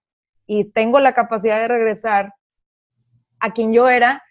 y 0.46 0.70
tengo 0.74 1.00
la 1.00 1.14
capacidad 1.14 1.62
de 1.62 1.70
regresar 1.70 2.34
a 3.40 3.54
quien 3.54 3.72
yo 3.72 3.88
era 3.88 4.22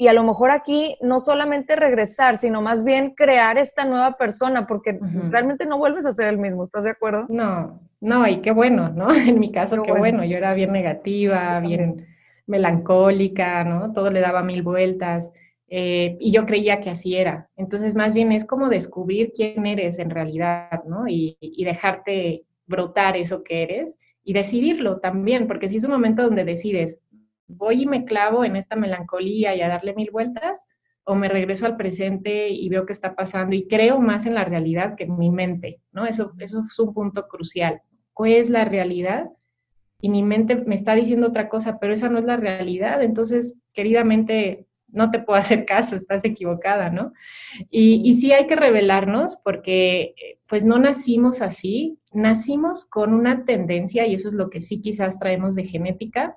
y 0.00 0.06
a 0.06 0.12
lo 0.12 0.22
mejor 0.22 0.52
aquí 0.52 0.96
no 1.02 1.18
solamente 1.18 1.74
regresar, 1.74 2.38
sino 2.38 2.62
más 2.62 2.84
bien 2.84 3.14
crear 3.16 3.58
esta 3.58 3.84
nueva 3.84 4.16
persona, 4.16 4.64
porque 4.68 4.96
realmente 5.28 5.66
no 5.66 5.76
vuelves 5.76 6.06
a 6.06 6.12
ser 6.12 6.28
el 6.28 6.38
mismo, 6.38 6.62
¿estás 6.62 6.84
de 6.84 6.90
acuerdo? 6.90 7.26
No, 7.28 7.80
no, 8.00 8.26
y 8.28 8.36
qué 8.36 8.52
bueno, 8.52 8.90
¿no? 8.90 9.08
En 9.26 9.40
mi 9.40 9.50
caso, 9.50 9.82
qué, 9.82 9.92
bueno. 9.92 10.24
yo 10.24 10.36
era 10.36 10.54
bien 10.54 10.72
negativa, 10.72 11.58
bien 11.58 12.06
melancólica, 12.46 13.64
¿no? 13.64 13.92
Todo 13.92 14.10
le 14.10 14.20
daba 14.20 14.44
mil 14.44 14.62
vueltas. 14.62 15.32
Eh, 15.66 16.16
y 16.20 16.30
yo 16.30 16.46
creía 16.46 16.80
que 16.80 16.90
así 16.90 17.16
era. 17.16 17.50
Entonces, 17.56 17.96
más 17.96 18.14
bien 18.14 18.30
es 18.30 18.44
como 18.44 18.68
descubrir 18.68 19.32
quién 19.34 19.66
eres 19.66 19.98
en 19.98 20.10
realidad, 20.10 20.84
¿no? 20.86 21.08
Y, 21.08 21.36
y, 21.40 21.64
dejarte 21.64 22.44
brotar 22.66 23.16
eso 23.16 23.42
que 23.42 23.64
eres 23.64 23.98
y 24.24 24.32
decidirlo 24.32 25.00
también, 25.00 25.46
porque 25.46 25.68
si 25.68 25.76
es 25.76 25.84
un 25.84 25.90
momento 25.90 26.22
donde 26.22 26.44
decides, 26.44 27.00
voy 27.48 27.82
y 27.82 27.86
me 27.86 28.04
clavo 28.04 28.44
en 28.44 28.56
esta 28.56 28.76
melancolía 28.76 29.54
y 29.56 29.62
a 29.62 29.68
darle 29.68 29.94
mil 29.94 30.10
vueltas, 30.10 30.66
o 31.08 31.14
me 31.14 31.28
regreso 31.28 31.64
al 31.64 31.78
presente 31.78 32.50
y 32.50 32.68
veo 32.68 32.84
qué 32.84 32.92
está 32.92 33.16
pasando 33.16 33.56
y 33.56 33.66
creo 33.66 33.98
más 33.98 34.26
en 34.26 34.34
la 34.34 34.44
realidad 34.44 34.94
que 34.94 35.04
en 35.04 35.16
mi 35.16 35.30
mente, 35.30 35.80
¿no? 35.90 36.04
Eso, 36.04 36.32
eso 36.38 36.62
es 36.66 36.78
un 36.78 36.92
punto 36.92 37.26
crucial. 37.26 37.80
¿Cuál 38.12 38.32
es 38.32 38.50
la 38.50 38.66
realidad? 38.66 39.30
Y 40.02 40.10
mi 40.10 40.22
mente 40.22 40.56
me 40.56 40.74
está 40.74 40.94
diciendo 40.94 41.28
otra 41.28 41.48
cosa, 41.48 41.78
pero 41.78 41.94
esa 41.94 42.10
no 42.10 42.18
es 42.18 42.26
la 42.26 42.36
realidad. 42.36 43.02
Entonces, 43.02 43.54
queridamente, 43.72 44.66
no 44.86 45.10
te 45.10 45.18
puedo 45.18 45.38
hacer 45.38 45.64
caso, 45.64 45.96
estás 45.96 46.26
equivocada, 46.26 46.90
¿no? 46.90 47.14
Y, 47.70 48.02
y 48.04 48.12
sí 48.12 48.32
hay 48.32 48.46
que 48.46 48.56
revelarnos 48.56 49.36
porque 49.42 50.14
pues 50.46 50.66
no 50.66 50.78
nacimos 50.78 51.40
así, 51.40 51.98
nacimos 52.12 52.84
con 52.84 53.14
una 53.14 53.46
tendencia, 53.46 54.06
y 54.06 54.14
eso 54.14 54.28
es 54.28 54.34
lo 54.34 54.50
que 54.50 54.60
sí 54.60 54.82
quizás 54.82 55.18
traemos 55.18 55.54
de 55.54 55.64
genética, 55.64 56.36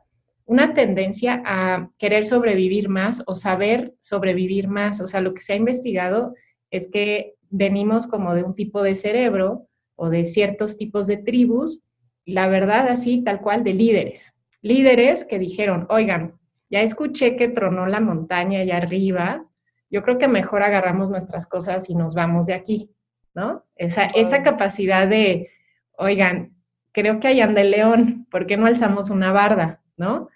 una 0.51 0.73
tendencia 0.73 1.41
a 1.45 1.89
querer 1.97 2.25
sobrevivir 2.25 2.89
más 2.89 3.23
o 3.25 3.35
saber 3.35 3.93
sobrevivir 4.01 4.67
más. 4.67 4.99
O 4.99 5.07
sea, 5.07 5.21
lo 5.21 5.33
que 5.33 5.41
se 5.41 5.53
ha 5.53 5.55
investigado 5.55 6.35
es 6.69 6.91
que 6.91 7.35
venimos 7.49 8.05
como 8.05 8.35
de 8.35 8.43
un 8.43 8.53
tipo 8.53 8.83
de 8.83 8.95
cerebro 8.95 9.69
o 9.95 10.09
de 10.09 10.25
ciertos 10.25 10.75
tipos 10.75 11.07
de 11.07 11.15
tribus, 11.15 11.79
la 12.25 12.49
verdad 12.49 12.89
así, 12.89 13.23
tal 13.23 13.39
cual, 13.39 13.63
de 13.63 13.73
líderes. 13.73 14.35
Líderes 14.61 15.23
que 15.23 15.39
dijeron, 15.39 15.87
oigan, 15.89 16.33
ya 16.69 16.81
escuché 16.81 17.37
que 17.37 17.47
tronó 17.47 17.85
la 17.85 18.01
montaña 18.01 18.59
allá 18.59 18.75
arriba, 18.75 19.45
yo 19.89 20.03
creo 20.03 20.17
que 20.17 20.27
mejor 20.27 20.63
agarramos 20.63 21.09
nuestras 21.09 21.47
cosas 21.47 21.89
y 21.89 21.95
nos 21.95 22.13
vamos 22.13 22.47
de 22.47 22.55
aquí, 22.55 22.91
¿no? 23.33 23.63
Esa, 23.77 24.07
esa 24.07 24.43
capacidad 24.43 25.07
de, 25.07 25.49
oigan, 25.97 26.57
creo 26.91 27.21
que 27.21 27.29
hay 27.29 27.39
ande 27.39 27.63
león, 27.63 28.27
¿por 28.29 28.47
qué 28.47 28.57
no 28.57 28.65
alzamos 28.65 29.09
una 29.09 29.31
barda, 29.31 29.81
¿no? 29.95 30.27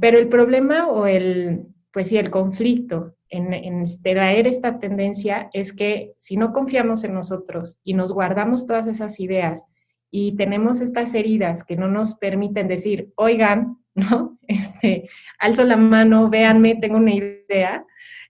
Pero 0.00 0.18
el 0.18 0.28
problema 0.28 0.88
o 0.88 1.06
el, 1.06 1.66
pues 1.92 2.08
sí, 2.08 2.16
el 2.16 2.30
conflicto 2.30 3.16
en, 3.28 3.52
en 3.52 3.84
traer 4.02 4.46
esta 4.46 4.78
tendencia 4.78 5.50
es 5.52 5.72
que 5.72 6.14
si 6.16 6.36
no 6.36 6.52
confiamos 6.52 7.04
en 7.04 7.14
nosotros 7.14 7.78
y 7.84 7.94
nos 7.94 8.12
guardamos 8.12 8.66
todas 8.66 8.86
esas 8.86 9.20
ideas 9.20 9.66
y 10.10 10.36
tenemos 10.36 10.80
estas 10.80 11.14
heridas 11.14 11.64
que 11.64 11.76
no 11.76 11.88
nos 11.88 12.14
permiten 12.14 12.68
decir, 12.68 13.12
oigan, 13.16 13.78
¿no? 13.94 14.38
Este, 14.46 15.08
alzo 15.38 15.64
la 15.64 15.76
mano, 15.76 16.28
véanme, 16.28 16.76
tengo 16.76 16.96
una 16.96 17.14
idea. 17.14 17.84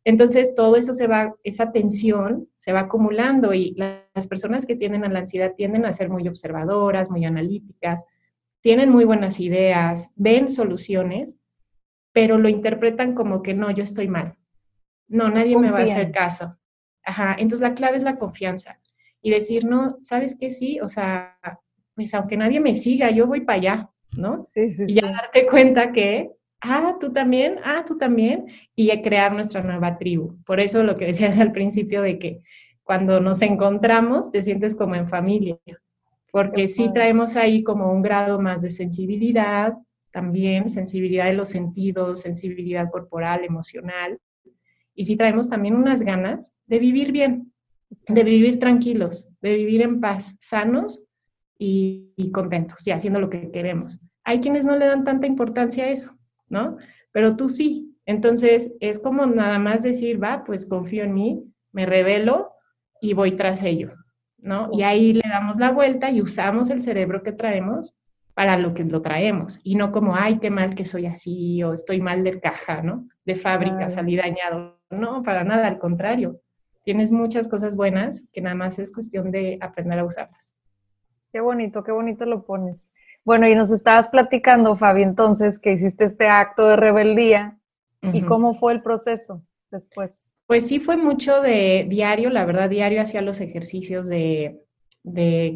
Entonces, 0.04 0.54
todo 0.54 0.76
eso 0.76 0.92
se 0.92 1.06
va, 1.06 1.34
esa 1.44 1.72
tensión 1.72 2.48
se 2.54 2.72
va 2.72 2.80
acumulando 2.80 3.52
y 3.52 3.74
las 3.76 4.26
personas 4.28 4.66
que 4.66 4.76
tienen 4.76 5.04
a 5.04 5.08
la 5.08 5.20
ansiedad 5.20 5.52
tienden 5.54 5.84
a 5.84 5.92
ser 5.92 6.08
muy 6.08 6.26
observadoras, 6.28 7.10
muy 7.10 7.24
analíticas, 7.24 8.04
tienen 8.60 8.90
muy 8.90 9.04
buenas 9.04 9.40
ideas, 9.40 10.10
ven 10.16 10.50
soluciones, 10.50 11.36
pero 12.12 12.38
lo 12.38 12.48
interpretan 12.48 13.14
como 13.14 13.42
que 13.42 13.54
no, 13.54 13.70
yo 13.70 13.82
estoy 13.82 14.08
mal. 14.08 14.36
No, 15.08 15.28
nadie 15.28 15.56
me 15.56 15.70
va 15.70 15.78
a 15.78 15.82
hacer 15.82 16.12
caso. 16.12 16.56
Ajá, 17.04 17.34
entonces 17.38 17.60
la 17.60 17.74
clave 17.74 17.96
es 17.96 18.02
la 18.02 18.18
confianza 18.18 18.78
y 19.22 19.30
decir, 19.30 19.64
no, 19.64 19.96
¿sabes 20.02 20.36
qué? 20.38 20.50
Sí, 20.50 20.80
o 20.80 20.88
sea, 20.88 21.38
pues 21.94 22.14
aunque 22.14 22.36
nadie 22.36 22.60
me 22.60 22.74
siga, 22.74 23.10
yo 23.10 23.26
voy 23.26 23.40
para 23.40 23.58
allá, 23.58 23.90
¿no? 24.16 24.44
Sí, 24.54 24.72
sí, 24.72 24.84
y 24.88 24.94
ya 24.94 25.10
darte 25.10 25.46
cuenta 25.46 25.92
que, 25.92 26.30
ah, 26.60 26.96
tú 27.00 27.12
también, 27.12 27.58
ah, 27.64 27.84
tú 27.86 27.96
también, 27.98 28.46
y 28.74 28.90
crear 29.02 29.32
nuestra 29.32 29.62
nueva 29.62 29.96
tribu. 29.96 30.36
Por 30.44 30.60
eso 30.60 30.82
lo 30.82 30.96
que 30.96 31.06
decías 31.06 31.38
al 31.38 31.52
principio 31.52 32.02
de 32.02 32.18
que 32.18 32.42
cuando 32.82 33.20
nos 33.20 33.42
encontramos 33.42 34.30
te 34.30 34.42
sientes 34.42 34.74
como 34.74 34.94
en 34.94 35.08
familia, 35.08 35.58
porque 36.32 36.68
sí 36.68 36.90
traemos 36.92 37.36
ahí 37.36 37.62
como 37.62 37.92
un 37.92 38.02
grado 38.02 38.40
más 38.40 38.62
de 38.62 38.70
sensibilidad, 38.70 39.74
también 40.12 40.70
sensibilidad 40.70 41.26
de 41.26 41.34
los 41.34 41.48
sentidos, 41.48 42.20
sensibilidad 42.20 42.90
corporal, 42.90 43.44
emocional, 43.44 44.18
y 44.94 45.04
sí 45.04 45.16
traemos 45.16 45.48
también 45.48 45.76
unas 45.76 46.02
ganas 46.02 46.52
de 46.66 46.78
vivir 46.78 47.12
bien, 47.12 47.52
de 48.08 48.24
vivir 48.24 48.58
tranquilos, 48.58 49.26
de 49.40 49.56
vivir 49.56 49.82
en 49.82 50.00
paz, 50.00 50.34
sanos 50.38 51.02
y, 51.58 52.30
contentos, 52.32 52.86
y 52.86 52.90
haciendo 52.90 53.20
lo 53.20 53.30
que 53.30 53.50
queremos. 53.50 54.00
Hay 54.24 54.40
quienes 54.40 54.64
no 54.64 54.76
le 54.76 54.86
dan 54.86 55.04
tanta 55.04 55.26
importancia 55.26 55.84
a 55.84 55.88
eso, 55.88 56.18
¿no? 56.48 56.76
Pero 57.12 57.36
tú 57.36 57.48
sí. 57.48 57.96
Entonces 58.06 58.72
es 58.80 58.98
como 58.98 59.26
nada 59.26 59.58
más 59.58 59.82
decir, 59.82 60.22
va, 60.22 60.44
pues 60.44 60.66
confío 60.66 61.04
en 61.04 61.14
mí, 61.14 61.44
me 61.72 61.86
revelo 61.86 62.52
y 63.00 63.14
voy 63.14 63.32
tras 63.36 63.62
ello. 63.62 63.92
¿No? 64.42 64.68
Y 64.72 64.82
ahí 64.82 65.12
le 65.12 65.28
damos 65.28 65.58
la 65.58 65.70
vuelta 65.70 66.10
y 66.10 66.20
usamos 66.20 66.70
el 66.70 66.82
cerebro 66.82 67.22
que 67.22 67.32
traemos 67.32 67.94
para 68.34 68.56
lo 68.56 68.72
que 68.74 68.84
lo 68.84 69.02
traemos 69.02 69.60
y 69.64 69.74
no 69.74 69.92
como, 69.92 70.16
ay, 70.16 70.38
qué 70.38 70.50
mal 70.50 70.74
que 70.74 70.84
soy 70.84 71.06
así 71.06 71.62
o 71.62 71.74
estoy 71.74 72.00
mal 72.00 72.24
de 72.24 72.40
caja, 72.40 72.82
¿no? 72.82 73.06
De 73.24 73.34
fábrica, 73.34 73.90
salí 73.90 74.16
dañado. 74.16 74.78
No, 74.88 75.22
para 75.22 75.44
nada, 75.44 75.66
al 75.66 75.78
contrario. 75.78 76.40
Tienes 76.84 77.12
muchas 77.12 77.48
cosas 77.48 77.76
buenas 77.76 78.26
que 78.32 78.40
nada 78.40 78.54
más 78.54 78.78
es 78.78 78.92
cuestión 78.92 79.30
de 79.30 79.58
aprender 79.60 79.98
a 79.98 80.04
usarlas. 80.04 80.54
Qué 81.32 81.40
bonito, 81.40 81.84
qué 81.84 81.92
bonito 81.92 82.24
lo 82.24 82.44
pones. 82.44 82.90
Bueno, 83.24 83.46
y 83.46 83.54
nos 83.54 83.70
estabas 83.70 84.08
platicando, 84.08 84.74
Fabi, 84.76 85.02
entonces, 85.02 85.60
que 85.60 85.72
hiciste 85.72 86.04
este 86.04 86.28
acto 86.28 86.66
de 86.66 86.76
rebeldía 86.76 87.58
y 88.00 88.22
cómo 88.22 88.54
fue 88.54 88.72
el 88.72 88.82
proceso 88.82 89.42
después. 89.70 90.29
Pues 90.50 90.66
sí, 90.66 90.80
fue 90.80 90.96
mucho 90.96 91.40
de 91.40 91.86
diario, 91.88 92.28
la 92.28 92.44
verdad, 92.44 92.68
diario 92.68 93.00
hacía 93.00 93.20
los 93.20 93.40
ejercicios 93.40 94.08
de, 94.08 94.64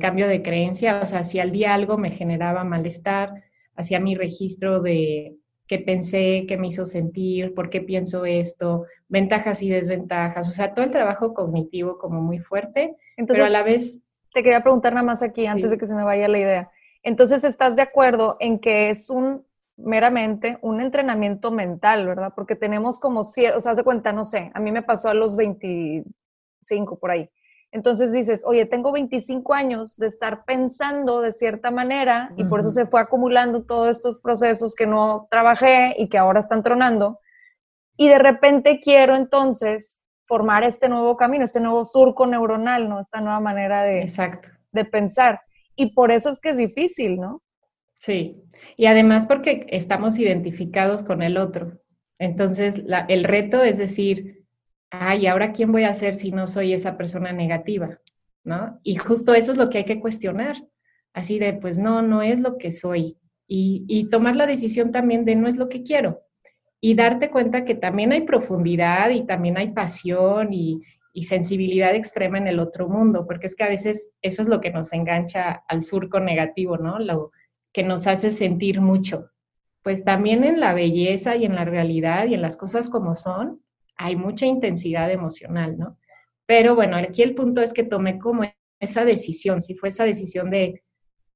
cambio 0.00 0.28
de 0.28 0.40
creencia, 0.40 1.00
o 1.02 1.06
sea, 1.06 1.24
si 1.24 1.40
al 1.40 1.50
día 1.50 1.74
algo 1.74 1.98
me 1.98 2.12
generaba 2.12 2.62
malestar, 2.62 3.42
hacía 3.74 3.98
mi 3.98 4.14
registro 4.14 4.80
de 4.80 5.34
qué 5.66 5.80
pensé, 5.80 6.44
qué 6.46 6.56
me 6.58 6.68
hizo 6.68 6.86
sentir, 6.86 7.54
por 7.54 7.70
qué 7.70 7.80
pienso 7.80 8.24
esto, 8.24 8.84
ventajas 9.08 9.64
y 9.64 9.68
desventajas, 9.68 10.48
o 10.48 10.52
sea, 10.52 10.74
todo 10.74 10.84
el 10.84 10.92
trabajo 10.92 11.34
cognitivo 11.34 11.98
como 11.98 12.22
muy 12.22 12.38
fuerte, 12.38 12.94
Entonces, 13.16 13.42
pero 13.42 13.46
a 13.46 13.50
la 13.50 13.64
vez... 13.64 14.00
Te 14.32 14.44
quería 14.44 14.62
preguntar 14.62 14.92
nada 14.92 15.04
más 15.04 15.24
aquí, 15.24 15.46
antes 15.46 15.70
de 15.70 15.76
que 15.76 15.88
se 15.88 15.94
me 15.96 16.04
vaya 16.04 16.28
la 16.28 16.38
idea. 16.38 16.70
Entonces, 17.02 17.42
¿estás 17.42 17.74
de 17.74 17.82
acuerdo 17.82 18.36
en 18.38 18.60
que 18.60 18.90
es 18.90 19.10
un 19.10 19.44
meramente 19.76 20.58
un 20.62 20.80
entrenamiento 20.80 21.50
mental, 21.50 22.06
¿verdad? 22.06 22.32
Porque 22.34 22.56
tenemos 22.56 23.00
como, 23.00 23.20
o 23.20 23.24
sea, 23.24 23.54
haz 23.56 23.76
de 23.76 23.84
cuenta, 23.84 24.12
no 24.12 24.24
sé, 24.24 24.50
a 24.54 24.60
mí 24.60 24.72
me 24.72 24.82
pasó 24.82 25.08
a 25.08 25.14
los 25.14 25.36
25 25.36 26.98
por 26.98 27.10
ahí. 27.10 27.30
Entonces 27.72 28.12
dices, 28.12 28.44
oye, 28.46 28.66
tengo 28.66 28.92
25 28.92 29.52
años 29.52 29.96
de 29.96 30.06
estar 30.06 30.44
pensando 30.44 31.20
de 31.20 31.32
cierta 31.32 31.72
manera 31.72 32.32
y 32.36 32.44
por 32.44 32.60
eso 32.60 32.70
se 32.70 32.86
fue 32.86 33.00
acumulando 33.00 33.66
todos 33.66 33.88
estos 33.88 34.20
procesos 34.20 34.76
que 34.76 34.86
no 34.86 35.26
trabajé 35.28 35.96
y 35.98 36.08
que 36.08 36.16
ahora 36.16 36.38
están 36.38 36.62
tronando. 36.62 37.18
Y 37.96 38.08
de 38.08 38.20
repente 38.20 38.78
quiero 38.80 39.16
entonces 39.16 40.04
formar 40.26 40.62
este 40.62 40.88
nuevo 40.88 41.16
camino, 41.16 41.44
este 41.44 41.58
nuevo 41.58 41.84
surco 41.84 42.26
neuronal, 42.26 42.88
¿no? 42.88 43.00
Esta 43.00 43.20
nueva 43.20 43.40
manera 43.40 43.82
de, 43.82 44.02
Exacto. 44.02 44.50
de 44.70 44.84
pensar. 44.84 45.40
Y 45.74 45.94
por 45.94 46.12
eso 46.12 46.30
es 46.30 46.40
que 46.40 46.50
es 46.50 46.56
difícil, 46.56 47.18
¿no? 47.18 47.42
Sí, 48.04 48.36
y 48.76 48.84
además 48.84 49.26
porque 49.26 49.64
estamos 49.70 50.18
identificados 50.18 51.02
con 51.02 51.22
el 51.22 51.38
otro. 51.38 51.80
Entonces, 52.18 52.82
el 53.08 53.24
reto 53.24 53.62
es 53.62 53.78
decir, 53.78 54.44
ay, 54.90 55.26
¿ahora 55.26 55.52
quién 55.52 55.72
voy 55.72 55.84
a 55.84 55.94
ser 55.94 56.14
si 56.14 56.30
no 56.30 56.46
soy 56.46 56.74
esa 56.74 56.98
persona 56.98 57.32
negativa? 57.32 57.98
¿No? 58.44 58.78
Y 58.82 58.96
justo 58.96 59.32
eso 59.32 59.52
es 59.52 59.56
lo 59.56 59.70
que 59.70 59.78
hay 59.78 59.84
que 59.86 60.00
cuestionar. 60.00 60.56
Así 61.14 61.38
de, 61.38 61.54
pues 61.54 61.78
no, 61.78 62.02
no 62.02 62.20
es 62.20 62.40
lo 62.40 62.58
que 62.58 62.70
soy. 62.70 63.16
Y, 63.46 64.06
tomar 64.10 64.36
la 64.36 64.46
decisión 64.46 64.92
también 64.92 65.24
de 65.24 65.36
no 65.36 65.48
es 65.48 65.56
lo 65.56 65.70
que 65.70 65.82
quiero. 65.82 66.24
Y 66.82 66.96
darte 66.96 67.30
cuenta 67.30 67.64
que 67.64 67.74
también 67.74 68.12
hay 68.12 68.26
profundidad 68.26 69.08
y 69.08 69.24
también 69.24 69.56
hay 69.56 69.72
pasión 69.72 70.52
y, 70.52 70.82
y 71.14 71.24
sensibilidad 71.24 71.94
extrema 71.94 72.36
en 72.36 72.48
el 72.48 72.58
otro 72.58 72.86
mundo, 72.86 73.24
porque 73.26 73.46
es 73.46 73.56
que 73.56 73.64
a 73.64 73.68
veces 73.70 74.10
eso 74.20 74.42
es 74.42 74.48
lo 74.48 74.60
que 74.60 74.70
nos 74.70 74.92
engancha 74.92 75.64
al 75.68 75.82
surco 75.82 76.20
negativo, 76.20 76.76
¿no? 76.76 76.98
Que 77.74 77.82
nos 77.82 78.06
hace 78.06 78.30
sentir 78.30 78.80
mucho. 78.80 79.30
Pues 79.82 80.04
también 80.04 80.44
en 80.44 80.60
la 80.60 80.72
belleza 80.72 81.36
y 81.36 81.44
en 81.44 81.56
la 81.56 81.66
realidad 81.66 82.26
y 82.26 82.34
en 82.34 82.40
las 82.40 82.56
cosas 82.56 82.88
como 82.88 83.14
son, 83.14 83.62
hay 83.96 84.16
mucha 84.16 84.46
intensidad 84.46 85.10
emocional, 85.10 85.76
¿no? 85.76 85.98
Pero 86.46 86.74
bueno, 86.74 86.96
aquí 86.96 87.22
el 87.22 87.34
punto 87.34 87.60
es 87.60 87.72
que 87.72 87.82
tomé 87.82 88.18
como 88.18 88.44
esa 88.80 89.04
decisión, 89.04 89.60
si 89.60 89.74
fue 89.74 89.88
esa 89.88 90.04
decisión 90.04 90.50
de, 90.50 90.82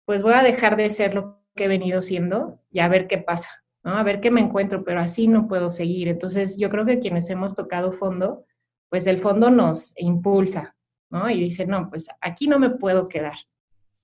pues 0.05 0.23
voy 0.23 0.35
a 0.35 0.43
dejar 0.43 0.77
de 0.77 0.89
ser 0.91 1.15
lo 1.15 1.43
que 1.55 1.65
he 1.65 1.69
venido 1.69 2.03
siendo 2.03 2.61
y 2.71 2.79
a 2.79 2.89
ver 2.89 3.09
qué 3.09 3.19
pasa, 3.19 3.51
¿no? 3.83 3.97
A 3.97 4.03
ver 4.05 4.21
qué 4.21 4.31
me 4.31 4.41
encuentro, 4.41 4.85
pero 4.85 5.01
así 5.01 5.29
no 5.29 5.49
puedo 5.49 5.69
seguir. 5.69 6.09
Entonces 6.09 6.57
yo 6.57 6.71
creo 6.71 6.87
que 6.87 7.01
quienes 7.01 7.29
hemos 7.31 7.55
tocado 7.55 7.91
fondo, 7.91 8.45
pues 8.89 9.07
el 9.07 9.19
fondo 9.19 9.51
nos 9.51 9.93
impulsa, 9.99 10.77
¿no? 11.11 11.29
Y 11.29 11.41
dice, 11.41 11.67
no, 11.67 11.91
pues 11.91 12.07
aquí 12.21 12.47
no 12.47 12.59
me 12.59 12.71
puedo 12.71 13.09
quedar 13.09 13.35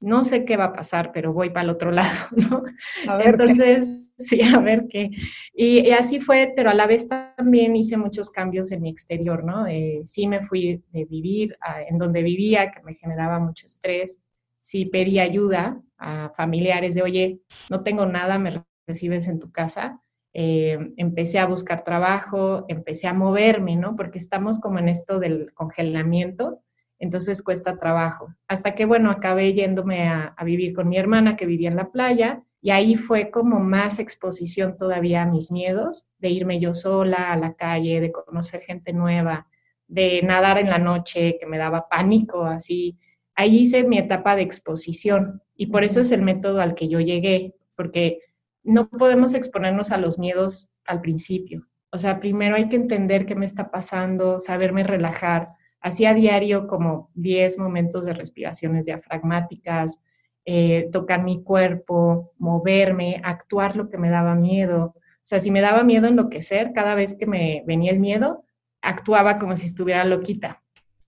no 0.04 0.22
sé 0.22 0.44
qué 0.44 0.56
va 0.56 0.66
a 0.66 0.72
pasar, 0.72 1.12
pero 1.12 1.32
voy 1.32 1.48
para 1.50 1.64
el 1.64 1.70
otro 1.70 1.90
lado, 1.90 2.08
¿no? 2.36 2.62
A 3.08 3.16
ver 3.16 3.28
Entonces, 3.28 4.10
sí, 4.18 4.40
a 4.42 4.58
ver 4.58 4.86
qué. 4.88 5.10
Y, 5.52 5.90
así 5.90 6.20
fue, 6.20 6.52
pero 6.54 6.70
a 6.70 6.74
la 6.74 6.86
vez 6.86 7.08
también 7.08 7.74
hice 7.74 7.96
muchos 7.96 8.30
cambios 8.30 8.70
en 8.70 8.82
mi 8.82 8.90
exterior, 8.90 9.44
¿no? 9.44 9.66
Eh, 9.66 10.00
sí 10.04 10.26
me 10.26 10.44
fui 10.44 10.82
de 10.92 11.04
vivir 11.06 11.56
en 11.88 11.98
donde 11.98 12.22
vivía, 12.22 12.70
que 12.70 12.82
me 12.82 12.94
generaba 12.94 13.38
mucho 13.38 13.66
estrés. 13.66 14.20
Sí 14.58 14.86
pedí 14.86 15.18
ayuda 15.18 15.80
a 15.98 16.30
familiares 16.36 16.94
de, 16.94 17.02
oye, 17.02 17.40
no 17.70 17.82
tengo 17.82 18.06
nada, 18.06 18.38
me 18.38 18.64
recibes 18.86 19.26
en 19.28 19.38
tu 19.38 19.50
casa. 19.50 20.00
Eh, 20.34 20.78
empecé 20.96 21.38
a 21.38 21.46
buscar 21.46 21.84
trabajo, 21.84 22.64
empecé 22.68 23.06
a 23.06 23.14
moverme, 23.14 23.76
¿no? 23.76 23.96
Porque 23.96 24.18
estamos 24.18 24.58
como 24.58 24.78
en 24.80 24.88
esto 24.88 25.18
del 25.18 25.52
congelamiento 25.54 26.60
entonces 27.04 27.42
cuesta 27.42 27.76
trabajo. 27.78 28.34
Hasta 28.48 28.74
que, 28.74 28.84
bueno, 28.84 29.10
acabé 29.10 29.52
yéndome 29.52 30.08
a, 30.08 30.34
vivir 30.44 30.74
con 30.74 30.88
mi 30.88 30.96
hermana 30.96 31.36
que 31.36 31.46
vivía 31.46 31.68
en 31.68 31.76
la 31.76 31.90
playa 31.90 32.42
Y 32.60 32.70
ahí 32.70 32.96
fue 32.96 33.30
como 33.30 33.60
más 33.60 33.98
exposición 33.98 34.76
todavía 34.76 35.22
a 35.22 35.26
mis 35.26 35.52
miedos, 35.52 36.06
de 36.18 36.30
irme 36.30 36.58
yo 36.58 36.74
sola 36.74 37.32
a 37.32 37.36
la 37.36 37.54
calle, 37.54 38.00
de 38.00 38.10
conocer 38.10 38.62
gente 38.62 38.92
nueva, 38.92 39.46
de 39.86 40.22
nadar 40.22 40.58
en 40.58 40.70
la 40.70 40.78
noche, 40.78 41.36
que 41.38 41.46
me 41.46 41.58
daba 41.58 41.88
pánico, 41.88 42.44
así. 42.44 42.98
Ahí 43.34 43.58
hice 43.58 43.84
mi 43.84 43.98
etapa 43.98 44.34
de 44.34 44.42
exposición 44.42 45.42
y 45.54 45.66
por 45.66 45.84
eso 45.84 46.00
es 46.00 46.10
el 46.10 46.22
método 46.22 46.60
al 46.60 46.74
que 46.74 46.88
yo 46.88 47.00
llegué, 47.00 47.54
porque 47.76 48.18
no 48.62 48.88
podemos 48.88 49.34
exponernos 49.34 49.92
a 49.92 49.98
los 49.98 50.18
miedos 50.18 50.68
al 50.86 51.00
principio. 51.00 51.66
O 51.90 51.98
sea, 51.98 52.18
primero 52.18 52.56
hay 52.56 52.68
que 52.68 52.76
entender 52.76 53.26
qué 53.26 53.34
me 53.34 53.46
está 53.46 53.70
pasando, 53.70 54.38
saberme 54.38 54.82
relajar. 54.82 55.50
Hacía 55.84 56.14
diario 56.14 56.66
como 56.66 57.10
10 57.14 57.58
momentos 57.58 58.06
de 58.06 58.14
respiraciones 58.14 58.86
diafragmáticas, 58.86 60.00
eh, 60.46 60.88
tocar 60.90 61.22
mi 61.22 61.42
cuerpo, 61.42 62.32
moverme, 62.38 63.20
actuar 63.22 63.76
lo 63.76 63.90
que 63.90 63.98
me 63.98 64.08
daba 64.08 64.34
miedo. 64.34 64.94
O 64.96 65.20
sea, 65.20 65.40
si 65.40 65.50
me 65.50 65.60
daba 65.60 65.84
miedo 65.84 66.06
enloquecer, 66.08 66.72
cada 66.72 66.94
vez 66.94 67.14
que 67.14 67.26
me 67.26 67.62
venía 67.66 67.92
el 67.92 68.00
miedo, 68.00 68.44
actuaba 68.80 69.38
como 69.38 69.58
si 69.58 69.66
estuviera 69.66 70.06
loquita. 70.06 70.62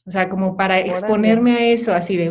O 0.07 0.11
sea, 0.11 0.29
como 0.29 0.59
para 0.59 0.79
exponerme 0.79 1.53
a 1.57 1.67
eso, 1.67 1.95
así 1.95 2.19
de 2.19 2.31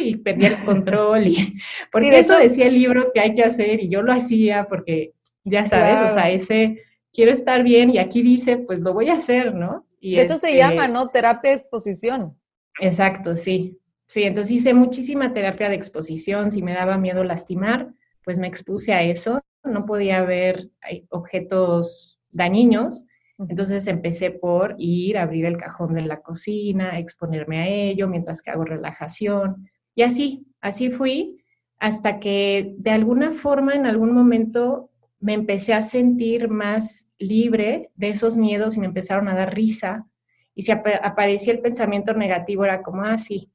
y 0.00 0.16
perdí 0.16 0.46
el 0.46 0.64
control. 0.64 1.26
Y, 1.26 1.58
porque 1.92 2.20
eso 2.20 2.38
decía 2.38 2.66
el 2.66 2.74
libro 2.74 3.10
que 3.12 3.18
hay 3.18 3.34
que 3.34 3.42
hacer 3.42 3.82
y 3.82 3.88
yo 3.88 4.00
lo 4.00 4.12
hacía 4.12 4.68
porque, 4.68 5.12
ya 5.42 5.66
sabes, 5.66 6.00
o 6.00 6.14
sea, 6.14 6.30
ese 6.30 6.78
quiero 7.12 7.30
estar 7.30 7.62
bien 7.62 7.90
y 7.90 7.98
aquí 7.98 8.22
dice, 8.22 8.58
pues 8.58 8.80
lo 8.80 8.92
voy 8.92 9.08
a 9.08 9.14
hacer, 9.14 9.54
¿no? 9.54 9.84
Y 10.04 10.18
eso 10.18 10.36
se 10.36 10.54
llama, 10.54 10.86
¿no? 10.86 11.08
Terapia 11.08 11.52
de 11.52 11.56
exposición. 11.56 12.38
Exacto, 12.78 13.36
sí. 13.36 13.78
Sí, 14.06 14.24
entonces 14.24 14.50
hice 14.52 14.74
muchísima 14.74 15.32
terapia 15.32 15.70
de 15.70 15.76
exposición. 15.76 16.50
Si 16.50 16.62
me 16.62 16.74
daba 16.74 16.98
miedo 16.98 17.24
lastimar, 17.24 17.94
pues 18.22 18.38
me 18.38 18.46
expuse 18.46 18.92
a 18.92 19.02
eso. 19.02 19.40
No 19.62 19.86
podía 19.86 20.22
ver 20.22 20.68
objetos 21.08 22.20
dañinos. 22.30 23.04
Entonces 23.38 23.86
empecé 23.86 24.30
por 24.30 24.74
ir 24.78 25.16
a 25.16 25.22
abrir 25.22 25.46
el 25.46 25.56
cajón 25.56 25.94
de 25.94 26.02
la 26.02 26.20
cocina, 26.20 26.98
exponerme 26.98 27.60
a 27.60 27.68
ello 27.68 28.06
mientras 28.06 28.42
que 28.42 28.50
hago 28.50 28.64
relajación. 28.64 29.70
Y 29.94 30.02
así, 30.02 30.46
así 30.60 30.90
fui 30.90 31.42
hasta 31.78 32.20
que 32.20 32.74
de 32.76 32.90
alguna 32.90 33.32
forma 33.32 33.72
en 33.72 33.86
algún 33.86 34.12
momento 34.12 34.90
me 35.24 35.32
empecé 35.32 35.72
a 35.72 35.80
sentir 35.80 36.50
más 36.50 37.08
libre 37.18 37.88
de 37.94 38.10
esos 38.10 38.36
miedos 38.36 38.76
y 38.76 38.80
me 38.80 38.86
empezaron 38.86 39.26
a 39.26 39.34
dar 39.34 39.54
risa. 39.54 40.06
Y 40.54 40.64
si 40.64 40.70
aparecía 40.70 41.54
el 41.54 41.60
pensamiento 41.60 42.12
negativo, 42.12 42.62
era 42.62 42.82
como, 42.82 43.00
ah, 43.00 43.16
sí, 43.16 43.50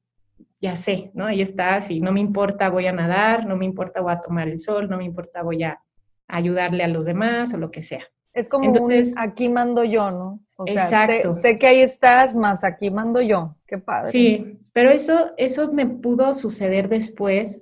ya 0.60 0.76
sé, 0.76 1.12
¿no? 1.14 1.26
Ahí 1.26 1.44
está, 1.44 1.76
así, 1.76 2.02
no 2.02 2.12
me 2.12 2.22
importa, 2.22 2.72
voy 2.72 2.88
a 2.88 2.92
nadar, 2.92 3.46
no 3.46 3.56
me 3.56 3.66
importa, 3.66 4.02
voy 4.02 4.14
a 4.14 4.20
tomar 4.20 4.48
el 4.48 4.60
sol, 4.60 4.90
no 4.90 4.98
me 4.98 5.06
importa, 5.06 5.44
voy 5.44 5.62
a 5.62 5.80
ayudarle 6.28 6.84
a 6.84 6.88
los 6.88 7.06
demás 7.06 7.54
o 7.54 7.60
lo 7.60 7.70
que 7.70 7.84
sea. 7.84 8.04
Es 8.34 8.50
como 8.50 8.66
Entonces, 8.66 9.12
un 9.12 9.20
aquí 9.20 9.48
mando 9.48 9.84
yo, 9.84 10.10
¿no? 10.10 10.40
O 10.58 10.66
sea, 10.66 10.86
exacto. 10.86 11.36
Sé, 11.36 11.60
que 11.60 11.68
ahí 11.68 11.82
estás, 11.82 12.36
más 12.36 12.64
aquí 12.64 12.90
mando 12.90 13.22
yo. 13.22 13.56
Qué 13.68 13.78
padre. 13.78 14.12
Sí, 14.12 14.60
pero 14.74 14.90
eso, 14.90 15.34
eso 15.38 15.72
me 15.72 15.86
pudo 15.86 16.34
suceder 16.34 16.90
después 16.90 17.62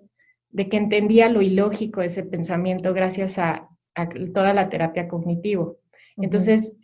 de 0.50 0.70
que 0.70 0.78
entendía 0.78 1.28
lo 1.28 1.42
ilógico 1.42 2.00
de 2.00 2.08
ese 2.08 2.24
pensamiento 2.24 2.94
gracias 2.94 3.38
a 3.38 3.68
toda 4.34 4.54
la 4.54 4.70
terapia 4.70 5.08
cognitivo. 5.08 5.80
Entonces, 6.18 6.76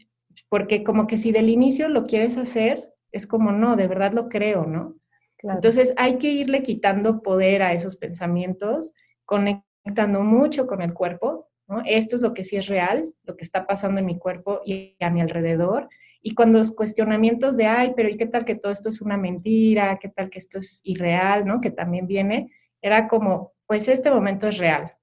porque 0.50 0.84
como 0.84 1.08
que 1.08 1.18
si 1.18 1.32
del 1.32 1.50
inicio 1.50 1.88
lo 1.88 2.04
quieres 2.04 2.38
hacer, 2.38 2.94
es 3.12 3.28
como, 3.28 3.52
no, 3.52 3.76
de 3.76 3.88
verdad 3.88 4.12
lo 4.12 4.30
creo, 4.30 4.66
¿no? 4.66 4.96
Entonces 5.44 5.94
hay 5.98 6.18
que 6.18 6.32
irle 6.32 6.64
quitando 6.64 7.22
poder 7.22 7.64
a 7.64 7.74
esos 7.74 7.98
pensamientos, 7.98 8.94
conectando 9.26 10.22
mucho 10.22 10.68
con 10.68 10.82
el 10.82 10.94
cuerpo, 10.94 11.50
¿no? 11.68 11.82
Esto 11.86 12.16
es 12.16 12.22
lo 12.22 12.34
que 12.34 12.44
sí 12.44 12.56
es 12.56 12.68
real, 12.68 13.14
lo 13.24 13.36
que 13.36 13.44
está 13.44 13.68
pasando 13.68 14.00
en 14.00 14.06
mi 14.06 14.18
cuerpo 14.18 14.62
y 14.66 14.96
a 15.02 15.10
mi 15.10 15.22
alrededor. 15.22 15.90
Y 16.22 16.34
cuando 16.34 16.58
los 16.58 16.72
cuestionamientos 16.72 17.58
de, 17.58 17.66
ay, 17.66 17.94
pero 17.96 18.08
¿y 18.08 18.16
qué 18.16 18.26
tal 18.26 18.46
que 18.46 18.56
todo 18.56 18.72
esto 18.72 18.88
es 18.88 19.02
una 19.02 19.18
mentira? 19.18 20.00
¿Qué 20.00 20.08
tal 20.08 20.30
que 20.30 20.40
esto 20.40 20.60
es 20.60 20.80
irreal? 20.84 21.46
¿No? 21.46 21.60
Que 21.60 21.72
también 21.72 22.08
viene, 22.08 22.50
era 22.82 23.10
como, 23.10 23.52
pues 23.68 23.90
este 23.90 24.10
momento 24.10 24.48
es 24.48 24.58
real, 24.58 24.94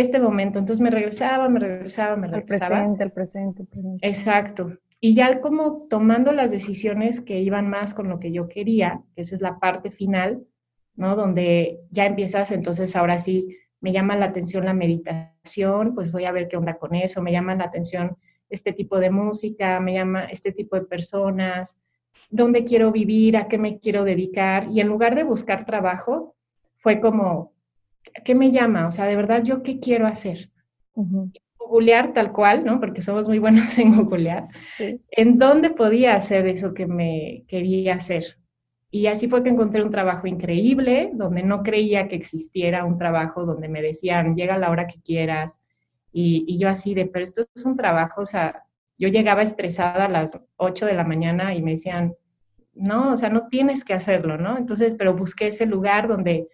este 0.00 0.18
momento. 0.18 0.58
Entonces 0.58 0.82
me 0.82 0.90
regresaba, 0.90 1.48
me 1.48 1.60
regresaba, 1.60 2.16
me 2.16 2.26
regresaba. 2.26 2.66
El 2.66 2.96
presente, 2.96 3.04
el 3.04 3.12
presente, 3.12 3.62
el 3.62 3.68
presente. 3.68 4.06
Exacto. 4.06 4.78
Y 5.00 5.14
ya 5.14 5.40
como 5.40 5.76
tomando 5.88 6.32
las 6.32 6.50
decisiones 6.50 7.20
que 7.20 7.40
iban 7.40 7.68
más 7.68 7.92
con 7.92 8.08
lo 8.08 8.18
que 8.18 8.32
yo 8.32 8.48
quería, 8.48 9.02
que 9.14 9.22
esa 9.22 9.34
es 9.34 9.42
la 9.42 9.58
parte 9.58 9.90
final, 9.90 10.42
¿no? 10.96 11.16
Donde 11.16 11.80
ya 11.90 12.06
empiezas, 12.06 12.52
entonces 12.52 12.96
ahora 12.96 13.18
sí, 13.18 13.56
me 13.80 13.92
llama 13.92 14.16
la 14.16 14.26
atención 14.26 14.64
la 14.64 14.72
meditación, 14.72 15.94
pues 15.94 16.10
voy 16.10 16.24
a 16.24 16.32
ver 16.32 16.48
qué 16.48 16.56
onda 16.56 16.78
con 16.78 16.94
eso, 16.94 17.20
me 17.20 17.32
llama 17.32 17.54
la 17.54 17.64
atención 17.64 18.16
este 18.48 18.72
tipo 18.72 18.98
de 18.98 19.10
música, 19.10 19.78
me 19.80 19.92
llama 19.92 20.24
este 20.24 20.52
tipo 20.52 20.76
de 20.76 20.86
personas, 20.86 21.78
dónde 22.30 22.64
quiero 22.64 22.90
vivir, 22.92 23.36
a 23.36 23.46
qué 23.46 23.58
me 23.58 23.78
quiero 23.78 24.04
dedicar. 24.04 24.68
Y 24.70 24.80
en 24.80 24.88
lugar 24.88 25.14
de 25.14 25.24
buscar 25.24 25.66
trabajo, 25.66 26.34
fue 26.76 27.00
como, 27.00 27.52
¿qué 28.24 28.34
me 28.34 28.50
llama? 28.50 28.86
O 28.86 28.90
sea, 28.90 29.06
de 29.06 29.16
verdad, 29.16 29.42
¿yo 29.42 29.62
qué 29.62 29.78
quiero 29.78 30.06
hacer? 30.06 30.50
Googlear 31.58 32.12
tal 32.12 32.32
cual, 32.32 32.64
¿no? 32.64 32.80
Porque 32.80 33.02
somos 33.02 33.28
muy 33.28 33.38
buenos 33.38 33.78
en 33.78 33.96
googlear. 33.96 34.48
¿En 35.10 35.38
dónde 35.38 35.70
podía 35.70 36.14
hacer 36.14 36.46
eso 36.46 36.74
que 36.74 36.86
me 36.86 37.44
quería 37.48 37.94
hacer? 37.94 38.38
Y 38.90 39.08
así 39.08 39.28
fue 39.28 39.42
que 39.42 39.50
encontré 39.50 39.82
un 39.82 39.90
trabajo 39.90 40.28
increíble, 40.28 41.10
donde 41.14 41.42
no 41.42 41.62
creía 41.64 42.06
que 42.06 42.14
existiera 42.14 42.84
un 42.84 42.96
trabajo 42.96 43.44
donde 43.44 43.68
me 43.68 43.82
decían, 43.82 44.36
llega 44.36 44.54
a 44.54 44.58
la 44.58 44.70
hora 44.70 44.86
que 44.86 45.00
quieras. 45.02 45.60
Y, 46.12 46.44
y 46.46 46.58
yo 46.60 46.68
así 46.68 46.94
de, 46.94 47.06
pero 47.06 47.24
esto 47.24 47.44
es 47.52 47.64
un 47.66 47.74
trabajo, 47.74 48.20
o 48.20 48.26
sea, 48.26 48.62
yo 48.96 49.08
llegaba 49.08 49.42
estresada 49.42 50.04
a 50.04 50.08
las 50.08 50.40
8 50.56 50.86
de 50.86 50.94
la 50.94 51.02
mañana 51.02 51.54
y 51.54 51.62
me 51.62 51.72
decían, 51.72 52.14
no, 52.74 53.12
o 53.12 53.16
sea, 53.16 53.30
no 53.30 53.48
tienes 53.48 53.84
que 53.84 53.94
hacerlo, 53.94 54.36
¿no? 54.36 54.56
Entonces, 54.56 54.94
pero 54.96 55.14
busqué 55.14 55.48
ese 55.48 55.66
lugar 55.66 56.08
donde 56.08 56.48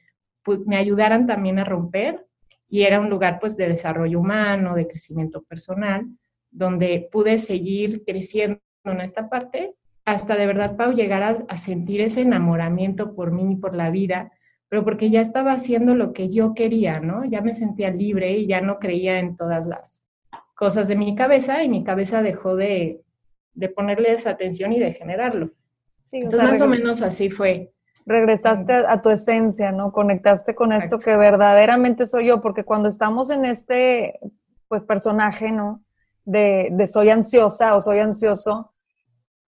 me 0.67 0.77
ayudaran 0.77 1.27
también 1.27 1.59
a 1.59 1.65
romper 1.65 2.27
y 2.69 2.83
era 2.83 3.01
un 3.01 3.11
lugar 3.11 3.39
pues 3.41 3.57
de 3.57 3.69
desarrollo 3.69 4.21
humano, 4.21 4.75
de 4.75 4.87
crecimiento 4.87 5.43
personal, 5.43 6.07
donde 6.51 7.09
pude 7.11 7.39
seguir 7.39 8.05
creciendo 8.05 8.61
en 8.85 9.01
esta 9.01 9.29
parte 9.29 9.75
hasta 10.05 10.37
de 10.37 10.47
verdad, 10.47 10.77
Pau, 10.77 10.93
llegar 10.93 11.45
a, 11.47 11.57
sentir 11.57 12.01
ese 12.01 12.23
enamoramiento 12.23 13.15
por 13.15 13.31
mí 13.31 13.53
y 13.53 13.57
por 13.57 13.77
la 13.77 13.91
vida, 13.91 14.33
pero 14.69 14.85
porque 14.85 15.11
ya 15.11 15.21
estaba 15.21 15.53
haciendo 15.53 15.95
lo 15.95 16.13
que 16.13 16.29
yo 16.29 16.55
quería, 16.55 17.01
¿no? 17.01 17.25
Ya 17.25 17.43
me 17.43 17.55
sentía 17.55 17.91
libre 17.91 18.37
y 18.37 18.47
ya 18.47 18.61
no 18.61 18.79
creía 18.79 19.19
en 19.21 19.37
todas 19.37 19.67
las 19.67 20.03
cosas 20.55 20.89
de 20.89 20.97
mi 20.97 21.15
cabeza 21.15 21.63
y 21.63 21.69
mi 21.69 21.85
cabeza 21.85 22.23
dejó 22.23 22.57
de, 22.57 23.03
de 23.55 23.69
ponerle 23.69 24.13
esa 24.13 24.31
atención 24.31 24.73
y 24.73 24.81
de 24.81 24.93
generarlo. 24.93 25.53
Entonces, 26.11 26.43
más 26.43 26.61
o 26.61 26.67
menos 26.67 27.03
así 27.03 27.31
fue 27.31 27.73
regresaste 28.11 28.73
a, 28.73 29.01
tu 29.01 29.09
esencia, 29.09 29.73
¿no? 29.73 29.93
Conectaste 29.93 30.55
con 30.55 30.73
esto 30.73 30.99
que 30.99 31.17
verdaderamente 31.17 32.07
soy 32.07 32.27
yo, 32.27 32.41
porque 32.41 32.65
cuando 32.65 32.89
estamos 32.89 33.31
en 33.31 33.45
este, 33.45 34.19
pues, 34.69 34.83
personaje, 34.83 35.53
¿no? 35.53 35.83
De, 36.25 36.69
de, 36.73 36.87
soy 36.87 37.11
ansiosa 37.11 37.75
o 37.75 37.81
soy 37.81 38.01
ansioso, 38.01 38.75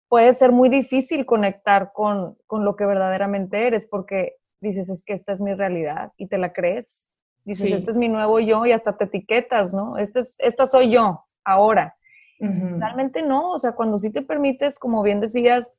puede 0.09 0.33
ser 0.35 0.53
muy 0.53 0.69
difícil 0.69 1.27
conectar 1.27 1.93
con, 1.93 2.39
con, 2.47 2.65
lo 2.65 2.77
que 2.77 2.87
verdaderamente 2.87 3.67
eres, 3.67 3.89
porque 3.89 4.37
dices, 4.61 4.89
es 4.89 5.05
que 5.05 5.13
esta 5.13 5.33
es 5.33 5.41
mi 5.41 5.55
realidad 5.55 6.13
y 6.17 6.29
te 6.29 6.39
la 6.39 6.53
crees. 6.53 7.09
Dices, 7.45 7.73
este 7.73 7.91
es 7.91 7.97
mi 7.97 8.09
nuevo 8.09 8.39
yo 8.39 8.65
y 8.65 8.71
hasta 8.71 8.97
te 8.97 9.05
etiquetas, 9.05 9.75
¿no? 9.75 9.99
Este 9.99 10.21
es, 10.21 10.37
esta 10.39 10.69
soy 10.69 10.91
yo, 10.91 11.25
ahora. 11.45 11.97
Realmente 12.39 13.23
no, 13.23 13.53
o 13.53 13.59
sea, 13.61 13.73
cuando 13.73 14.01
sí 14.01 14.11
te 14.11 14.21
permites, 14.21 14.81
como 14.81 15.03
bien 15.03 15.21
decías, 15.21 15.79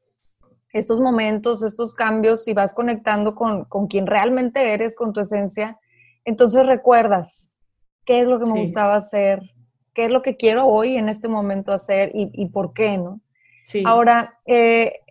estos 0.74 1.00
momentos, 1.00 1.64
estos 1.64 1.94
cambios 1.94 2.48
y 2.48 2.54
vas 2.54 2.74
conectando 2.74 3.36
con, 3.36 3.66
con 3.66 3.88
quien 3.88 4.08
realmente 4.08 4.74
eres, 4.74 4.96
con 4.96 5.14
tu 5.14 5.22
esencia, 5.22 5.80
entonces 6.26 6.66
recuerdas 6.66 7.52
qué 8.06 8.22
es 8.22 8.28
lo 8.28 8.40
que 8.40 8.52
me 8.52 8.60
gustaba 8.62 8.96
hacer, 8.96 9.42
qué 9.94 10.06
es 10.06 10.12
lo 10.12 10.22
que 10.22 10.36
quiero 10.36 10.66
hoy 10.66 10.98
en 10.98 11.10
este 11.10 11.28
momento 11.28 11.72
hacer 11.72 12.12
y, 12.14 12.30
y 12.34 12.48
por 12.48 12.74
qué, 12.74 12.98
¿no? 12.98 13.22
Sí. 13.66 13.84
Ahora, 13.86 14.40
eh, 14.46 15.04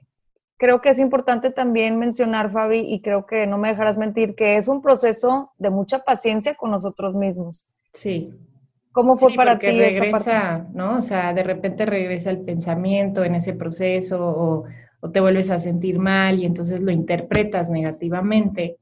creo 0.58 0.80
que 0.80 0.90
es 0.90 0.98
importante 0.98 1.50
también 1.50 1.98
mencionar, 1.98 2.52
Fabi, 2.52 2.80
y 2.80 3.00
creo 3.00 3.26
que 3.26 3.46
no 3.46 3.58
me 3.58 3.68
dejarás 3.70 3.98
mentir, 3.98 4.34
que 4.34 4.56
es 4.56 4.68
un 4.68 4.82
proceso 4.82 5.52
de 5.58 5.70
mucha 5.70 6.00
paciencia 6.00 6.54
con 6.54 6.70
nosotros 6.70 7.14
mismos. 7.14 7.66
Sí. 7.92 8.32
¿Cómo 8.92 9.16
fue 9.16 9.34
para 9.34 9.58
ti? 9.58 9.66
regresa, 9.66 10.66
¿no? 10.74 10.98
O 10.98 11.02
sea, 11.02 11.32
de 11.32 11.42
repente 11.42 11.86
regresa 11.86 12.30
el 12.30 12.42
pensamiento 12.42 13.24
en 13.24 13.34
ese 13.34 13.54
proceso 13.54 14.24
o 14.24 14.64
o 15.02 15.10
te 15.10 15.20
vuelves 15.20 15.50
a 15.50 15.58
sentir 15.58 15.98
mal 15.98 16.38
y 16.38 16.46
entonces 16.46 16.80
lo 16.80 16.92
interpretas 16.92 17.68
negativamente. 17.68 18.78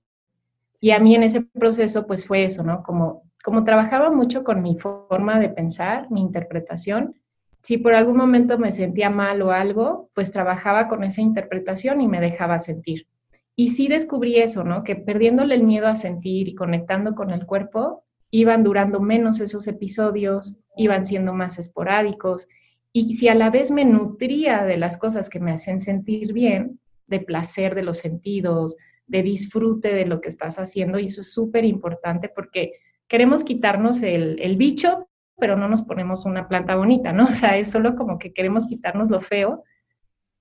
Y 0.83 0.91
a 0.91 1.01
mí 1.01 1.15
en 1.15 1.23
ese 1.23 1.41
proceso 1.41 2.07
pues 2.07 2.27
fue 2.27 2.45
eso, 2.45 2.63
¿no? 2.63 2.83
Como, 2.83 3.23
como 3.43 3.65
trabajaba 3.65 4.11
mucho 4.11 4.45
con 4.45 4.63
mi 4.63 4.77
forma 4.77 5.41
de 5.41 5.49
pensar, 5.49 6.11
mi 6.11 6.21
interpretación, 6.21 7.15
si 7.63 7.79
por 7.79 7.95
algún 7.95 8.19
momento 8.19 8.59
me 8.59 8.71
sentía 8.71 9.09
mal 9.09 9.41
o 9.41 9.51
algo, 9.51 10.11
pues 10.15 10.31
trabajaba 10.31 10.89
con 10.89 11.05
esa 11.05 11.23
interpretación 11.23 12.03
y 12.03 12.07
me 12.07 12.21
dejaba 12.21 12.59
sentir. 12.59 13.07
Y 13.57 13.69
sí 13.69 13.89
descubrí 13.89 14.37
eso, 14.37 14.63
¿no? 14.63 14.85
Que 14.85 14.97
perdiéndole 14.97 15.55
el 15.55 15.63
miedo 15.63 15.87
a 15.87 15.97
sentir 15.97 16.49
y 16.49 16.55
conectando 16.55 17.15
con 17.15 17.31
el 17.31 17.47
cuerpo, 17.47 18.05
iban 18.31 18.63
durando 18.63 19.01
menos 19.01 19.41
esos 19.41 19.67
episodios, 19.69 20.57
iban 20.77 21.07
siendo 21.07 21.33
más 21.33 21.59
esporádicos. 21.59 22.47
Y 22.93 23.15
si 23.15 23.29
a 23.29 23.35
la 23.35 23.51
vez 23.51 23.71
me 23.71 23.85
nutría 23.85 24.65
de 24.65 24.77
las 24.77 24.97
cosas 24.97 25.31
que 25.31 25.41
me 25.41 25.53
hacen 25.53 25.81
sentir 25.81 26.33
bien, 26.33 26.81
de 27.07 27.21
placer 27.21 27.75
de 27.75 27.83
los 27.83 27.99
sentidos, 27.99 28.77
de 29.07 29.23
disfrute 29.23 29.93
de 29.93 30.07
lo 30.07 30.21
que 30.21 30.29
estás 30.29 30.59
haciendo, 30.59 30.99
y 30.99 31.07
eso 31.07 31.21
es 31.21 31.33
súper 31.33 31.65
importante 31.65 32.29
porque 32.29 32.75
queremos 33.07 33.45
quitarnos 33.45 34.03
el, 34.03 34.57
bicho, 34.57 35.09
pero 35.37 35.57
no 35.57 35.69
nos 35.69 35.83
ponemos 35.83 36.25
una 36.25 36.49
planta 36.49 36.77
bonita, 36.77 37.13
¿no? 37.13 37.25
O 37.31 37.35
sea, 37.35 37.59
es 37.59 37.71
solo 37.71 37.95
como 37.95 38.19
que 38.19 38.33
queremos 38.33 38.67
quitarnos 38.67 39.11
lo 39.11 39.21
feo, 39.21 39.65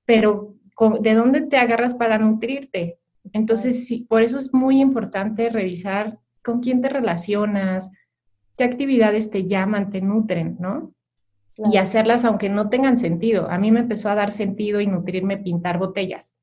pero 0.06 0.56
¿de 1.02 1.14
dónde 1.14 1.42
te 1.42 1.58
agarras 1.58 1.96
para 1.96 2.18
nutrirte? 2.18 3.00
Entonces, 3.34 3.86
sí, 3.86 4.06
por 4.10 4.24
eso 4.24 4.38
es 4.40 4.54
muy 4.54 4.80
importante 4.80 5.50
revisar 5.50 6.20
con 6.44 6.62
quién 6.62 6.82
te 6.82 6.90
relacionas, 6.90 7.92
qué 8.58 8.64
actividades 8.64 9.30
te 9.30 9.46
llaman, 9.46 9.90
te 9.90 10.02
nutren, 10.02 10.58
¿no? 10.60 10.94
Y 11.72 11.78
hacerlas 11.78 12.26
aunque 12.26 12.50
no 12.50 12.70
tengan 12.70 12.98
sentido. 12.98 13.50
A 13.50 13.58
mí 13.58 13.72
me 13.72 13.82
empezó 13.82 14.10
a 14.10 14.16
dar 14.16 14.32
sentido 14.32 14.80
y 14.82 14.88
nutrirme 14.88 15.38
pintar 15.38 15.78
botellas. 15.78 16.36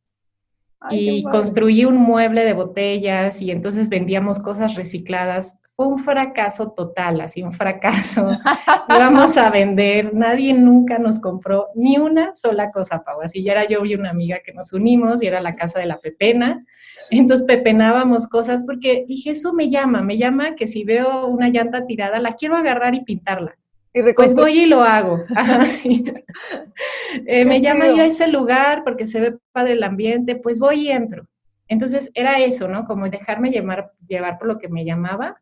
y 0.91 1.23
construí 1.25 1.85
un 1.85 1.97
mueble 1.97 2.45
de 2.45 2.53
botellas 2.53 3.41
y 3.41 3.51
entonces 3.51 3.89
vendíamos 3.89 4.39
cosas 4.39 4.75
recicladas 4.75 5.59
fue 5.77 5.87
un 5.89 5.99
fracaso 5.99 6.73
total, 6.73 7.21
así 7.21 7.43
un 7.43 7.53
fracaso. 7.53 8.27
Íbamos 8.89 9.37
a 9.37 9.51
vender, 9.51 10.15
nadie 10.15 10.55
nunca 10.55 10.99
nos 10.99 11.19
compró 11.19 11.67
ni 11.75 11.99
una 11.99 12.35
sola 12.35 12.73
cosa, 12.73 13.05
Pau. 13.05 13.21
Así 13.21 13.45
ya 13.45 13.53
era 13.53 13.69
yo 13.69 13.85
y 13.85 13.95
una 13.95 14.09
amiga 14.09 14.41
que 14.43 14.55
nos 14.55 14.73
unimos 14.73 15.23
y 15.23 15.27
era 15.27 15.43
la 15.43 15.55
casa 15.55 15.79
de 15.79 15.85
la 15.85 15.99
pepena. 15.99 16.65
Entonces 17.11 17.47
pepenábamos 17.47 18.27
cosas 18.27 18.65
porque 18.65 19.05
dije, 19.07 19.33
eso 19.33 19.53
me 19.53 19.69
llama, 19.69 20.01
me 20.01 20.17
llama 20.17 20.55
que 20.55 20.67
si 20.67 20.83
veo 20.83 21.27
una 21.27 21.51
llanta 21.51 21.85
tirada, 21.85 22.21
la 22.21 22.33
quiero 22.33 22.57
agarrar 22.57 22.95
y 22.95 23.05
pintarla. 23.05 23.59
Y 23.97 24.13
pues 24.13 24.35
voy 24.35 24.65
y 24.65 24.67
lo 24.67 24.83
hago. 24.83 25.25
eh, 27.27 27.45
me 27.47 27.63
llama 27.63 27.89
ir 27.89 27.99
a 27.99 28.05
ese 28.05 28.29
lugar 28.29 28.85
porque 28.85 29.07
se 29.07 29.21
ve 29.21 29.39
padre 29.53 29.73
el 29.73 29.83
ambiente, 29.83 30.37
pues 30.37 30.59
voy 30.59 30.89
y 30.89 30.91
entro. 30.91 31.27
Entonces 31.67 32.11
era 32.13 32.39
eso, 32.41 32.69
¿no? 32.69 32.85
Como 32.85 33.09
dejarme 33.09 33.51
llevar, 33.51 33.93
llevar 34.07 34.39
por 34.39 34.49
lo 34.49 34.59
que 34.59 34.69
me 34.69 34.85
llamaba 34.85 35.41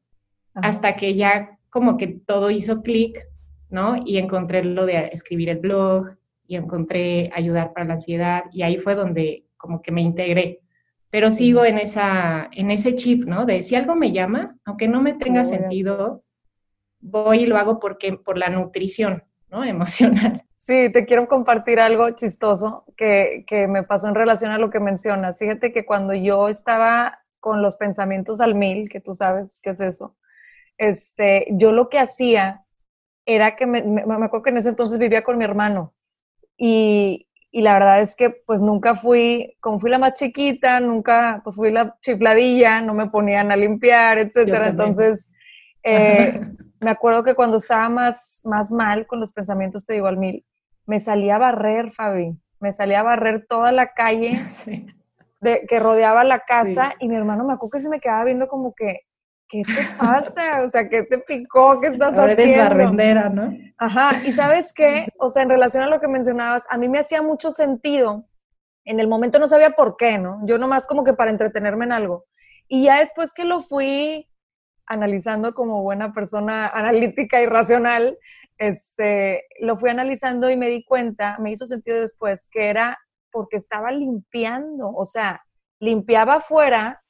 hasta 0.55 0.95
que 0.95 1.17
ya 1.17 1.59
como 1.69 1.97
que 1.97 2.07
todo 2.07 2.53
hizo 2.53 2.83
clic, 2.83 3.27
¿no? 3.71 3.97
Y 4.07 4.19
encontré 4.19 4.63
lo 4.63 4.87
de 4.87 5.09
escribir 5.09 5.49
el 5.49 5.59
blog 5.59 6.15
y 6.47 6.55
encontré 6.55 7.33
ayudar 7.35 7.73
para 7.73 7.87
la 7.87 7.95
ansiedad 7.95 8.45
y 8.53 8.63
ahí 8.63 8.79
fue 8.79 8.95
donde 8.95 9.47
como 9.57 9.83
que 9.83 9.91
me 9.91 10.01
integré. 10.01 10.61
Pero 11.11 11.33
sigo 11.33 11.65
en, 11.65 11.79
esa, 11.79 12.49
en 12.53 12.71
ese 12.71 12.95
chip, 12.95 13.25
¿no? 13.25 13.47
De 13.47 13.65
si 13.65 13.75
algo 13.75 13.97
me 13.97 14.13
llama, 14.13 14.57
aunque 14.65 14.87
no 14.87 15.03
me 15.03 15.15
tenga 15.15 15.45
sentido, 15.45 16.21
voy 17.05 17.43
y 17.43 17.47
lo 17.47 17.59
hago 17.59 17.79
porque, 17.79 18.15
por 18.15 18.39
la 18.39 18.49
nutrición, 18.49 19.23
¿no? 19.51 19.65
Emocional. 19.65 20.45
Sí, 20.57 20.91
te 20.91 21.05
quiero 21.05 21.29
compartir 21.29 21.79
algo 21.79 22.11
chistoso 22.13 22.85
que, 22.97 23.45
que 23.47 23.69
me 23.69 23.83
pasó 23.83 24.09
en 24.09 24.15
relación 24.15 24.51
a 24.51 24.59
lo 24.59 24.71
que 24.71 24.81
mencionas. 24.81 25.39
Fíjate 25.39 25.73
que 25.73 25.85
cuando 25.85 26.15
yo 26.15 26.49
estaba 26.49 27.21
con 27.39 27.61
los 27.61 27.77
pensamientos 27.77 28.41
al 28.41 28.55
mil, 28.55 28.89
que 28.89 29.01
tú 29.01 29.13
sabes 29.13 29.61
qué 29.63 29.71
es 29.71 29.81
eso, 29.81 30.17
este, 30.79 31.47
yo 31.51 31.73
lo 31.73 31.91
que 31.91 31.99
hacía 31.99 32.65
era 33.27 33.57
que 33.57 33.67
me, 33.67 33.83
me, 33.83 34.03
acuerdo 34.03 34.43
que 34.43 34.51
en 34.51 34.57
ese 34.57 34.71
entonces 34.71 34.99
vivía 34.99 35.23
con 35.23 35.37
mi 35.37 35.45
hermano 35.45 35.95
y, 36.57 37.29
y, 37.51 37.61
la 37.61 37.75
verdad 37.75 38.01
es 38.01 38.17
que 38.17 38.31
pues 38.31 38.63
nunca 38.63 38.95
fui, 38.95 39.57
como 39.61 39.79
fui 39.79 39.91
la 39.91 39.99
más 39.99 40.15
chiquita, 40.15 40.81
nunca 40.81 41.43
pues 41.45 41.57
fui 41.57 41.71
la 41.71 41.97
chifladilla, 42.01 42.81
no 42.81 42.95
me 42.95 43.11
ponían 43.11 43.53
a 43.53 43.57
limpiar, 43.57 44.19
etcétera. 44.19 44.69
Entonces, 44.69 45.31
eh, 45.83 46.41
me 46.85 46.91
acuerdo 46.91 47.25
que 47.25 47.35
cuando 47.35 47.57
estaba 47.57 47.89
más, 47.89 48.43
más 48.45 48.71
mal 48.71 49.07
con 49.07 49.19
los 49.19 49.33
pensamientos, 49.33 49.85
te 49.87 49.95
digo 49.95 50.07
al 50.07 50.19
mil, 50.19 50.45
me 50.87 51.01
salía 51.01 51.37
a 51.37 51.39
barrer, 51.39 51.91
Fabi, 51.91 52.39
me 52.61 52.73
salía 52.73 53.01
a 53.01 53.05
barrer 53.05 53.47
toda 53.49 53.73
la 53.73 53.93
calle 53.95 54.41
de, 55.41 55.67
que 55.67 55.81
rodeaba 55.81 56.25
la 56.25 56.41
casa 56.41 56.95
y 57.01 57.09
mi 57.09 57.17
hermano 57.17 57.45
me 57.45 57.55
acuerdo 57.55 57.71
que 57.71 57.81
se 57.81 57.89
me 57.89 58.01
quedaba 58.01 58.25
viendo 58.25 58.49
como 58.49 58.75
que, 58.75 59.01
¿qué 59.49 59.63
te 59.63 59.99
pasa? 59.99 60.63
O 60.63 60.71
sea, 60.71 60.89
¿qué 60.89 61.05
te 61.05 61.19
picó? 61.19 61.81
¿Qué 61.81 61.89
estás 61.89 62.19
Ahora 62.19 62.33
haciendo? 62.33 62.55
Eres 62.55 62.69
barrendera, 62.69 63.29
¿no? 63.31 63.53
Ajá, 63.79 64.21
y 64.25 64.33
¿sabes 64.33 64.73
qué? 64.73 65.07
O 65.19 65.31
sea, 65.31 65.43
en 65.43 65.49
relación 65.49 65.83
a 65.85 65.89
lo 65.89 66.01
que 66.01 66.09
mencionabas, 66.09 66.65
a 66.71 66.77
mí 66.77 66.89
me 66.89 66.99
hacía 66.99 67.23
mucho 67.23 67.51
sentido. 67.51 68.27
En 68.85 69.01
el 69.01 69.09
momento 69.09 69.39
no 69.39 69.49
sabía 69.49 69.71
por 69.71 69.97
qué, 69.97 70.19
¿no? 70.19 70.41
Yo 70.47 70.59
nomás 70.59 70.87
como 70.87 71.05
que 71.05 71.15
para 71.15 71.31
entretenerme 71.31 71.87
en 71.87 71.93
algo. 71.93 72.27
Y 72.69 72.85
ya 72.85 72.99
después 73.01 73.33
que 73.33 73.45
lo 73.45 73.63
fui 73.63 74.29
analizando 74.87 75.55
como 75.55 75.83
buena 75.83 76.13
persona 76.13 76.69
analítica 76.69 77.41
y 77.41 77.47
racional, 77.47 78.19
este, 78.59 79.45
lo 79.61 79.79
fui 79.79 79.91
analizando 79.91 80.51
y 80.51 80.57
me 80.57 80.69
di 80.69 80.85
cuenta, 80.85 81.39
me 81.39 81.51
hizo 81.51 81.67
sentido 81.67 82.01
después, 82.01 82.49
que 82.51 82.69
era 82.69 82.99
porque 83.31 83.57
estaba 83.57 83.91
limpiando, 83.91 84.91
o 84.91 85.05
sea, 85.05 85.45
limpiaba 85.81 86.35
afuera 86.37 87.03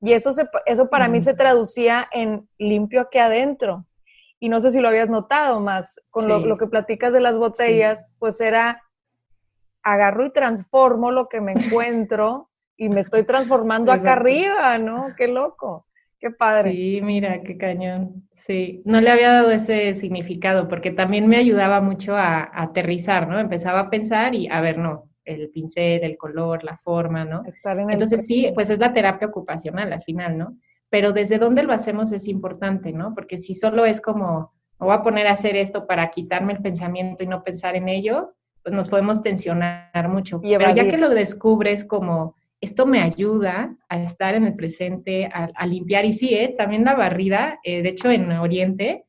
y 0.00 0.12
eso, 0.12 0.32
eso 0.66 0.90
para 0.90 1.08
mí 1.08 1.20
se 1.20 1.34
traducía 1.34 2.08
en 2.12 2.48
limpio 2.58 3.02
aquí 3.02 3.18
adentro. 3.18 3.86
Y 4.38 4.48
no 4.48 4.60
sé 4.60 4.70
si 4.70 4.80
lo 4.80 4.88
habías 4.88 5.10
notado 5.10 5.60
más, 5.60 6.00
con 6.08 6.26
lo, 6.26 6.56
que 6.56 6.66
platicas 6.66 7.12
de 7.12 7.20
las 7.20 7.36
botellas, 7.36 8.16
pues 8.18 8.40
era, 8.40 8.82
agarro 9.82 10.24
y 10.24 10.32
transformo 10.32 11.10
lo 11.10 11.28
que 11.28 11.40
me 11.42 11.52
encuentro 11.56 12.50
y 12.76 12.88
me 12.88 13.00
estoy 13.00 13.24
transformando 13.24 13.92
acá 13.92 14.12
arriba, 14.12 14.78
¿no? 14.78 15.08
Qué 15.16 15.28
loco. 15.28 15.86
Qué 16.20 16.30
padre. 16.30 16.70
Sí, 16.70 17.00
mira, 17.02 17.40
qué 17.42 17.56
cañón. 17.56 18.28
Sí, 18.30 18.82
no 18.84 19.00
le 19.00 19.10
había 19.10 19.32
dado 19.32 19.50
ese 19.50 19.94
significado 19.94 20.68
porque 20.68 20.90
también 20.90 21.26
me 21.26 21.38
ayudaba 21.38 21.80
mucho 21.80 22.14
a, 22.14 22.42
a 22.42 22.62
aterrizar, 22.62 23.26
¿no? 23.26 23.40
Empezaba 23.40 23.80
a 23.80 23.90
pensar 23.90 24.34
y, 24.34 24.46
a 24.48 24.60
ver, 24.60 24.76
no, 24.76 25.10
el 25.24 25.50
pincel, 25.50 26.02
el 26.02 26.16
color, 26.16 26.64
la 26.64 26.76
forma, 26.76 27.24
¿no? 27.24 27.42
Entonces 27.88 28.26
sí, 28.26 28.50
pues 28.54 28.70
es 28.70 28.78
la 28.78 28.92
terapia 28.92 29.28
ocupacional 29.28 29.92
al 29.92 30.02
final, 30.02 30.38
¿no? 30.38 30.56
Pero 30.88 31.12
desde 31.12 31.38
dónde 31.38 31.62
lo 31.62 31.72
hacemos 31.72 32.12
es 32.12 32.28
importante, 32.28 32.92
¿no? 32.92 33.14
Porque 33.14 33.38
si 33.38 33.54
solo 33.54 33.84
es 33.84 34.00
como, 34.00 34.52
me 34.78 34.86
voy 34.86 34.94
a 34.94 35.02
poner 35.02 35.26
a 35.26 35.32
hacer 35.32 35.56
esto 35.56 35.86
para 35.86 36.10
quitarme 36.10 36.52
el 36.52 36.62
pensamiento 36.62 37.22
y 37.22 37.26
no 37.26 37.44
pensar 37.44 37.76
en 37.76 37.88
ello, 37.88 38.34
pues 38.62 38.74
nos 38.74 38.88
podemos 38.88 39.22
tensionar 39.22 40.08
mucho. 40.08 40.40
Pero 40.40 40.74
ya 40.74 40.88
que 40.88 40.98
lo 40.98 41.10
descubres 41.10 41.84
como, 41.84 42.34
esto 42.60 42.86
me 42.86 43.00
ayuda 43.00 43.76
a 43.88 44.02
estar 44.02 44.34
en 44.34 44.44
el 44.44 44.54
presente, 44.54 45.30
a, 45.32 45.66
limpiar, 45.66 46.04
y 46.04 46.12
sí, 46.12 46.34
¿eh? 46.34 46.54
también 46.56 46.84
la 46.84 46.94
barrida, 46.94 47.58
eh, 47.64 47.82
de 47.82 47.88
hecho 47.88 48.10
en 48.10 48.30
Oriente, 48.32 49.04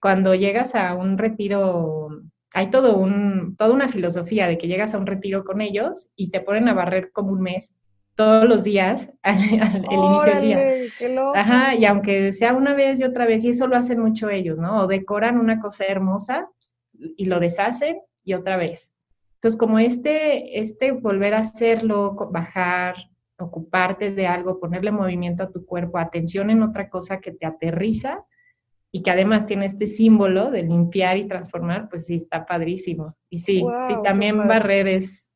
cuando 0.00 0.34
llegas 0.34 0.74
a 0.74 0.94
un 0.94 1.18
retiro 1.18 2.08
hay 2.54 2.70
todo 2.70 2.96
un, 2.96 3.56
toda 3.56 3.74
una 3.74 3.88
filosofía 3.88 4.46
de 4.46 4.56
que 4.56 4.68
llegas 4.68 4.94
a 4.94 4.98
un 4.98 5.06
retiro 5.06 5.44
con 5.44 5.60
ellos 5.60 6.08
y 6.14 6.30
te 6.30 6.40
ponen 6.40 6.68
a 6.68 6.74
barrer 6.74 7.10
como 7.12 7.32
un 7.32 7.42
mes 7.42 7.74
todos 8.14 8.48
los 8.48 8.62
días 8.62 9.10
al, 9.22 9.38
inicio 9.38 10.34
del 10.34 10.42
día. 10.42 10.58
Qué 10.96 11.18
Ajá, 11.34 11.74
y 11.74 11.84
aunque 11.84 12.30
sea 12.30 12.54
una 12.54 12.74
vez 12.74 13.00
y 13.00 13.04
otra 13.04 13.26
vez, 13.26 13.44
y 13.44 13.50
eso 13.50 13.66
lo 13.66 13.76
hacen 13.76 13.98
mucho 13.98 14.30
ellos, 14.30 14.60
¿no? 14.60 14.82
O 14.82 14.86
decoran 14.86 15.38
una 15.38 15.60
cosa 15.60 15.84
hermosa 15.84 16.48
y 16.92 17.24
lo 17.24 17.40
deshacen 17.40 17.98
y 18.22 18.34
otra 18.34 18.56
vez. 18.56 18.93
Entonces, 19.44 19.60
como 19.60 19.78
este, 19.78 20.58
este 20.58 20.92
volver 20.92 21.34
a 21.34 21.40
hacerlo, 21.40 22.16
bajar, 22.32 22.94
ocuparte 23.38 24.10
de 24.10 24.26
algo, 24.26 24.58
ponerle 24.58 24.90
movimiento 24.90 25.42
a 25.42 25.50
tu 25.50 25.66
cuerpo, 25.66 25.98
atención 25.98 26.48
en 26.48 26.62
otra 26.62 26.88
cosa 26.88 27.20
que 27.20 27.30
te 27.30 27.44
aterriza, 27.44 28.24
y 28.90 29.02
que 29.02 29.10
además 29.10 29.44
tiene 29.44 29.66
este 29.66 29.86
símbolo 29.86 30.50
de 30.50 30.62
limpiar 30.62 31.18
y 31.18 31.28
transformar, 31.28 31.90
pues 31.90 32.06
sí, 32.06 32.14
está 32.14 32.46
padrísimo. 32.46 33.18
Y 33.28 33.40
sí, 33.40 33.62
sí, 33.86 33.94
también 34.02 34.48
barrer 34.48 34.88
es, 34.88 35.28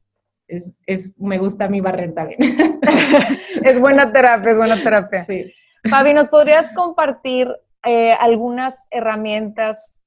es, 0.47 1.15
me 1.19 1.37
gusta 1.37 1.67
a 1.67 1.69
mí 1.69 1.83
barrer 1.83 2.15
también. 2.15 2.39
es 3.63 3.79
buena 3.79 4.11
terapia, 4.11 4.53
es 4.53 4.57
buena 4.57 4.83
terapia. 4.83 5.23
Sí. 5.25 5.53
Fabi, 5.91 6.15
¿nos 6.15 6.31
podrías 6.31 6.73
compartir 6.73 7.55
eh, 7.85 8.13
algunas 8.13 8.87
herramientas 8.91 9.98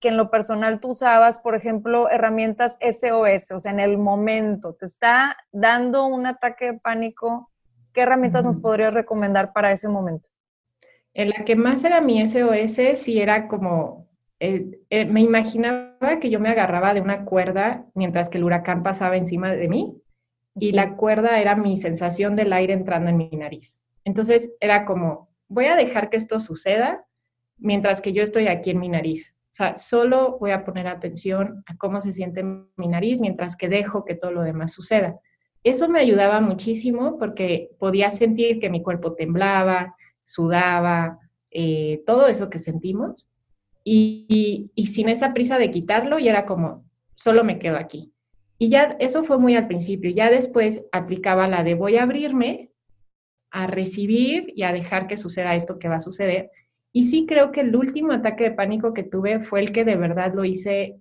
que 0.00 0.08
en 0.08 0.16
lo 0.16 0.30
personal 0.30 0.80
tú 0.80 0.90
usabas, 0.90 1.40
por 1.40 1.54
ejemplo, 1.54 2.10
herramientas 2.10 2.78
SOS, 2.80 3.52
o 3.52 3.58
sea, 3.58 3.72
en 3.72 3.80
el 3.80 3.98
momento, 3.98 4.74
te 4.74 4.86
está 4.86 5.36
dando 5.52 6.06
un 6.06 6.26
ataque 6.26 6.72
de 6.72 6.78
pánico, 6.78 7.50
¿qué 7.92 8.02
herramientas 8.02 8.42
nos 8.42 8.58
podrías 8.58 8.94
recomendar 8.94 9.52
para 9.52 9.72
ese 9.72 9.88
momento? 9.88 10.28
En 11.12 11.30
la 11.30 11.44
que 11.44 11.54
más 11.54 11.84
era 11.84 12.00
mi 12.00 12.26
SOS, 12.26 12.98
sí 12.98 13.20
era 13.20 13.46
como, 13.46 14.08
eh, 14.38 14.80
eh, 14.88 15.04
me 15.04 15.20
imaginaba 15.20 16.18
que 16.20 16.30
yo 16.30 16.40
me 16.40 16.48
agarraba 16.48 16.94
de 16.94 17.00
una 17.00 17.24
cuerda 17.24 17.84
mientras 17.94 18.30
que 18.30 18.38
el 18.38 18.44
huracán 18.44 18.82
pasaba 18.82 19.16
encima 19.16 19.52
de 19.52 19.68
mí 19.68 20.00
y 20.54 20.72
la 20.72 20.96
cuerda 20.96 21.40
era 21.40 21.56
mi 21.56 21.76
sensación 21.76 22.36
del 22.36 22.52
aire 22.52 22.72
entrando 22.72 23.10
en 23.10 23.16
mi 23.16 23.28
nariz. 23.30 23.82
Entonces 24.04 24.52
era 24.60 24.84
como, 24.84 25.28
voy 25.48 25.66
a 25.66 25.76
dejar 25.76 26.10
que 26.10 26.16
esto 26.16 26.40
suceda 26.40 27.04
mientras 27.58 28.00
que 28.00 28.12
yo 28.12 28.22
estoy 28.22 28.48
aquí 28.48 28.70
en 28.70 28.80
mi 28.80 28.88
nariz. 28.88 29.36
O 29.50 29.54
sea, 29.54 29.76
solo 29.76 30.38
voy 30.38 30.52
a 30.52 30.64
poner 30.64 30.86
atención 30.86 31.64
a 31.66 31.76
cómo 31.76 32.00
se 32.00 32.12
siente 32.12 32.44
mi 32.44 32.86
nariz 32.86 33.20
mientras 33.20 33.56
que 33.56 33.68
dejo 33.68 34.04
que 34.04 34.14
todo 34.14 34.30
lo 34.30 34.42
demás 34.42 34.72
suceda. 34.72 35.18
Eso 35.64 35.88
me 35.88 35.98
ayudaba 35.98 36.40
muchísimo 36.40 37.18
porque 37.18 37.70
podía 37.78 38.10
sentir 38.10 38.60
que 38.60 38.70
mi 38.70 38.82
cuerpo 38.82 39.14
temblaba, 39.14 39.96
sudaba, 40.22 41.18
eh, 41.50 42.02
todo 42.06 42.28
eso 42.28 42.48
que 42.48 42.60
sentimos 42.60 43.28
y, 43.82 44.70
y, 44.74 44.86
sin 44.86 45.08
esa 45.08 45.34
prisa 45.34 45.58
de 45.58 45.70
quitarlo 45.70 46.18
y 46.18 46.28
era 46.28 46.46
como, 46.46 46.84
solo 47.14 47.42
me 47.42 47.58
quedo 47.58 47.76
aquí. 47.76 48.12
Y 48.56 48.68
ya 48.68 48.96
eso 49.00 49.24
fue 49.24 49.38
muy 49.38 49.56
al 49.56 49.66
principio, 49.66 50.10
ya 50.10 50.30
después 50.30 50.84
aplicaba 50.92 51.48
la 51.48 51.64
de 51.64 51.74
voy 51.74 51.96
a 51.96 52.04
abrirme 52.04 52.70
a 53.50 53.66
recibir 53.66 54.52
y 54.54 54.62
a 54.62 54.72
dejar 54.72 55.08
que 55.08 55.16
suceda 55.16 55.56
esto 55.56 55.78
que 55.78 55.88
va 55.88 55.96
a 55.96 56.00
suceder. 56.00 56.50
Y 56.92 57.04
sí 57.04 57.26
creo 57.26 57.52
que 57.52 57.60
el 57.60 57.74
último 57.76 58.12
ataque 58.12 58.44
de 58.44 58.50
pánico 58.50 58.92
que 58.92 59.02
tuve 59.02 59.40
fue 59.40 59.60
el 59.60 59.72
que 59.72 59.84
de 59.84 59.96
verdad 59.96 60.34
lo 60.34 60.44
hice 60.44 60.96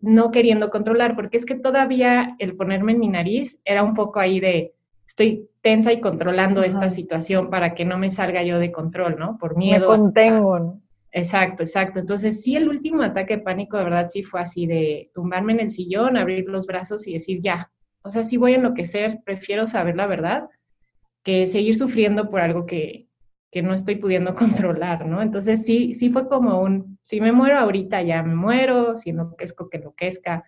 no 0.00 0.30
queriendo 0.30 0.70
controlar, 0.70 1.14
porque 1.14 1.36
es 1.36 1.46
que 1.46 1.54
todavía 1.54 2.36
el 2.38 2.56
ponerme 2.56 2.92
en 2.92 3.00
mi 3.00 3.08
nariz 3.08 3.58
era 3.64 3.82
un 3.82 3.94
poco 3.94 4.20
ahí 4.20 4.40
de, 4.40 4.74
estoy 5.06 5.48
tensa 5.62 5.92
y 5.92 6.00
controlando 6.00 6.62
esta 6.62 6.90
situación 6.90 7.50
para 7.50 7.74
que 7.74 7.84
no 7.84 7.98
me 7.98 8.10
salga 8.10 8.42
yo 8.42 8.58
de 8.58 8.72
control, 8.72 9.16
¿no? 9.18 9.38
Por 9.38 9.56
miedo. 9.56 9.90
Me 9.90 9.96
contengo. 9.96 10.58
¿no? 10.58 10.82
Exacto, 11.12 11.62
exacto. 11.62 11.98
Entonces, 11.98 12.42
sí, 12.42 12.56
el 12.56 12.68
último 12.68 13.02
ataque 13.02 13.38
de 13.38 13.42
pánico 13.42 13.78
de 13.78 13.84
verdad 13.84 14.08
sí 14.08 14.22
fue 14.22 14.40
así 14.40 14.66
de 14.66 15.10
tumbarme 15.14 15.54
en 15.54 15.60
el 15.60 15.70
sillón, 15.70 16.16
abrir 16.16 16.46
los 16.46 16.66
brazos 16.66 17.06
y 17.06 17.14
decir, 17.14 17.40
ya, 17.40 17.70
o 18.02 18.10
sea, 18.10 18.22
si 18.22 18.36
voy 18.36 18.52
a 18.52 18.56
enloquecer, 18.56 19.20
prefiero 19.24 19.66
saber 19.66 19.96
la 19.96 20.06
verdad 20.06 20.48
que 21.22 21.46
seguir 21.46 21.74
sufriendo 21.74 22.30
por 22.30 22.40
algo 22.40 22.66
que, 22.66 23.05
que 23.56 23.62
no 23.62 23.72
estoy 23.72 23.96
pudiendo 23.96 24.34
controlar, 24.34 25.06
¿no? 25.06 25.22
Entonces, 25.22 25.64
sí, 25.64 25.94
sí 25.94 26.10
fue 26.10 26.28
como 26.28 26.60
un, 26.60 26.98
si 27.02 27.22
me 27.22 27.32
muero 27.32 27.58
ahorita, 27.58 28.02
ya 28.02 28.22
me 28.22 28.34
muero, 28.34 28.96
si 28.96 29.08
enloquezco, 29.08 29.70
que 29.70 29.78
enloquezca, 29.78 30.44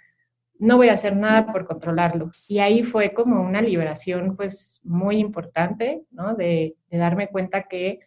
no 0.59 0.76
voy 0.76 0.90
a 0.90 0.92
hacer 0.92 1.16
nada 1.16 1.50
por 1.50 1.64
controlarlo. 1.64 2.30
Y 2.48 2.59
ahí 2.59 2.82
fue 2.82 3.14
como 3.14 3.40
una 3.40 3.62
liberación, 3.62 4.36
pues, 4.36 4.82
muy 4.84 5.16
importante, 5.20 6.02
¿no? 6.11 6.34
De, 6.34 6.76
darme 6.90 7.28
cuenta 7.28 7.62
que 7.62 8.00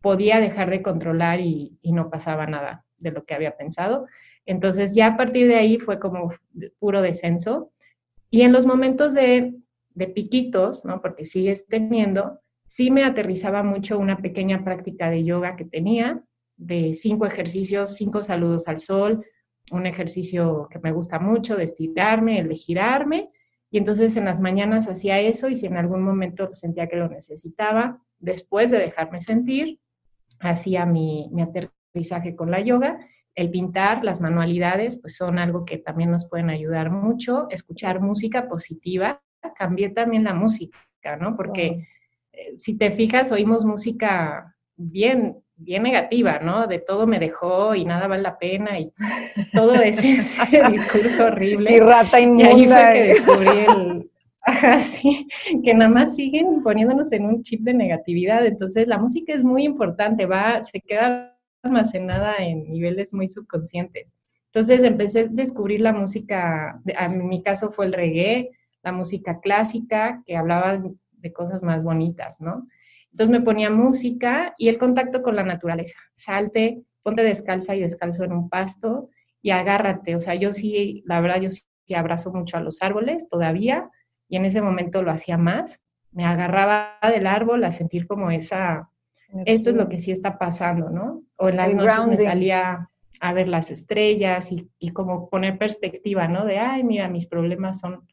podía 0.00 0.38
dejar 0.38 0.70
de 0.70 0.80
controlar 0.80 1.40
y, 1.40 1.80
no 1.82 2.08
pasaba 2.08 2.46
nada 2.46 2.84
de 2.98 3.10
lo 3.10 3.24
que 3.24 3.34
había 3.34 3.56
pensado. 3.56 4.06
Entonces 4.44 4.94
ya 4.94 5.08
a 5.08 5.16
partir 5.16 5.48
de 5.48 5.56
ahí 5.56 5.78
fue 5.78 5.98
como 5.98 6.32
puro 6.78 7.02
descenso. 7.02 7.72
Y 8.30 8.42
en 8.42 8.52
los 8.52 8.64
momentos 8.64 9.12
de, 9.12 9.56
de 9.94 10.06
piquitos, 10.06 10.84
¿no? 10.84 11.00
porque 11.02 11.24
sigues 11.24 11.66
teniendo, 11.66 12.38
sí 12.66 12.90
me 12.90 13.04
aterrizaba 13.04 13.62
mucho 13.62 13.98
una 13.98 14.18
pequeña 14.18 14.64
práctica 14.64 15.10
de 15.10 15.24
yoga 15.24 15.56
que 15.56 15.64
tenía, 15.64 16.22
de 16.56 16.94
cinco 16.94 17.26
ejercicios, 17.26 17.94
cinco 17.94 18.22
saludos 18.22 18.68
al 18.68 18.80
sol, 18.80 19.24
un 19.70 19.86
ejercicio 19.86 20.68
que 20.70 20.78
me 20.78 20.92
gusta 20.92 21.18
mucho 21.18 21.56
de 21.56 21.64
estirarme, 21.64 22.38
el 22.38 22.48
de 22.48 22.54
girarme. 22.54 23.30
Y 23.70 23.78
entonces 23.78 24.16
en 24.16 24.24
las 24.24 24.40
mañanas 24.40 24.88
hacía 24.88 25.20
eso 25.20 25.48
y 25.48 25.56
si 25.56 25.66
en 25.66 25.76
algún 25.76 26.02
momento 26.02 26.50
sentía 26.52 26.86
que 26.86 26.96
lo 26.96 27.08
necesitaba, 27.08 28.00
después 28.18 28.70
de 28.70 28.78
dejarme 28.78 29.20
sentir, 29.20 29.80
hacía 30.38 30.86
mi, 30.86 31.28
mi 31.32 31.42
aterrizaje 31.42 32.36
con 32.36 32.50
la 32.50 32.60
yoga. 32.60 32.98
El 33.34 33.50
pintar, 33.50 34.02
las 34.02 34.20
manualidades, 34.20 34.98
pues 34.98 35.16
son 35.16 35.38
algo 35.38 35.64
que 35.64 35.78
también 35.78 36.10
nos 36.10 36.26
pueden 36.26 36.48
ayudar 36.48 36.90
mucho. 36.90 37.48
Escuchar 37.50 38.00
música 38.00 38.48
positiva. 38.48 39.20
Cambié 39.58 39.90
también 39.90 40.24
la 40.24 40.32
música, 40.32 40.78
¿no? 41.20 41.36
Porque 41.36 41.86
si 42.56 42.76
te 42.76 42.90
fijas, 42.90 43.32
oímos 43.32 43.64
música 43.64 44.54
bien, 44.76 45.38
bien 45.56 45.82
negativa, 45.82 46.38
¿no? 46.40 46.66
De 46.66 46.78
todo 46.78 47.06
me 47.06 47.18
dejó 47.18 47.74
y 47.74 47.84
nada 47.84 48.06
vale 48.06 48.22
la 48.22 48.38
pena 48.38 48.78
y 48.78 48.92
todo 49.52 49.74
ese, 49.74 50.10
ese 50.42 50.62
discurso 50.70 51.26
horrible. 51.26 51.72
Y 51.74 51.80
rata 51.80 52.20
inmunda. 52.20 52.50
Y 52.50 52.60
ahí 52.60 52.68
fue 52.68 52.92
que 52.92 53.02
descubrí 53.02 53.48
el, 53.48 54.10
Así 54.62 55.26
que 55.64 55.74
nada 55.74 55.90
más 55.90 56.14
siguen 56.14 56.62
poniéndonos 56.62 57.10
en 57.10 57.26
un 57.26 57.42
chip 57.42 57.62
de 57.62 57.74
negatividad. 57.74 58.46
Entonces, 58.46 58.86
la 58.86 58.96
música 58.96 59.34
es 59.34 59.42
muy 59.42 59.64
importante, 59.64 60.24
va, 60.24 60.62
se 60.62 60.80
queda 60.80 61.36
almacenada 61.62 62.36
en 62.38 62.70
niveles 62.70 63.12
muy 63.12 63.26
subconscientes. 63.26 64.12
Entonces, 64.46 64.84
empecé 64.84 65.20
a 65.20 65.26
descubrir 65.28 65.80
la 65.80 65.92
música, 65.92 66.80
en 66.86 67.26
mi 67.26 67.42
caso 67.42 67.72
fue 67.72 67.86
el 67.86 67.92
reggae, 67.92 68.50
la 68.84 68.92
música 68.92 69.40
clásica, 69.40 70.22
que 70.24 70.36
hablaba 70.36 70.80
de 71.16 71.32
cosas 71.32 71.62
más 71.62 71.82
bonitas, 71.82 72.40
¿no? 72.40 72.66
Entonces 73.10 73.30
me 73.30 73.44
ponía 73.44 73.70
música 73.70 74.54
y 74.58 74.68
el 74.68 74.78
contacto 74.78 75.22
con 75.22 75.36
la 75.36 75.42
naturaleza. 75.42 75.98
Salte, 76.12 76.82
ponte 77.02 77.22
descalza 77.22 77.74
y 77.74 77.80
descalzo 77.80 78.24
en 78.24 78.32
un 78.32 78.48
pasto 78.48 79.08
y 79.40 79.50
agárrate. 79.50 80.16
O 80.16 80.20
sea, 80.20 80.34
yo 80.34 80.52
sí, 80.52 81.02
la 81.06 81.20
verdad, 81.20 81.40
yo 81.40 81.50
sí 81.50 81.62
abrazo 81.94 82.32
mucho 82.32 82.56
a 82.56 82.60
los 82.60 82.82
árboles 82.82 83.28
todavía 83.28 83.88
y 84.28 84.36
en 84.36 84.44
ese 84.44 84.60
momento 84.60 85.02
lo 85.02 85.10
hacía 85.10 85.38
más. 85.38 85.80
Me 86.12 86.24
agarraba 86.24 86.98
del 87.02 87.26
árbol 87.26 87.64
a 87.64 87.70
sentir 87.70 88.06
como 88.06 88.30
esa, 88.30 88.90
esto 89.44 89.70
es 89.70 89.76
lo 89.76 89.88
que 89.88 89.98
sí 89.98 90.10
está 90.10 90.38
pasando, 90.38 90.90
¿no? 90.90 91.22
O 91.38 91.48
en 91.48 91.56
las 91.56 91.74
noches 91.74 92.08
me 92.08 92.18
salía 92.18 92.90
a 93.20 93.32
ver 93.32 93.48
las 93.48 93.70
estrellas 93.70 94.52
y, 94.52 94.68
y, 94.78 94.90
como 94.90 95.30
poner 95.30 95.58
perspectiva, 95.58 96.28
¿no? 96.28 96.44
De, 96.44 96.58
ay, 96.58 96.84
mira, 96.84 97.08
mis 97.08 97.26
problemas 97.26 97.80
son, 97.80 98.06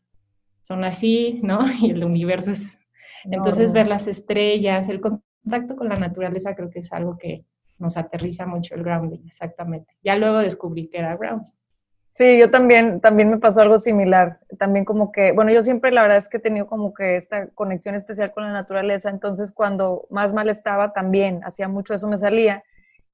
son 0.61 0.83
así, 0.83 1.39
¿no? 1.43 1.59
Y 1.81 1.91
el 1.91 2.03
universo 2.03 2.51
es... 2.51 2.77
Entonces 3.25 3.73
ver 3.73 3.87
las 3.87 4.07
estrellas, 4.07 4.89
el 4.89 5.01
contacto 5.01 5.75
con 5.75 5.89
la 5.89 5.95
naturaleza 5.95 6.55
creo 6.55 6.69
que 6.69 6.79
es 6.79 6.91
algo 6.93 7.17
que 7.17 7.45
nos 7.79 7.97
aterriza 7.97 8.45
mucho 8.45 8.75
el 8.75 8.83
grounding, 8.83 9.25
exactamente. 9.25 9.93
Ya 10.03 10.15
luego 10.15 10.39
descubrí 10.39 10.87
que 10.87 10.99
era 10.99 11.15
grounding. 11.15 11.51
Sí, 12.11 12.37
yo 12.37 12.51
también, 12.51 13.01
también 13.01 13.31
me 13.31 13.39
pasó 13.39 13.61
algo 13.61 13.79
similar. 13.79 14.39
También 14.59 14.85
como 14.85 15.11
que, 15.11 15.31
bueno, 15.31 15.51
yo 15.51 15.63
siempre 15.63 15.91
la 15.91 16.03
verdad 16.03 16.19
es 16.19 16.29
que 16.29 16.37
he 16.37 16.41
tenido 16.41 16.67
como 16.67 16.93
que 16.93 17.17
esta 17.17 17.47
conexión 17.47 17.95
especial 17.95 18.31
con 18.31 18.43
la 18.43 18.51
naturaleza, 18.51 19.09
entonces 19.09 19.51
cuando 19.51 20.05
más 20.11 20.31
mal 20.31 20.47
estaba 20.47 20.93
también, 20.93 21.41
hacía 21.43 21.67
mucho 21.67 21.95
eso 21.95 22.07
me 22.07 22.19
salía. 22.19 22.63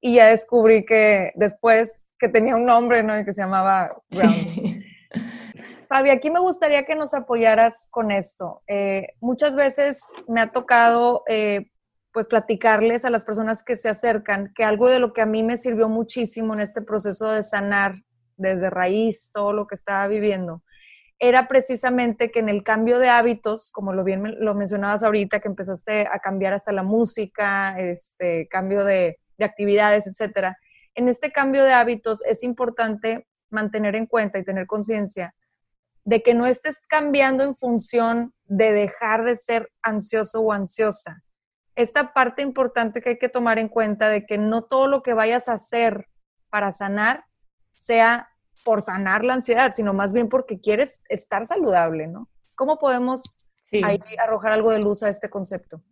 Y 0.02 0.16
ya 0.16 0.26
descubrí 0.26 0.84
que 0.84 1.32
después 1.34 2.10
que 2.18 2.28
tenía 2.28 2.54
un 2.56 2.66
nombre, 2.66 3.02
¿no? 3.02 3.18
Y 3.18 3.24
que 3.24 3.32
se 3.32 3.42
llamaba 3.42 3.90
Ground. 4.10 4.84
Fabi, 5.90 6.10
aquí 6.10 6.30
me 6.30 6.38
gustaría 6.38 6.84
que 6.84 6.94
nos 6.94 7.14
apoyaras 7.14 7.88
con 7.90 8.12
esto. 8.12 8.62
Eh, 8.68 9.08
muchas 9.20 9.56
veces 9.56 10.00
me 10.28 10.40
ha 10.40 10.52
tocado, 10.52 11.24
eh, 11.26 11.72
pues, 12.12 12.28
platicarles 12.28 13.04
a 13.04 13.10
las 13.10 13.24
personas 13.24 13.64
que 13.64 13.76
se 13.76 13.88
acercan 13.88 14.52
que 14.54 14.62
algo 14.62 14.88
de 14.88 15.00
lo 15.00 15.12
que 15.12 15.20
a 15.20 15.26
mí 15.26 15.42
me 15.42 15.56
sirvió 15.56 15.88
muchísimo 15.88 16.54
en 16.54 16.60
este 16.60 16.80
proceso 16.80 17.32
de 17.32 17.42
sanar 17.42 17.96
desde 18.36 18.70
raíz, 18.70 19.32
todo 19.32 19.52
lo 19.52 19.66
que 19.66 19.74
estaba 19.74 20.06
viviendo, 20.06 20.62
era 21.18 21.48
precisamente 21.48 22.30
que 22.30 22.38
en 22.38 22.50
el 22.50 22.62
cambio 22.62 23.00
de 23.00 23.08
hábitos, 23.08 23.72
como 23.72 23.92
lo 23.92 24.04
bien 24.04 24.36
lo 24.38 24.54
mencionabas 24.54 25.02
ahorita, 25.02 25.40
que 25.40 25.48
empezaste 25.48 26.06
a 26.06 26.20
cambiar 26.20 26.52
hasta 26.52 26.70
la 26.70 26.84
música, 26.84 27.76
este 27.80 28.46
cambio 28.46 28.84
de, 28.84 29.18
de 29.38 29.44
actividades, 29.44 30.06
etcétera. 30.06 30.56
En 30.94 31.08
este 31.08 31.32
cambio 31.32 31.64
de 31.64 31.72
hábitos 31.72 32.24
es 32.26 32.44
importante 32.44 33.26
mantener 33.50 33.96
en 33.96 34.06
cuenta 34.06 34.38
y 34.38 34.44
tener 34.44 34.68
conciencia 34.68 35.34
de 36.04 36.22
que 36.22 36.34
no 36.34 36.46
estés 36.46 36.78
cambiando 36.88 37.44
en 37.44 37.54
función 37.54 38.34
de 38.46 38.72
dejar 38.72 39.24
de 39.24 39.36
ser 39.36 39.70
ansioso 39.82 40.40
o 40.40 40.52
ansiosa. 40.52 41.22
Esta 41.76 42.12
parte 42.12 42.42
importante 42.42 43.00
que 43.00 43.10
hay 43.10 43.18
que 43.18 43.28
tomar 43.28 43.58
en 43.58 43.68
cuenta 43.68 44.08
de 44.08 44.26
que 44.26 44.38
no 44.38 44.62
todo 44.62 44.86
lo 44.86 45.02
que 45.02 45.14
vayas 45.14 45.48
a 45.48 45.54
hacer 45.54 46.08
para 46.50 46.72
sanar 46.72 47.24
sea 47.72 48.28
por 48.64 48.82
sanar 48.82 49.24
la 49.24 49.34
ansiedad, 49.34 49.72
sino 49.74 49.94
más 49.94 50.12
bien 50.12 50.28
porque 50.28 50.60
quieres 50.60 51.02
estar 51.08 51.46
saludable, 51.46 52.06
¿no? 52.06 52.28
¿Cómo 52.54 52.78
podemos 52.78 53.36
ahí 53.82 54.00
arrojar 54.18 54.52
algo 54.52 54.70
de 54.72 54.80
luz 54.80 55.02
a 55.02 55.08
este 55.08 55.30
concepto? 55.30 55.82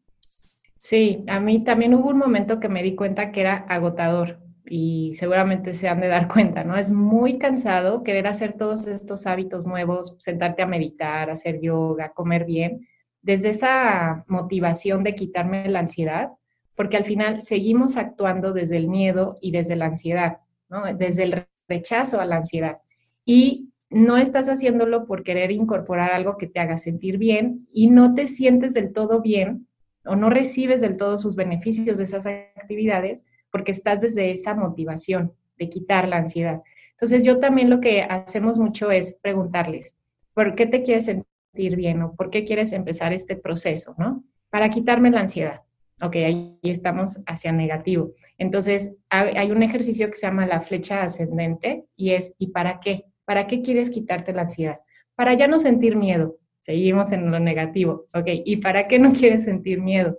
Sí, 0.81 1.25
a 1.29 1.41
mí 1.41 1.65
también 1.65 1.95
hubo 1.95 2.11
un 2.11 2.19
momento 2.19 2.61
que 2.61 2.69
me 2.69 2.83
di 2.83 2.95
cuenta 2.95 3.33
que 3.33 3.41
era 3.41 3.57
agotador 3.69 4.39
y 4.71 5.14
seguramente 5.14 5.75
se 5.75 5.89
han 5.89 6.01
de 6.01 6.09
dar 6.09 6.29
cuenta, 6.33 6.64
¿no? 6.64 6.77
Es 6.77 6.91
muy 6.91 7.39
cansado 7.39 8.03
querer 8.03 8.27
hacer 8.27 8.55
todos 8.57 8.87
estos 8.87 9.27
hábitos 9.27 9.66
nuevos, 9.66 10.16
sentarte 10.19 10.62
a 10.62 10.66
meditar, 10.66 11.31
hacer 11.31 11.61
yoga, 11.61 12.12
comer 12.12 12.45
bien, 12.45 12.87
desde 13.23 13.51
esa 13.51 14.25
motivación 14.29 15.05
de 15.05 15.14
quitarme 15.14 15.69
la 15.69 15.81
ansiedad, 15.81 16.31
porque 16.75 16.97
al 16.97 17.05
final 17.05 17.41
seguimos 17.41 17.97
actuando 17.97 18.53
desde 18.53 18.77
el 18.77 18.89
miedo 18.89 19.39
y 19.41 19.51
desde 19.51 19.77
la 19.77 19.87
ansiedad, 19.87 20.39
¿no? 20.69 20.85
Desde 20.95 21.25
el 21.25 21.47
rechazo 21.66 22.21
a 22.21 22.25
la 22.25 22.37
ansiedad. 22.37 22.77
Y 23.25 23.71
no 23.91 24.16
estás 24.16 24.49
haciéndolo 24.49 25.07
por 25.07 25.23
querer 25.23 25.51
incorporar 25.51 26.12
algo 26.12 26.37
que 26.37 26.47
te 26.47 26.61
haga 26.61 26.77
sentir 26.77 27.19
bien 27.19 27.66
y 27.73 27.89
no 27.89 28.14
te 28.14 28.27
sientes 28.29 28.75
del 28.75 28.93
todo 28.93 29.21
bien 29.21 29.66
o 30.05 30.14
no 30.14 30.31
recibes 30.31 30.81
del 30.81 30.97
todo 30.97 31.19
sus 31.19 31.37
beneficios 31.37 31.99
de 31.99 32.05
esas 32.05 32.27
actividades 32.27 33.25
porque 33.51 33.73
estás 33.73 34.01
desde 34.01 34.31
esa 34.33 34.55
motivación 34.55 35.33
de 35.57 35.69
quitar 35.69 36.09
la 36.09 36.19
ansiedad. 36.19 36.63
Entonces 36.93 37.23
yo 37.23 37.39
también 37.39 37.71
lo 37.71 37.81
que 37.81 38.03
hacemos 38.03 38.59
mucho 38.59 38.91
es 38.91 39.15
preguntarles, 39.15 39.97
¿por 40.35 40.55
qué 40.55 40.67
te 40.67 40.83
quieres 40.83 41.07
sentir 41.07 41.77
bien 41.77 42.03
o 42.03 42.15
por 42.15 42.31
qué 42.31 42.45
quieres 42.45 42.73
empezar 42.73 43.13
este 43.13 43.37
proceso, 43.37 43.95
¿no? 43.99 44.25
Para 44.51 44.69
quitarme 44.69 45.11
la 45.11 45.21
ansiedad. 45.21 45.63
Ok, 46.01 46.17
ahí 46.17 46.59
estamos 46.63 47.19
hacia 47.27 47.51
negativo. 47.51 48.13
Entonces, 48.39 48.93
hay 49.11 49.51
un 49.51 49.65
ejercicio 49.65 50.09
que 50.09 50.17
se 50.17 50.29
llama 50.29 50.47
la 50.47 50.61
flecha 50.61 51.03
ascendente 51.03 51.87
y 51.97 52.11
es, 52.11 52.35
¿y 52.39 52.49
para 52.49 52.79
qué? 52.79 53.05
¿Para 53.25 53.49
qué 53.49 53.63
quieres 53.63 53.91
quitarte 53.91 54.33
la 54.33 54.43
ansiedad? 54.43 54.81
Para 55.17 55.35
ya 55.35 55.49
no 55.49 55.59
sentir 55.59 55.97
miedo. 55.97 56.39
Seguimos 56.61 57.11
en 57.11 57.31
lo 57.31 57.41
negativo. 57.41 58.05
Ok, 58.15 58.27
¿y 58.45 58.59
para 58.59 58.87
qué 58.87 58.99
no 58.99 59.13
quieres 59.13 59.45
sentir 59.45 59.81
miedo? 59.81 60.19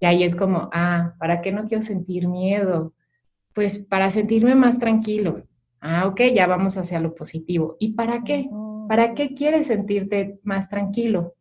Y 0.00 0.06
ahí 0.06 0.22
es 0.22 0.36
como, 0.36 0.68
ah, 0.72 1.14
¿para 1.18 1.40
qué 1.40 1.52
no 1.52 1.66
quiero 1.66 1.82
sentir 1.82 2.28
miedo? 2.28 2.94
Pues 3.54 3.78
para 3.78 4.10
sentirme 4.10 4.54
más 4.54 4.78
tranquilo. 4.78 5.46
Ah, 5.80 6.06
ok, 6.06 6.20
ya 6.34 6.46
vamos 6.46 6.76
hacia 6.76 7.00
lo 7.00 7.14
positivo. 7.14 7.76
¿Y 7.78 7.92
para 7.92 8.22
qué? 8.22 8.48
¿Para 8.88 9.14
qué 9.14 9.34
quieres 9.34 9.68
sentirte 9.68 10.38
más 10.42 10.68
tranquilo? 10.68 11.34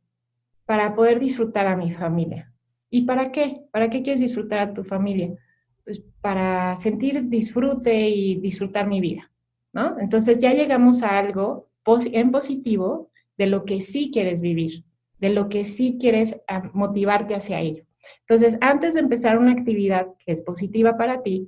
Para 0.66 0.96
poder 0.96 1.20
disfrutar 1.20 1.68
a 1.68 1.76
mi 1.76 1.92
familia. 1.92 2.52
¿Y 2.90 3.02
para 3.02 3.32
qué? 3.32 3.62
¿Para 3.72 3.90
qué 3.90 4.02
quieres 4.02 4.22
disfrutar 4.22 4.60
a 4.60 4.74
tu 4.74 4.84
familia? 4.84 5.36
Pues 5.84 6.04
para 6.22 6.76
sentir 6.76 7.28
disfrute 7.30 8.10
y 8.10 8.40
disfrutar 8.40 8.88
mi 8.88 9.02
vida, 9.02 9.32
¿no? 9.74 10.00
Entonces 10.00 10.40
ya 10.40 10.54
llegamos 10.54 11.04
a 11.04 11.20
algo 11.20 11.70
en 11.86 12.32
positivo 12.32 13.12
de 13.38 13.48
lo 13.48 13.66
que 13.66 13.82
sí 13.82 14.10
quieres 14.12 14.42
vivir, 14.42 14.86
de 15.20 15.30
lo 15.30 15.50
que 15.50 15.66
sí 15.66 15.98
quieres 16.00 16.42
ah, 16.48 16.70
motivarte 16.74 17.36
hacia 17.36 17.60
ello. 17.60 17.85
Entonces, 18.22 18.58
antes 18.62 18.94
de 18.94 19.02
empezar 19.02 19.38
una 19.38 19.52
actividad 19.52 20.08
que 20.24 20.32
es 20.32 20.42
positiva 20.42 20.98
para 20.98 21.22
ti, 21.22 21.48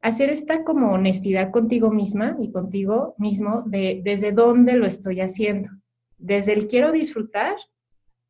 hacer 0.00 0.30
esta 0.30 0.64
como 0.64 0.92
honestidad 0.92 1.50
contigo 1.50 1.90
misma 1.90 2.36
y 2.40 2.52
contigo 2.52 3.14
mismo 3.18 3.62
de 3.66 4.00
desde 4.04 4.32
dónde 4.32 4.74
lo 4.74 4.86
estoy 4.86 5.20
haciendo, 5.20 5.70
desde 6.18 6.52
el 6.52 6.68
quiero 6.68 6.92
disfrutar 6.92 7.56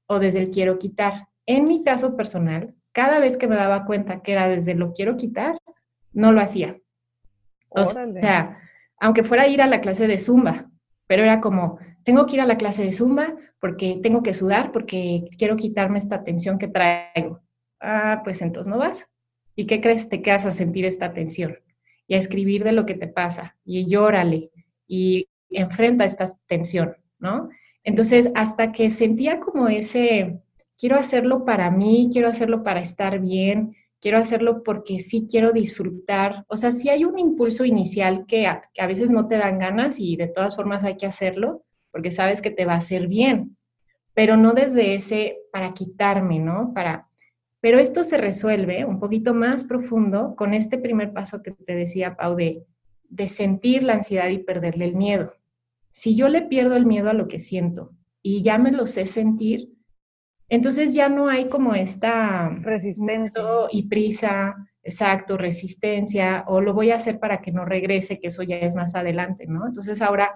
o 0.06 0.18
desde 0.18 0.40
el 0.40 0.50
quiero 0.50 0.78
quitar. 0.78 1.28
En 1.44 1.66
mi 1.66 1.82
caso 1.82 2.16
personal, 2.16 2.74
cada 2.92 3.18
vez 3.18 3.36
que 3.36 3.46
me 3.46 3.56
daba 3.56 3.84
cuenta 3.84 4.22
que 4.22 4.32
era 4.32 4.48
desde 4.48 4.74
lo 4.74 4.92
quiero 4.92 5.16
quitar, 5.16 5.58
no 6.12 6.32
lo 6.32 6.40
hacía. 6.40 6.78
O 7.68 7.84
sea, 7.84 8.58
aunque 8.98 9.22
fuera 9.22 9.42
a 9.42 9.48
ir 9.48 9.60
a 9.60 9.66
la 9.66 9.80
clase 9.80 10.06
de 10.06 10.18
zumba, 10.18 10.70
pero 11.06 11.22
era 11.22 11.40
como, 11.40 11.78
tengo 12.04 12.24
que 12.26 12.36
ir 12.36 12.40
a 12.40 12.46
la 12.46 12.56
clase 12.56 12.82
de 12.82 12.92
zumba 12.92 13.34
porque 13.60 14.00
tengo 14.02 14.22
que 14.22 14.32
sudar, 14.32 14.72
porque 14.72 15.24
quiero 15.36 15.56
quitarme 15.56 15.98
esta 15.98 16.24
tensión 16.24 16.58
que 16.58 16.68
traigo. 16.68 17.42
Ah, 17.80 18.22
pues 18.24 18.42
entonces 18.42 18.70
no 18.70 18.78
vas. 18.78 19.10
¿Y 19.54 19.66
qué 19.66 19.80
crees? 19.80 20.08
Te 20.08 20.22
quedas 20.22 20.46
a 20.46 20.50
sentir 20.50 20.84
esta 20.84 21.12
tensión 21.12 21.58
y 22.06 22.14
a 22.14 22.18
escribir 22.18 22.64
de 22.64 22.72
lo 22.72 22.86
que 22.86 22.94
te 22.94 23.08
pasa 23.08 23.56
y 23.64 23.86
llórale 23.86 24.50
y 24.86 25.28
enfrenta 25.50 26.04
esta 26.04 26.30
tensión, 26.46 26.96
¿no? 27.18 27.48
Entonces, 27.82 28.30
hasta 28.34 28.72
que 28.72 28.90
sentía 28.90 29.40
como 29.40 29.68
ese, 29.68 30.40
quiero 30.78 30.96
hacerlo 30.96 31.44
para 31.44 31.70
mí, 31.70 32.10
quiero 32.12 32.28
hacerlo 32.28 32.62
para 32.62 32.80
estar 32.80 33.20
bien, 33.20 33.76
quiero 34.00 34.18
hacerlo 34.18 34.62
porque 34.62 34.98
sí 34.98 35.26
quiero 35.30 35.52
disfrutar. 35.52 36.44
O 36.48 36.56
sea, 36.56 36.72
sí 36.72 36.88
hay 36.88 37.04
un 37.04 37.18
impulso 37.18 37.64
inicial 37.64 38.26
que 38.26 38.46
a, 38.46 38.68
que 38.74 38.82
a 38.82 38.86
veces 38.86 39.10
no 39.10 39.26
te 39.26 39.38
dan 39.38 39.58
ganas 39.58 40.00
y 40.00 40.16
de 40.16 40.28
todas 40.28 40.56
formas 40.56 40.84
hay 40.84 40.96
que 40.96 41.06
hacerlo 41.06 41.64
porque 41.90 42.10
sabes 42.10 42.42
que 42.42 42.50
te 42.50 42.66
va 42.66 42.74
a 42.74 42.78
hacer 42.78 43.06
bien, 43.08 43.56
pero 44.12 44.36
no 44.36 44.52
desde 44.52 44.94
ese 44.94 45.38
para 45.50 45.70
quitarme, 45.70 46.38
¿no? 46.38 46.72
Para 46.74 47.08
pero 47.60 47.78
esto 47.78 48.04
se 48.04 48.16
resuelve 48.16 48.84
un 48.84 49.00
poquito 49.00 49.34
más 49.34 49.64
profundo 49.64 50.34
con 50.36 50.54
este 50.54 50.78
primer 50.78 51.12
paso 51.12 51.42
que 51.42 51.52
te 51.52 51.74
decía, 51.74 52.16
Pau, 52.16 52.36
de, 52.36 52.64
de 53.08 53.28
sentir 53.28 53.82
la 53.84 53.94
ansiedad 53.94 54.28
y 54.28 54.38
perderle 54.38 54.84
el 54.84 54.94
miedo. 54.94 55.34
Si 55.90 56.14
yo 56.14 56.28
le 56.28 56.42
pierdo 56.42 56.76
el 56.76 56.86
miedo 56.86 57.08
a 57.08 57.14
lo 57.14 57.28
que 57.28 57.38
siento 57.38 57.92
y 58.22 58.42
ya 58.42 58.58
me 58.58 58.72
lo 58.72 58.86
sé 58.86 59.06
sentir, 59.06 59.72
entonces 60.48 60.94
ya 60.94 61.08
no 61.08 61.28
hay 61.28 61.48
como 61.48 61.74
esta 61.74 62.50
resistencia 62.62 63.42
y 63.72 63.88
prisa, 63.88 64.54
exacto, 64.82 65.36
resistencia, 65.36 66.44
o 66.46 66.60
lo 66.60 66.72
voy 66.72 66.90
a 66.92 66.96
hacer 66.96 67.18
para 67.18 67.40
que 67.40 67.50
no 67.50 67.64
regrese, 67.64 68.20
que 68.20 68.28
eso 68.28 68.42
ya 68.44 68.56
es 68.58 68.74
más 68.74 68.94
adelante, 68.94 69.46
¿no? 69.48 69.66
Entonces 69.66 70.00
ahora, 70.02 70.34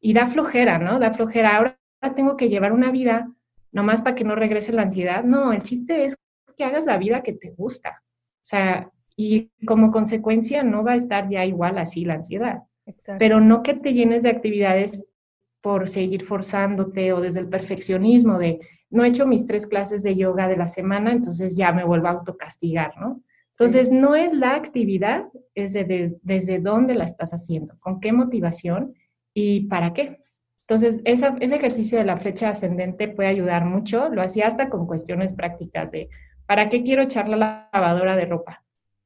y 0.00 0.12
da 0.12 0.28
flojera, 0.28 0.78
¿no? 0.78 1.00
Da 1.00 1.12
flojera, 1.12 1.56
ahora 1.56 1.78
tengo 2.14 2.36
que 2.36 2.48
llevar 2.48 2.72
una 2.72 2.92
vida 2.92 3.32
nomás 3.72 4.02
para 4.02 4.14
que 4.14 4.24
no 4.24 4.36
regrese 4.36 4.72
la 4.72 4.82
ansiedad. 4.82 5.24
No, 5.24 5.52
el 5.52 5.62
chiste 5.62 6.04
es 6.04 6.16
que 6.58 6.64
hagas 6.64 6.84
la 6.84 6.98
vida 6.98 7.22
que 7.22 7.32
te 7.32 7.50
gusta. 7.50 8.02
O 8.02 8.42
sea, 8.42 8.90
y 9.16 9.50
como 9.66 9.90
consecuencia 9.90 10.62
no 10.62 10.84
va 10.84 10.92
a 10.92 10.96
estar 10.96 11.28
ya 11.30 11.44
igual 11.44 11.78
así 11.78 12.04
la 12.04 12.14
ansiedad. 12.14 12.64
Pero 13.18 13.40
no 13.40 13.62
que 13.62 13.74
te 13.74 13.94
llenes 13.94 14.22
de 14.22 14.30
actividades 14.30 15.04
por 15.60 15.88
seguir 15.88 16.24
forzándote 16.24 17.12
o 17.12 17.20
desde 17.20 17.40
el 17.40 17.48
perfeccionismo 17.48 18.38
de 18.38 18.60
no 18.90 19.04
he 19.04 19.08
hecho 19.08 19.26
mis 19.26 19.44
tres 19.44 19.66
clases 19.66 20.02
de 20.02 20.16
yoga 20.16 20.48
de 20.48 20.56
la 20.56 20.68
semana, 20.68 21.12
entonces 21.12 21.56
ya 21.56 21.72
me 21.72 21.84
vuelvo 21.84 22.08
a 22.08 22.12
autocastigar, 22.12 22.96
¿no? 22.98 23.22
Entonces, 23.52 23.90
no 23.90 24.14
es 24.14 24.32
la 24.32 24.54
actividad, 24.54 25.24
es 25.54 25.72
desde 25.72 26.58
dónde 26.60 26.94
la 26.94 27.04
estás 27.04 27.32
haciendo, 27.32 27.74
con 27.80 27.98
qué 27.98 28.12
motivación 28.12 28.94
y 29.34 29.66
para 29.66 29.92
qué. 29.92 30.20
Entonces, 30.60 31.00
ese 31.04 31.34
ejercicio 31.40 31.98
de 31.98 32.04
la 32.04 32.18
flecha 32.18 32.50
ascendente 32.50 33.08
puede 33.08 33.28
ayudar 33.28 33.64
mucho. 33.64 34.10
Lo 34.10 34.22
hacía 34.22 34.46
hasta 34.46 34.68
con 34.68 34.86
cuestiones 34.86 35.34
prácticas 35.34 35.90
de, 35.90 36.08
¿Para 36.48 36.70
qué 36.70 36.82
quiero 36.82 37.02
echar 37.02 37.28
la 37.28 37.68
lavadora 37.70 38.16
de 38.16 38.24
ropa? 38.24 38.64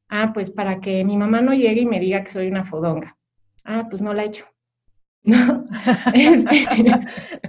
Ah, 0.08 0.30
pues 0.32 0.52
para 0.52 0.78
que 0.78 1.04
mi 1.04 1.16
mamá 1.16 1.40
no 1.40 1.52
llegue 1.52 1.80
y 1.80 1.86
me 1.86 1.98
diga 1.98 2.22
que 2.22 2.30
soy 2.30 2.46
una 2.46 2.64
fodonga. 2.64 3.18
Ah, 3.64 3.88
pues 3.90 4.00
no 4.00 4.14
la 4.14 4.22
he 4.22 4.26
hecho. 4.26 4.46
¿No? 5.24 5.64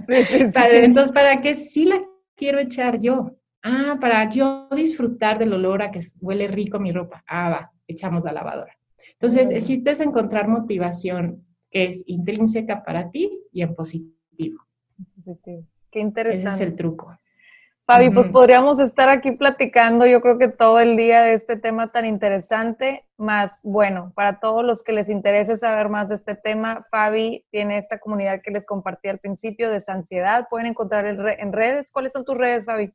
Este, 0.08 0.84
entonces, 0.84 1.12
¿para 1.12 1.40
qué 1.40 1.54
sí 1.54 1.84
la 1.84 2.02
quiero 2.34 2.58
echar 2.58 2.98
yo? 2.98 3.36
Ah, 3.62 3.96
para 4.00 4.28
yo 4.28 4.68
disfrutar 4.74 5.38
del 5.38 5.52
olor 5.52 5.80
a 5.80 5.92
que 5.92 6.00
huele 6.20 6.48
rico 6.48 6.80
mi 6.80 6.90
ropa. 6.90 7.22
Ah, 7.28 7.48
va, 7.50 7.72
echamos 7.86 8.24
la 8.24 8.32
lavadora. 8.32 8.76
Entonces, 9.12 9.50
el 9.50 9.62
chiste 9.62 9.92
es 9.92 10.00
encontrar 10.00 10.48
motivación 10.48 11.46
que 11.70 11.84
es 11.84 12.02
intrínseca 12.08 12.82
para 12.82 13.12
ti 13.12 13.30
y 13.52 13.62
en 13.62 13.76
positivo. 13.76 14.66
Positivo. 15.14 15.68
Qué 15.88 16.00
interesante. 16.00 16.48
Ese 16.48 16.64
es 16.64 16.68
el 16.68 16.74
truco. 16.74 17.16
Fabi, 17.86 18.08
pues 18.08 18.30
podríamos 18.30 18.78
estar 18.78 19.10
aquí 19.10 19.32
platicando, 19.32 20.06
yo 20.06 20.22
creo 20.22 20.38
que 20.38 20.48
todo 20.48 20.80
el 20.80 20.96
día 20.96 21.22
de 21.22 21.34
este 21.34 21.56
tema 21.56 21.92
tan 21.92 22.06
interesante, 22.06 23.04
más 23.18 23.60
bueno, 23.62 24.10
para 24.14 24.40
todos 24.40 24.64
los 24.64 24.82
que 24.82 24.94
les 24.94 25.10
interese 25.10 25.58
saber 25.58 25.90
más 25.90 26.08
de 26.08 26.14
este 26.14 26.34
tema, 26.34 26.86
Fabi 26.90 27.44
tiene 27.50 27.76
esta 27.76 27.98
comunidad 27.98 28.40
que 28.42 28.52
les 28.52 28.64
compartí 28.64 29.08
al 29.08 29.18
principio 29.18 29.68
de 29.68 29.82
Ansiedad, 29.86 30.46
pueden 30.48 30.68
encontrar 30.68 31.04
en 31.04 31.52
redes. 31.52 31.90
¿Cuáles 31.90 32.14
son 32.14 32.24
tus 32.24 32.38
redes, 32.38 32.64
Fabi? 32.64 32.90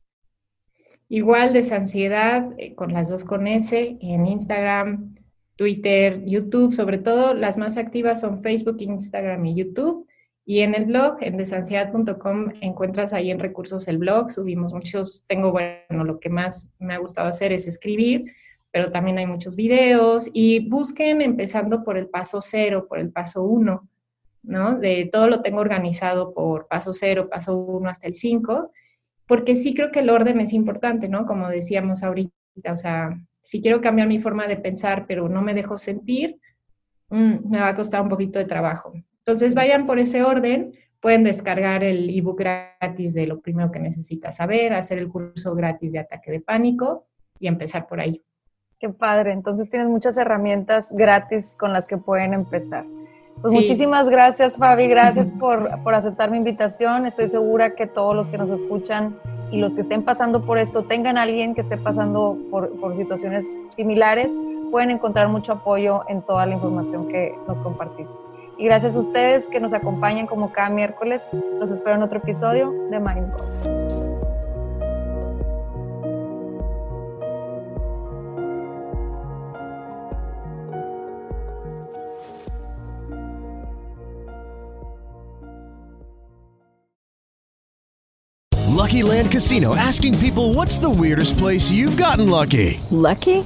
Igual 1.08 1.54
de 1.54 1.60
Ansiedad, 1.72 2.50
eh, 2.58 2.74
con 2.74 2.92
las 2.92 3.10
dos 3.10 3.24
con 3.24 3.46
S, 3.46 3.98
en 4.02 4.26
Instagram, 4.26 5.14
Twitter, 5.56 6.24
YouTube, 6.26 6.74
sobre 6.74 6.98
todo 6.98 7.36
las 7.36 7.60
más 7.60 7.78
activas 7.78 8.22
son 8.22 8.42
Facebook, 8.42 8.78
Instagram 8.80 9.46
y 9.46 9.56
YouTube. 9.56 10.08
Y 10.50 10.62
en 10.62 10.74
el 10.74 10.86
blog, 10.86 11.18
en 11.22 11.38
desansiedad.com, 11.38 12.54
encuentras 12.62 13.14
ahí 13.14 13.30
en 13.30 13.38
recursos 13.38 13.88
el 13.88 14.00
blog, 14.00 14.32
subimos 14.32 14.74
muchos, 14.74 15.24
tengo, 15.28 15.52
bueno, 15.52 16.04
lo 16.04 16.20
que 16.20 16.30
más 16.30 16.72
me 16.80 16.96
ha 16.96 16.98
gustado 16.98 17.28
hacer 17.28 17.54
es 17.54 17.68
escribir, 17.68 18.34
pero 18.72 18.92
también 18.92 19.20
hay 19.20 19.28
muchos 19.28 19.56
videos 19.56 20.28
y 20.34 20.68
busquen 20.68 21.22
empezando 21.22 21.84
por 21.84 22.00
el 22.00 22.08
paso 22.08 22.42
cero, 22.42 22.88
por 22.90 22.98
el 22.98 23.12
paso 23.12 23.44
uno, 23.44 23.88
¿no? 24.42 24.80
De 24.80 25.08
todo 25.14 25.28
lo 25.28 25.44
tengo 25.44 25.60
organizado 25.60 26.34
por 26.34 26.68
paso 26.68 26.94
cero, 26.94 27.30
paso 27.30 27.56
uno 27.56 27.88
hasta 27.88 28.08
el 28.08 28.16
cinco, 28.16 28.72
porque 29.28 29.54
sí 29.54 29.76
creo 29.76 29.92
que 29.92 30.00
el 30.00 30.10
orden 30.10 30.40
es 30.40 30.54
importante, 30.54 31.08
¿no? 31.10 31.28
Como 31.28 31.48
decíamos 31.48 32.02
ahorita, 32.02 32.72
o 32.72 32.78
sea, 32.78 33.16
si 33.44 33.62
quiero 33.62 33.82
cambiar 33.82 34.08
mi 34.08 34.18
forma 34.18 34.48
de 34.48 34.58
pensar, 34.58 35.06
pero 35.08 35.30
no 35.30 35.44
me 35.44 35.54
dejo 35.54 35.78
sentir, 35.78 36.40
mm, 37.10 37.52
me 37.52 37.60
va 37.60 37.68
a 37.68 37.76
costar 37.76 38.02
un 38.02 38.10
poquito 38.10 38.40
de 38.40 38.46
trabajo. 38.46 38.94
Entonces 39.30 39.54
vayan 39.54 39.86
por 39.86 40.00
ese 40.00 40.24
orden, 40.24 40.74
pueden 41.00 41.24
descargar 41.24 41.84
el 41.84 42.10
ebook 42.10 42.40
gratis 42.40 43.14
de 43.14 43.28
lo 43.28 43.42
primero 43.42 43.70
que 43.70 43.80
necesitas 43.80 44.38
saber, 44.38 44.74
hacer 44.74 44.98
el 44.98 45.08
curso 45.08 45.54
gratis 45.54 45.92
de 45.92 46.00
ataque 46.00 46.32
de 46.32 46.40
pánico 46.40 47.06
y 47.40 47.46
empezar 47.46 47.86
por 47.86 48.00
ahí. 48.00 48.24
Qué 48.80 48.90
padre, 48.90 49.32
entonces 49.34 49.70
tienes 49.70 49.88
muchas 49.88 50.18
herramientas 50.18 50.92
gratis 50.92 51.56
con 51.60 51.74
las 51.74 51.88
que 51.88 51.98
pueden 51.98 52.34
empezar. 52.34 52.86
Pues 53.40 53.54
muchísimas 53.54 54.10
gracias 54.10 54.58
Fabi, 54.58 54.88
gracias 54.88 55.32
por, 55.34 55.80
por, 55.84 55.94
aceptar 55.94 56.32
mi 56.32 56.38
invitación. 56.38 57.06
Estoy 57.06 57.28
segura 57.28 57.76
que 57.76 57.86
todos 57.86 58.16
los 58.16 58.32
que 58.32 58.40
nos 58.40 58.50
escuchan 58.50 59.16
y 59.52 59.60
los 59.60 59.76
que 59.76 59.82
estén 59.82 60.02
pasando 60.02 60.44
por 60.44 60.58
esto, 60.58 60.86
tengan 60.86 61.20
a 61.20 61.22
alguien 61.22 61.54
que 61.54 61.62
esté 61.62 61.78
pasando 61.78 62.36
por, 62.50 62.80
por 62.80 62.96
situaciones 62.96 63.46
similares, 63.76 64.34
pueden 64.72 64.90
encontrar 64.90 65.30
mucho 65.30 65.54
apoyo 65.54 66.02
en 66.10 66.24
toda 66.24 66.48
la 66.48 66.56
información 66.56 67.08
que 67.08 67.36
nos 67.48 67.62
compartiste. 67.62 68.29
Y 68.60 68.66
gracias 68.66 68.98
a 68.98 69.00
ustedes 69.00 69.50
que 69.50 69.62
nos 69.62 69.74
acompañan 69.74 70.28
como 70.28 70.52
cada 70.52 70.70
miércoles. 70.70 71.24
Los 71.60 71.72
espero 71.72 71.96
en 71.96 72.04
otro 72.04 72.20
episodio 72.20 72.74
de 72.92 73.00
Mind 73.00 73.32
Boss. 73.32 73.90
Lucky 88.68 89.04
Land 89.04 89.32
Casino 89.32 89.76
asking 89.76 90.18
people 90.18 90.54
what's 90.54 90.80
the 90.80 90.90
weirdest 90.90 91.38
place 91.38 91.72
you've 91.72 91.96
gotten 91.96 92.30
lucky? 92.30 92.82
Lucky? 92.92 93.46